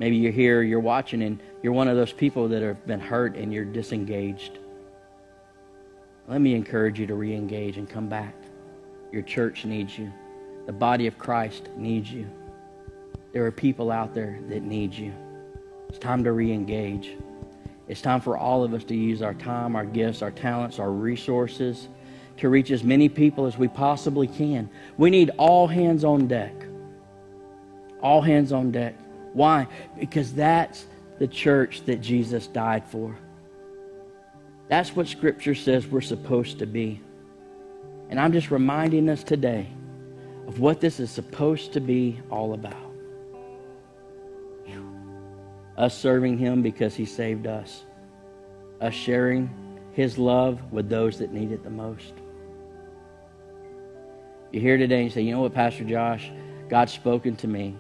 Maybe 0.01 0.17
you're 0.17 0.33
here, 0.33 0.63
you're 0.63 0.81
watching, 0.81 1.23
and 1.23 1.41
you're 1.63 1.73
one 1.73 1.87
of 1.87 1.97
those 1.97 2.13
people 2.13 2.49
that 2.49 2.63
have 2.63 2.85
been 2.85 2.99
hurt 2.99 3.37
and 3.37 3.53
you're 3.53 3.65
disengaged. 3.65 4.59
Let 6.27 6.41
me 6.41 6.55
encourage 6.55 6.99
you 6.99 7.07
to 7.07 7.15
re 7.15 7.33
engage 7.33 7.79
and 7.79 7.89
come 7.89 8.09
back. 8.09 8.35
Your 9.13 9.23
church 9.23 9.65
needs 9.65 9.97
you, 9.97 10.13
the 10.69 10.73
body 10.75 11.07
of 11.07 11.17
Christ 11.17 11.71
needs 11.79 12.13
you. 12.13 12.29
There 13.33 13.47
are 13.47 13.51
people 13.51 13.91
out 13.91 14.13
there 14.13 14.39
that 14.51 14.63
need 14.63 14.93
you. 14.93 15.15
It's 15.89 15.99
time 15.99 16.23
to 16.25 16.33
re 16.33 16.53
engage. 16.53 17.17
It's 17.89 18.03
time 18.03 18.21
for 18.21 18.37
all 18.37 18.63
of 18.63 18.75
us 18.75 18.85
to 18.85 18.95
use 18.95 19.23
our 19.23 19.33
time, 19.33 19.77
our 19.77 19.87
gifts, 19.87 20.21
our 20.21 20.31
talents, 20.31 20.79
our 20.79 20.91
resources 20.91 21.89
to 22.37 22.51
reach 22.51 22.71
as 22.71 22.85
many 22.85 23.09
people 23.09 23.47
as 23.47 23.57
we 23.57 23.67
possibly 23.67 24.27
can. 24.27 24.69
We 24.99 25.09
need 25.09 25.31
all 25.39 25.67
hands 25.69 26.05
on 26.05 26.27
deck. 26.27 26.53
All 28.03 28.21
hands 28.21 28.53
on 28.53 28.71
deck. 28.71 28.95
Why? 29.33 29.69
Because 29.99 30.35
that's 30.35 30.85
the 31.19 31.29
church 31.29 31.87
that 31.87 32.03
Jesus 32.03 32.47
died 32.47 32.85
for. 32.85 33.17
That's 34.69 34.95
what 34.95 35.09
Scripture 35.09 35.55
says 35.55 35.87
we're 35.87 36.03
supposed 36.03 36.59
to 36.59 36.67
be. 36.67 37.01
And 38.11 38.21
I'm 38.21 38.35
just 38.35 38.51
reminding 38.51 39.09
us 39.09 39.25
today 39.25 39.69
of 40.49 40.59
what 40.59 40.81
this 40.81 40.99
is 40.99 41.11
supposed 41.11 41.73
to 41.75 41.81
be 41.81 42.19
all 42.31 42.55
about. 42.55 42.75
Us 45.77 45.97
serving 45.97 46.39
Him 46.39 46.61
because 46.63 46.97
He 46.97 47.05
saved 47.05 47.47
us, 47.47 47.85
us 48.81 48.95
sharing 48.95 49.49
His 49.93 50.19
love 50.19 50.61
with 50.73 50.89
those 50.89 51.19
that 51.19 51.33
need 51.33 51.53
it 51.53 51.63
the 51.63 51.71
most. 51.71 52.15
You're 54.51 54.63
here 54.63 54.79
today 54.79 54.97
and 54.97 55.05
you 55.05 55.11
say, 55.11 55.21
you 55.21 55.33
know 55.33 55.43
what, 55.43 55.55
Pastor 55.55 55.85
Josh? 55.85 56.33
God's 56.69 56.93
spoken 56.93 57.37
to 57.37 57.47
me 57.47 57.77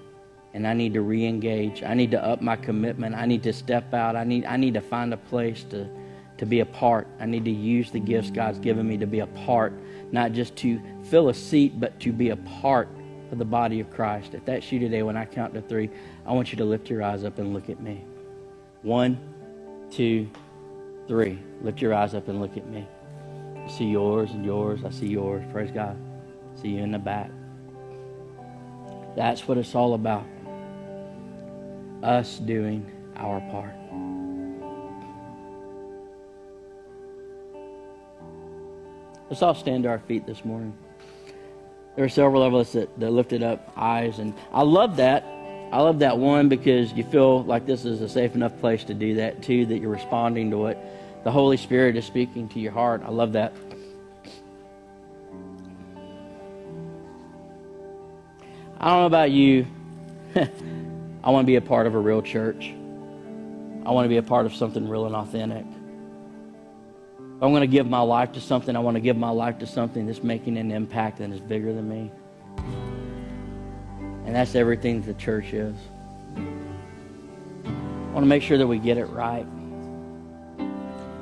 and 0.55 0.67
I 0.67 0.75
need 0.75 0.95
to 0.95 1.01
re-engage. 1.01 1.83
I 1.83 1.95
need 1.95 2.11
to 2.13 2.25
up 2.25 2.41
my 2.41 2.57
commitment. 2.57 3.15
I 3.15 3.27
need 3.27 3.43
to 3.45 3.53
step 3.53 3.93
out. 3.95 4.15
I 4.15 4.25
need 4.25 4.45
I 4.45 4.57
need 4.57 4.75
to 4.75 4.81
find 4.81 5.13
a 5.13 5.17
place 5.17 5.65
to 5.71 5.89
to 6.37 6.47
be 6.47 6.61
a 6.61 6.67
part. 6.67 7.07
I 7.19 7.27
need 7.27 7.45
to 7.47 7.51
use 7.51 7.91
the 7.91 8.01
gifts 8.01 8.31
God's 8.31 8.59
given 8.59 8.87
me 8.89 8.97
to 8.99 9.07
be 9.07 9.21
a 9.21 9.27
part, 9.27 9.73
not 10.13 10.33
just 10.33 10.57
to 10.57 10.81
fill 11.05 11.29
a 11.29 11.35
seat, 11.35 11.79
but 11.79 11.99
to 12.01 12.13
be 12.13 12.31
a 12.31 12.37
part 12.37 12.89
of 13.31 13.39
the 13.39 13.45
body 13.45 13.81
of 13.81 13.91
Christ. 13.91 14.35
If 14.35 14.45
that's 14.45 14.71
you 14.73 14.79
today, 14.79 15.03
when 15.03 15.17
I 15.17 15.25
count 15.25 15.55
to 15.55 15.63
three, 15.63 15.91
I 16.27 16.33
want 16.33 16.51
you 16.53 16.57
to 16.59 16.65
lift 16.65 16.89
your 16.89 17.03
eyes 17.03 17.25
up 17.25 17.39
and 17.39 17.53
look 17.53 17.69
at 17.69 17.81
me. 17.81 18.05
One, 18.83 19.19
two, 19.91 20.29
three. 21.07 21.39
Lift 21.63 21.81
your 21.81 21.95
eyes 21.95 22.15
up 22.15 22.29
and 22.29 22.41
look 22.41 22.57
at 22.57 22.67
me. 22.69 22.87
I 23.57 23.71
see 23.71 23.87
yours 23.87 24.31
and 24.31 24.45
yours. 24.45 24.81
I 24.85 24.91
see 24.91 25.09
yours. 25.09 25.45
Praise 25.53 25.71
God. 25.71 25.97
I 26.57 26.61
see 26.61 26.69
you 26.69 26.83
in 26.83 26.93
the 26.93 26.99
back. 26.99 27.31
That's 29.17 29.47
what 29.49 29.59
it's 29.59 29.75
all 29.75 29.95
about 29.95 30.27
us 32.03 32.39
doing 32.39 32.91
our 33.17 33.41
part. 33.51 33.75
Let's 39.31 39.43
all 39.43 39.55
stand 39.55 39.83
to 39.83 39.91
our 39.91 39.99
feet 39.99 40.27
this 40.27 40.45
morning. 40.45 40.73
There 41.97 42.05
are 42.05 42.09
several 42.09 42.43
of 42.43 42.55
us 42.55 42.73
that, 42.73 42.99
that 42.99 43.11
lifted 43.11 43.43
up 43.43 43.73
eyes, 43.77 44.21
and 44.21 44.33
I 44.53 44.63
love 44.63 44.97
that. 44.97 45.25
I 45.71 45.83
love 45.83 45.99
that 45.99 46.17
one 46.17 46.49
because 46.49 46.93
you 46.93 47.05
feel 47.05 47.43
like 47.43 47.67
this 47.67 47.85
is 47.85 48.01
a 48.01 48.09
safe 48.09 48.35
enough 48.35 48.59
place 48.61 48.85
to 48.85 48.95
do 48.95 49.17
that. 49.17 49.43
Two, 49.43 49.67
that 49.67 49.79
you're 49.79 49.91
responding 49.91 50.51
to 50.53 50.57
what 50.57 50.83
the 51.25 51.31
Holy 51.31 51.59
Spirit 51.59 51.97
is 51.97 52.07
speaking 52.07 52.49
to 52.51 52.61
your 52.61 52.73
heart. 52.73 53.03
I 53.05 53.11
love 53.11 53.33
that. 53.33 53.53
I 58.81 58.89
don't 58.89 59.01
know 59.01 59.07
about 59.07 59.31
you. 59.31 59.67
I 60.37 61.31
want 61.31 61.45
to 61.45 61.47
be 61.47 61.57
a 61.57 61.61
part 61.61 61.87
of 61.87 61.95
a 61.95 61.99
real 61.99 62.23
church. 62.23 62.73
I 63.85 63.91
want 63.91 64.07
to 64.07 64.09
be 64.09 64.17
a 64.17 64.23
part 64.23 64.47
of 64.47 64.55
something 64.55 64.89
real 64.89 65.05
and 65.05 65.15
authentic. 65.15 65.67
If 67.39 67.43
I'm 67.45 67.53
going 67.53 67.61
to 67.61 67.69
give 67.69 67.87
my 67.87 68.01
life 68.01 68.33
to 68.33 68.41
something, 68.41 68.75
I 68.75 68.81
want 68.81 68.97
to 68.97 69.01
give 69.01 69.17
my 69.17 69.31
life 69.31 69.61
to 69.61 69.67
something 69.67 70.07
that's 70.07 70.25
making 70.25 70.59
an 70.59 70.73
impact 70.73 71.21
and 71.21 71.33
is 71.33 71.39
bigger 71.39 71.73
than 71.73 71.89
me. 71.89 72.11
And 74.27 74.35
that's 74.35 74.57
everything 74.57 75.03
the 75.03 75.15
church 75.15 75.53
is. 75.53 75.77
I 76.37 78.11
want 78.13 78.25
to 78.25 78.27
make 78.27 78.43
sure 78.43 78.59
that 78.59 78.67
we 78.67 78.79
get 78.79 78.99
it 78.99 79.07
right. 79.07 79.47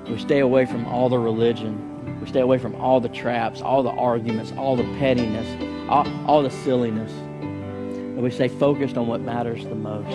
We 0.09 0.19
stay 0.19 0.39
away 0.39 0.65
from 0.65 0.87
all 0.87 1.11
the 1.11 1.19
religion. 1.19 2.19
We 2.21 2.27
stay 2.27 2.41
away 2.41 2.57
from 2.57 2.75
all 2.77 2.99
the 2.99 3.11
traps, 3.11 3.61
all 3.61 3.83
the 3.83 3.91
arguments, 3.91 4.55
all 4.57 4.75
the 4.75 4.85
pettiness, 4.99 5.47
all, 5.91 6.09
all 6.27 6.43
the 6.43 6.51
silliness 6.51 7.13
and 8.17 8.25
we 8.25 8.31
stay 8.31 8.49
focused 8.49 8.97
on 8.97 9.07
what 9.07 9.21
matters 9.21 9.63
the 9.65 9.75
most. 9.75 10.09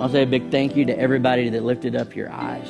I'll 0.00 0.08
say 0.08 0.24
a 0.24 0.26
big 0.26 0.50
thank 0.50 0.74
you 0.74 0.84
to 0.86 0.98
everybody 0.98 1.50
that 1.50 1.62
lifted 1.62 1.94
up 1.94 2.16
your 2.16 2.32
eyes. 2.32 2.66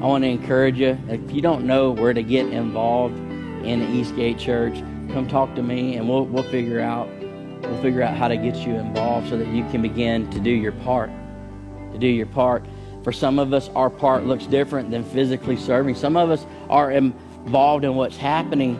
I 0.00 0.06
want 0.06 0.24
to 0.24 0.28
encourage 0.28 0.78
you, 0.78 0.98
if 1.08 1.30
you 1.30 1.42
don't 1.42 1.66
know 1.66 1.90
where 1.90 2.14
to 2.14 2.22
get 2.22 2.46
involved 2.46 3.16
in 3.64 3.80
the 3.80 3.88
Eastgate 3.88 4.38
Church, 4.38 4.74
come 5.12 5.28
talk 5.28 5.54
to 5.56 5.62
me 5.62 5.96
and 5.96 6.08
we'll, 6.08 6.24
we'll 6.24 6.48
figure 6.50 6.80
out 6.80 7.08
we'll 7.62 7.82
figure 7.82 8.02
out 8.02 8.16
how 8.16 8.26
to 8.26 8.36
get 8.36 8.56
you 8.56 8.74
involved 8.76 9.28
so 9.28 9.36
that 9.36 9.48
you 9.48 9.62
can 9.70 9.82
begin 9.82 10.30
to 10.30 10.40
do 10.40 10.50
your 10.50 10.72
part. 10.72 11.10
To 11.92 11.98
do 11.98 12.06
your 12.06 12.26
part. 12.26 12.64
For 13.02 13.12
some 13.12 13.38
of 13.38 13.52
us, 13.52 13.68
our 13.70 13.90
part 13.90 14.24
looks 14.24 14.46
different 14.46 14.90
than 14.90 15.04
physically 15.04 15.56
serving. 15.56 15.94
Some 15.94 16.16
of 16.16 16.30
us 16.30 16.46
are 16.68 16.90
involved 16.90 17.84
in 17.84 17.94
what's 17.94 18.16
happening 18.16 18.78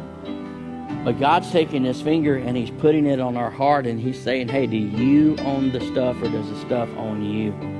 but 1.04 1.18
God's 1.18 1.50
taking 1.50 1.84
his 1.84 2.02
finger 2.02 2.36
and 2.36 2.56
he's 2.56 2.70
putting 2.70 3.06
it 3.06 3.20
on 3.20 3.36
our 3.36 3.50
heart 3.50 3.86
and 3.86 3.98
he's 3.98 4.20
saying, 4.20 4.48
hey, 4.48 4.66
do 4.66 4.76
you 4.76 5.34
own 5.40 5.72
the 5.72 5.80
stuff 5.80 6.20
or 6.20 6.28
does 6.28 6.50
the 6.50 6.60
stuff 6.60 6.90
own 6.96 7.24
you? 7.24 7.79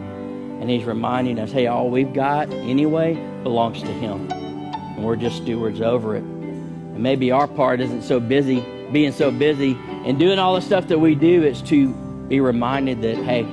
And 0.61 0.69
he's 0.69 0.85
reminding 0.85 1.39
us, 1.39 1.51
hey, 1.51 1.67
all 1.67 1.89
we've 1.89 2.13
got 2.13 2.53
anyway 2.53 3.15
belongs 3.43 3.81
to 3.81 3.93
him. 3.93 4.31
And 4.31 5.03
we're 5.03 5.17
just 5.17 5.39
stewards 5.39 5.81
over 5.81 6.17
it. 6.17 6.23
And 6.23 7.03
maybe 7.03 7.31
our 7.31 7.49
part 7.49 7.81
isn't 7.81 8.03
so 8.03 8.21
busy, 8.21 8.61
being 8.93 9.13
so 9.13 9.31
busy 9.31 9.79
and 10.05 10.19
doing 10.19 10.39
all 10.39 10.55
the 10.55 10.61
stuff 10.61 10.89
that 10.89 10.99
we 10.99 11.15
do, 11.15 11.43
it's 11.43 11.63
to 11.63 11.95
be 12.29 12.41
reminded 12.41 13.03
that, 13.03 13.17
hey, 13.17 13.47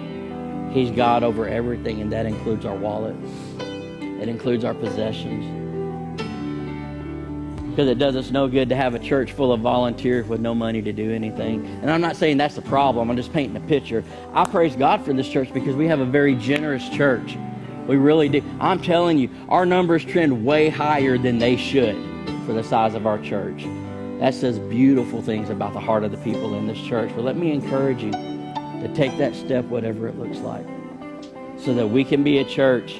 he's 0.72 0.92
God 0.92 1.24
over 1.24 1.48
everything, 1.48 2.02
and 2.02 2.12
that 2.12 2.26
includes 2.26 2.66
our 2.66 2.76
wallet. 2.76 3.16
It 4.22 4.30
includes 4.30 4.64
our 4.64 4.74
possessions. 4.74 5.67
Because 7.78 7.92
it 7.92 8.00
does 8.00 8.16
us 8.16 8.32
no 8.32 8.48
good 8.48 8.70
to 8.70 8.76
have 8.76 8.96
a 8.96 9.00
church 9.00 9.34
full 9.34 9.54
of 9.54 9.60
volunteers 9.60 10.28
with 10.28 10.42
no 10.42 10.56
money 10.56 10.82
to 10.82 10.92
do 10.92 11.12
anything. 11.12 11.64
And 11.84 11.92
I'm 11.92 12.02
not 12.02 12.16
saying 12.16 12.38
that's 12.38 12.56
the 12.56 12.62
problem, 12.64 13.08
I'm 13.08 13.16
just 13.16 13.32
painting 13.32 13.56
a 13.56 13.68
picture. 13.68 14.04
I 14.34 14.46
praise 14.46 14.76
God 14.76 15.06
for 15.06 15.14
this 15.14 15.30
church 15.30 15.54
because 15.54 15.76
we 15.76 15.88
have 15.88 16.00
a 16.00 16.06
very 16.06 16.34
generous 16.34 16.90
church. 16.90 17.38
We 17.86 17.98
really 17.98 18.30
do. 18.30 18.42
I'm 18.60 18.82
telling 18.82 19.20
you, 19.20 19.30
our 19.48 19.64
numbers 19.64 20.04
trend 20.04 20.44
way 20.44 20.70
higher 20.70 21.20
than 21.20 21.38
they 21.38 21.56
should 21.56 21.96
for 22.48 22.54
the 22.54 22.64
size 22.64 22.96
of 22.96 23.06
our 23.06 23.20
church. 23.20 23.66
That 24.22 24.34
says 24.34 24.58
beautiful 24.58 25.22
things 25.22 25.52
about 25.52 25.74
the 25.74 25.80
heart 25.80 26.04
of 26.04 26.10
the 26.10 26.18
people 26.18 26.56
in 26.56 26.66
this 26.66 26.80
church. 26.80 27.12
But 27.16 27.26
let 27.26 27.38
me 27.38 27.52
encourage 27.52 28.02
you 28.02 28.12
to 28.12 28.92
take 28.96 29.16
that 29.20 29.36
step, 29.36 29.66
whatever 29.66 30.08
it 30.08 30.18
looks 30.18 30.40
like, 30.40 30.66
so 31.60 31.76
that 31.76 31.86
we 31.86 32.04
can 32.04 32.24
be 32.24 32.40
a 32.40 32.44
church 32.44 33.00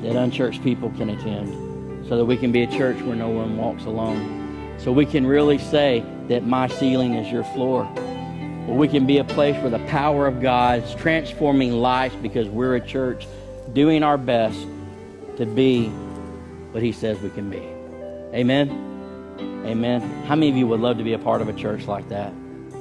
that 0.00 0.16
unchurched 0.16 0.64
people 0.64 0.88
can 0.96 1.10
attend 1.10 1.61
so 2.12 2.18
that 2.18 2.26
we 2.26 2.36
can 2.36 2.52
be 2.52 2.62
a 2.62 2.66
church 2.66 3.00
where 3.00 3.16
no 3.16 3.30
one 3.30 3.56
walks 3.56 3.86
alone. 3.86 4.76
So 4.76 4.92
we 4.92 5.06
can 5.06 5.26
really 5.26 5.56
say 5.56 6.04
that 6.28 6.46
my 6.46 6.66
ceiling 6.66 7.14
is 7.14 7.32
your 7.32 7.42
floor. 7.42 7.84
Where 7.86 8.76
we 8.76 8.86
can 8.86 9.06
be 9.06 9.16
a 9.16 9.24
place 9.24 9.56
where 9.62 9.70
the 9.70 9.78
power 9.86 10.26
of 10.26 10.42
God 10.42 10.82
is 10.82 10.94
transforming 10.96 11.72
lives 11.72 12.14
because 12.16 12.50
we're 12.50 12.76
a 12.76 12.82
church 12.82 13.26
doing 13.72 14.02
our 14.02 14.18
best 14.18 14.58
to 15.38 15.46
be 15.46 15.86
what 16.72 16.82
He 16.82 16.92
says 16.92 17.18
we 17.22 17.30
can 17.30 17.48
be. 17.48 17.66
Amen. 18.36 18.68
Amen. 19.64 20.02
How 20.26 20.34
many 20.34 20.50
of 20.50 20.56
you 20.58 20.66
would 20.66 20.80
love 20.80 20.98
to 20.98 21.04
be 21.04 21.14
a 21.14 21.18
part 21.18 21.40
of 21.40 21.48
a 21.48 21.54
church 21.54 21.86
like 21.86 22.10
that? 22.10 22.30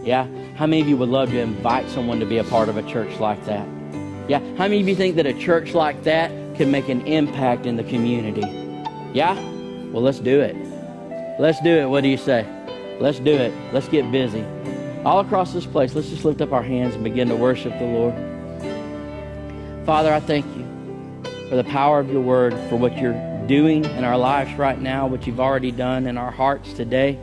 Yeah? 0.03 0.27
How 0.57 0.67
many 0.67 0.81
of 0.81 0.89
you 0.89 0.97
would 0.97 1.07
love 1.07 1.29
to 1.29 1.39
invite 1.39 1.87
someone 1.87 2.19
to 2.19 2.25
be 2.25 2.39
a 2.39 2.43
part 2.43 2.67
of 2.67 2.75
a 2.75 2.83
church 2.83 3.17
like 3.21 3.45
that? 3.45 3.65
Yeah? 4.27 4.39
How 4.57 4.65
many 4.67 4.81
of 4.81 4.89
you 4.89 4.95
think 4.97 5.15
that 5.15 5.25
a 5.25 5.33
church 5.33 5.73
like 5.73 6.03
that 6.03 6.31
can 6.57 6.69
make 6.69 6.89
an 6.89 7.07
impact 7.07 7.65
in 7.65 7.77
the 7.77 7.85
community? 7.85 8.60
Yeah? 9.13 9.33
Well, 9.91 10.01
let's 10.01 10.19
do 10.19 10.39
it. 10.39 10.55
Let's 11.39 11.59
do 11.61 11.69
it. 11.69 11.89
What 11.89 12.01
do 12.01 12.09
you 12.09 12.17
say? 12.17 12.47
Let's 12.99 13.19
do 13.19 13.33
it. 13.33 13.53
Let's 13.73 13.87
get 13.87 14.11
busy. 14.11 14.45
All 15.03 15.19
across 15.19 15.53
this 15.53 15.65
place, 15.65 15.95
let's 15.95 16.09
just 16.09 16.23
lift 16.23 16.41
up 16.41 16.53
our 16.53 16.61
hands 16.61 16.95
and 16.95 17.03
begin 17.03 17.27
to 17.29 17.35
worship 17.35 17.77
the 17.79 17.85
Lord. 17.85 18.13
Father, 19.85 20.13
I 20.13 20.19
thank 20.19 20.45
you 20.55 20.65
for 21.49 21.55
the 21.55 21.63
power 21.63 21.99
of 21.99 22.11
your 22.11 22.21
word, 22.21 22.53
for 22.69 22.75
what 22.75 22.97
you're 22.97 23.47
doing 23.47 23.83
in 23.83 24.03
our 24.03 24.17
lives 24.17 24.53
right 24.53 24.79
now, 24.79 25.07
what 25.07 25.25
you've 25.25 25.39
already 25.39 25.71
done 25.71 26.05
in 26.05 26.17
our 26.17 26.31
hearts 26.31 26.73
today. 26.73 27.19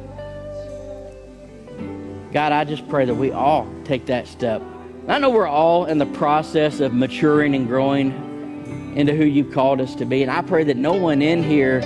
God, 2.32 2.52
I 2.52 2.64
just 2.64 2.86
pray 2.88 3.06
that 3.06 3.14
we 3.14 3.30
all 3.30 3.66
take 3.84 4.06
that 4.06 4.26
step. 4.26 4.60
I 5.06 5.18
know 5.18 5.30
we're 5.30 5.46
all 5.46 5.86
in 5.86 5.96
the 5.96 6.06
process 6.06 6.80
of 6.80 6.92
maturing 6.92 7.54
and 7.54 7.66
growing 7.66 8.12
into 8.98 9.14
who 9.14 9.24
you've 9.24 9.52
called 9.52 9.80
us 9.80 9.94
to 9.94 10.04
be. 10.04 10.22
And 10.22 10.30
I 10.30 10.42
pray 10.42 10.64
that 10.64 10.76
no 10.76 10.92
one 10.92 11.22
in 11.22 11.42
here 11.42 11.80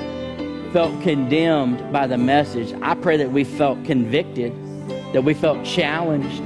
felt 0.73 1.03
condemned 1.03 1.93
by 1.93 2.07
the 2.07 2.17
message. 2.17 2.75
I 2.81 2.95
pray 2.95 3.19
that 3.19 3.31
we 3.31 3.45
felt 3.45 3.85
convicted, 3.85 4.53
that 5.13 5.23
we 5.23 5.35
felt 5.35 5.63
challenged, 5.65 6.43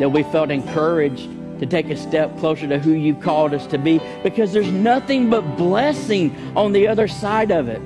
that 0.00 0.10
we 0.10 0.22
felt 0.24 0.50
encouraged 0.50 1.28
to 1.60 1.66
take 1.66 1.90
a 1.90 1.96
step 1.96 2.36
closer 2.38 2.66
to 2.66 2.78
who 2.78 2.92
you 2.92 3.14
called 3.14 3.52
us 3.52 3.66
to 3.66 3.78
be 3.78 4.00
because 4.22 4.54
there's 4.54 4.70
nothing 4.72 5.28
but 5.28 5.42
blessing 5.58 6.34
on 6.56 6.72
the 6.72 6.88
other 6.88 7.08
side 7.08 7.50
of 7.50 7.68
it. 7.68 7.80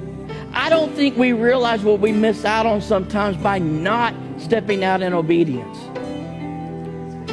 I 0.53 0.69
don't 0.69 0.95
think 0.95 1.17
we 1.17 1.33
realize 1.33 1.83
what 1.83 1.99
we 1.99 2.13
miss 2.13 2.45
out 2.45 2.65
on 2.65 2.81
sometimes 2.81 3.37
by 3.37 3.59
not 3.59 4.15
stepping 4.39 4.85
out 4.85 5.03
in 5.03 5.13
obedience. 5.13 5.79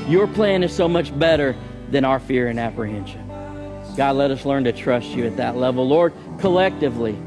Your 0.08 0.28
plan 0.28 0.64
is 0.64 0.76
so 0.76 0.88
much 0.88 1.18
better 1.18 1.56
than 1.92 2.04
our 2.04 2.20
fear 2.20 2.48
and 2.48 2.60
apprehension. 2.60 3.28
God, 3.98 4.16
let 4.16 4.30
us 4.30 4.46
learn 4.46 4.64
to 4.66 4.72
trust 4.72 5.08
you 5.08 5.26
at 5.26 5.38
that 5.38 5.58
level. 5.58 5.88
Lord, 5.88 6.14
collectively, 6.38 7.18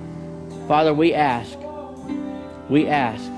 Father, 0.69 0.95
we 0.95 1.13
ask, 1.13 1.59
we 2.69 2.87
ask, 2.87 3.29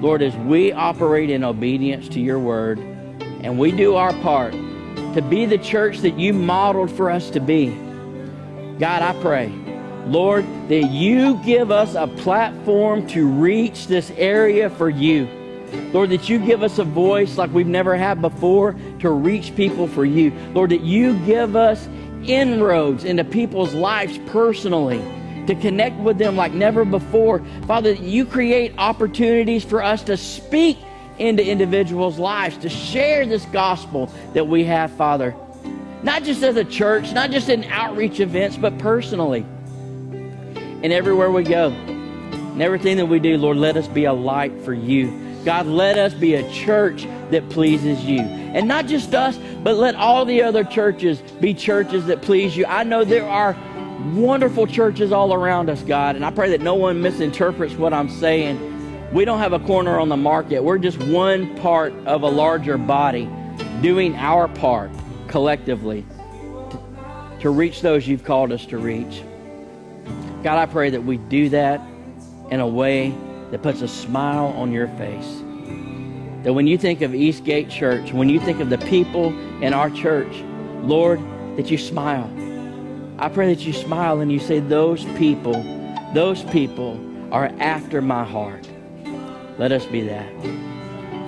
Lord, 0.00 0.22
as 0.22 0.34
we 0.34 0.72
operate 0.72 1.30
in 1.30 1.44
obedience 1.44 2.08
to 2.08 2.20
your 2.20 2.40
word 2.40 2.80
and 2.80 3.60
we 3.60 3.70
do 3.70 3.94
our 3.94 4.12
part 4.14 4.52
to 5.14 5.22
be 5.22 5.46
the 5.46 5.58
church 5.58 5.98
that 5.98 6.18
you 6.18 6.32
modeled 6.32 6.90
for 6.90 7.10
us 7.10 7.30
to 7.30 7.38
be, 7.38 7.68
God, 8.80 9.02
I 9.02 9.16
pray, 9.22 9.52
Lord, 10.06 10.44
that 10.68 10.90
you 10.90 11.36
give 11.44 11.70
us 11.70 11.94
a 11.94 12.08
platform 12.08 13.06
to 13.08 13.24
reach 13.24 13.86
this 13.86 14.10
area 14.16 14.68
for 14.68 14.90
you. 14.90 15.28
Lord, 15.92 16.10
that 16.10 16.28
you 16.28 16.40
give 16.40 16.64
us 16.64 16.80
a 16.80 16.84
voice 16.84 17.38
like 17.38 17.52
we've 17.52 17.68
never 17.68 17.96
had 17.96 18.20
before 18.20 18.74
to 18.98 19.10
reach 19.10 19.54
people 19.54 19.86
for 19.86 20.04
you. 20.04 20.32
Lord, 20.54 20.70
that 20.70 20.80
you 20.80 21.16
give 21.24 21.54
us 21.54 21.86
inroads 22.24 23.04
into 23.04 23.24
people's 23.24 23.74
lives 23.74 24.18
personally, 24.26 25.02
to 25.46 25.54
connect 25.54 25.96
with 26.00 26.18
them 26.18 26.36
like 26.36 26.52
never 26.52 26.84
before. 26.84 27.42
Father, 27.66 27.92
you 27.92 28.24
create 28.24 28.74
opportunities 28.78 29.64
for 29.64 29.82
us 29.82 30.02
to 30.04 30.16
speak 30.16 30.78
into 31.18 31.44
individuals' 31.46 32.18
lives, 32.18 32.56
to 32.58 32.68
share 32.68 33.26
this 33.26 33.44
gospel 33.46 34.10
that 34.32 34.46
we 34.46 34.64
have, 34.64 34.90
Father. 34.92 35.34
Not 36.02 36.24
just 36.24 36.42
as 36.42 36.56
a 36.56 36.64
church, 36.64 37.12
not 37.12 37.30
just 37.30 37.48
in 37.48 37.64
outreach 37.64 38.20
events, 38.20 38.56
but 38.56 38.78
personally. 38.78 39.44
And 40.82 40.92
everywhere 40.92 41.30
we 41.30 41.42
go, 41.42 41.68
and 41.68 42.62
everything 42.62 42.96
that 42.96 43.06
we 43.06 43.18
do, 43.18 43.36
Lord, 43.36 43.58
let 43.58 43.76
us 43.76 43.86
be 43.86 44.04
a 44.04 44.12
light 44.12 44.62
for 44.62 44.72
you. 44.72 45.29
God, 45.44 45.66
let 45.66 45.96
us 45.96 46.12
be 46.12 46.34
a 46.34 46.50
church 46.52 47.06
that 47.30 47.48
pleases 47.48 48.04
you. 48.04 48.20
And 48.20 48.68
not 48.68 48.86
just 48.86 49.14
us, 49.14 49.38
but 49.62 49.76
let 49.76 49.94
all 49.94 50.24
the 50.24 50.42
other 50.42 50.64
churches 50.64 51.20
be 51.40 51.54
churches 51.54 52.06
that 52.06 52.20
please 52.22 52.56
you. 52.56 52.66
I 52.66 52.84
know 52.84 53.04
there 53.04 53.26
are 53.26 53.56
wonderful 54.14 54.66
churches 54.66 55.12
all 55.12 55.32
around 55.32 55.70
us, 55.70 55.82
God, 55.82 56.16
and 56.16 56.24
I 56.24 56.30
pray 56.30 56.50
that 56.50 56.60
no 56.60 56.74
one 56.74 57.00
misinterprets 57.00 57.74
what 57.74 57.92
I'm 57.92 58.08
saying. 58.08 59.12
We 59.12 59.24
don't 59.24 59.38
have 59.38 59.52
a 59.52 59.58
corner 59.60 59.98
on 59.98 60.08
the 60.08 60.16
market. 60.16 60.62
We're 60.62 60.78
just 60.78 61.02
one 61.04 61.56
part 61.56 61.92
of 62.06 62.22
a 62.22 62.28
larger 62.28 62.78
body 62.78 63.28
doing 63.82 64.16
our 64.16 64.48
part 64.48 64.90
collectively 65.28 66.04
to, 66.70 67.38
to 67.40 67.50
reach 67.50 67.82
those 67.82 68.06
you've 68.06 68.24
called 68.24 68.52
us 68.52 68.66
to 68.66 68.78
reach. 68.78 69.22
God, 70.42 70.58
I 70.58 70.66
pray 70.66 70.90
that 70.90 71.02
we 71.02 71.16
do 71.16 71.48
that 71.50 71.80
in 72.50 72.60
a 72.60 72.66
way 72.66 73.14
that 73.50 73.62
puts 73.62 73.82
a 73.82 73.88
smile 73.88 74.46
on 74.56 74.72
your 74.72 74.88
face. 74.88 75.42
That 76.44 76.54
when 76.54 76.66
you 76.66 76.78
think 76.78 77.02
of 77.02 77.14
Eastgate 77.14 77.68
Church, 77.68 78.12
when 78.12 78.28
you 78.28 78.40
think 78.40 78.60
of 78.60 78.70
the 78.70 78.78
people 78.78 79.28
in 79.62 79.74
our 79.74 79.90
church, 79.90 80.42
Lord, 80.82 81.20
that 81.56 81.70
you 81.70 81.78
smile. 81.78 82.30
I 83.18 83.28
pray 83.28 83.52
that 83.52 83.66
you 83.66 83.72
smile 83.72 84.20
and 84.20 84.32
you 84.32 84.38
say, 84.38 84.60
Those 84.60 85.04
people, 85.16 85.62
those 86.14 86.42
people 86.44 86.98
are 87.32 87.52
after 87.58 88.00
my 88.00 88.24
heart. 88.24 88.68
Let 89.58 89.72
us 89.72 89.84
be 89.86 90.00
that. 90.02 90.32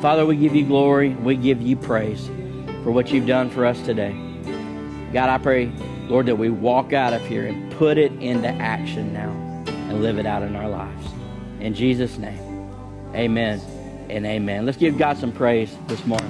Father, 0.01 0.25
we 0.25 0.37
give 0.37 0.55
you 0.55 0.65
glory. 0.65 1.11
We 1.11 1.37
give 1.37 1.61
you 1.61 1.77
praise 1.77 2.29
for 2.83 2.91
what 2.91 3.13
you've 3.13 3.27
done 3.27 3.51
for 3.51 3.67
us 3.67 3.81
today. 3.83 4.13
God, 5.13 5.29
I 5.29 5.39
pray, 5.39 5.67
Lord, 6.09 6.27
that 6.27 6.37
we 6.37 6.49
walk 6.49 6.93
out 6.93 7.13
of 7.13 7.25
here 7.27 7.47
and 7.47 7.71
put 7.73 7.99
it 7.99 8.13
into 8.13 8.49
action 8.49 9.13
now 9.13 9.31
and 9.67 10.03
live 10.03 10.19
it 10.19 10.25
out 10.25 10.43
in 10.43 10.57
our 10.57 10.69
lives. 10.69 11.12
In 11.63 11.75
Jesus' 11.75 12.19
name, 12.19 12.69
amen 13.15 13.61
and 14.11 14.27
amen. 14.27 14.67
Let's 14.67 14.77
give 14.79 14.99
God 14.99 15.17
some 15.17 15.31
praise 15.31 15.73
this 15.87 16.05
morning. 16.05 16.29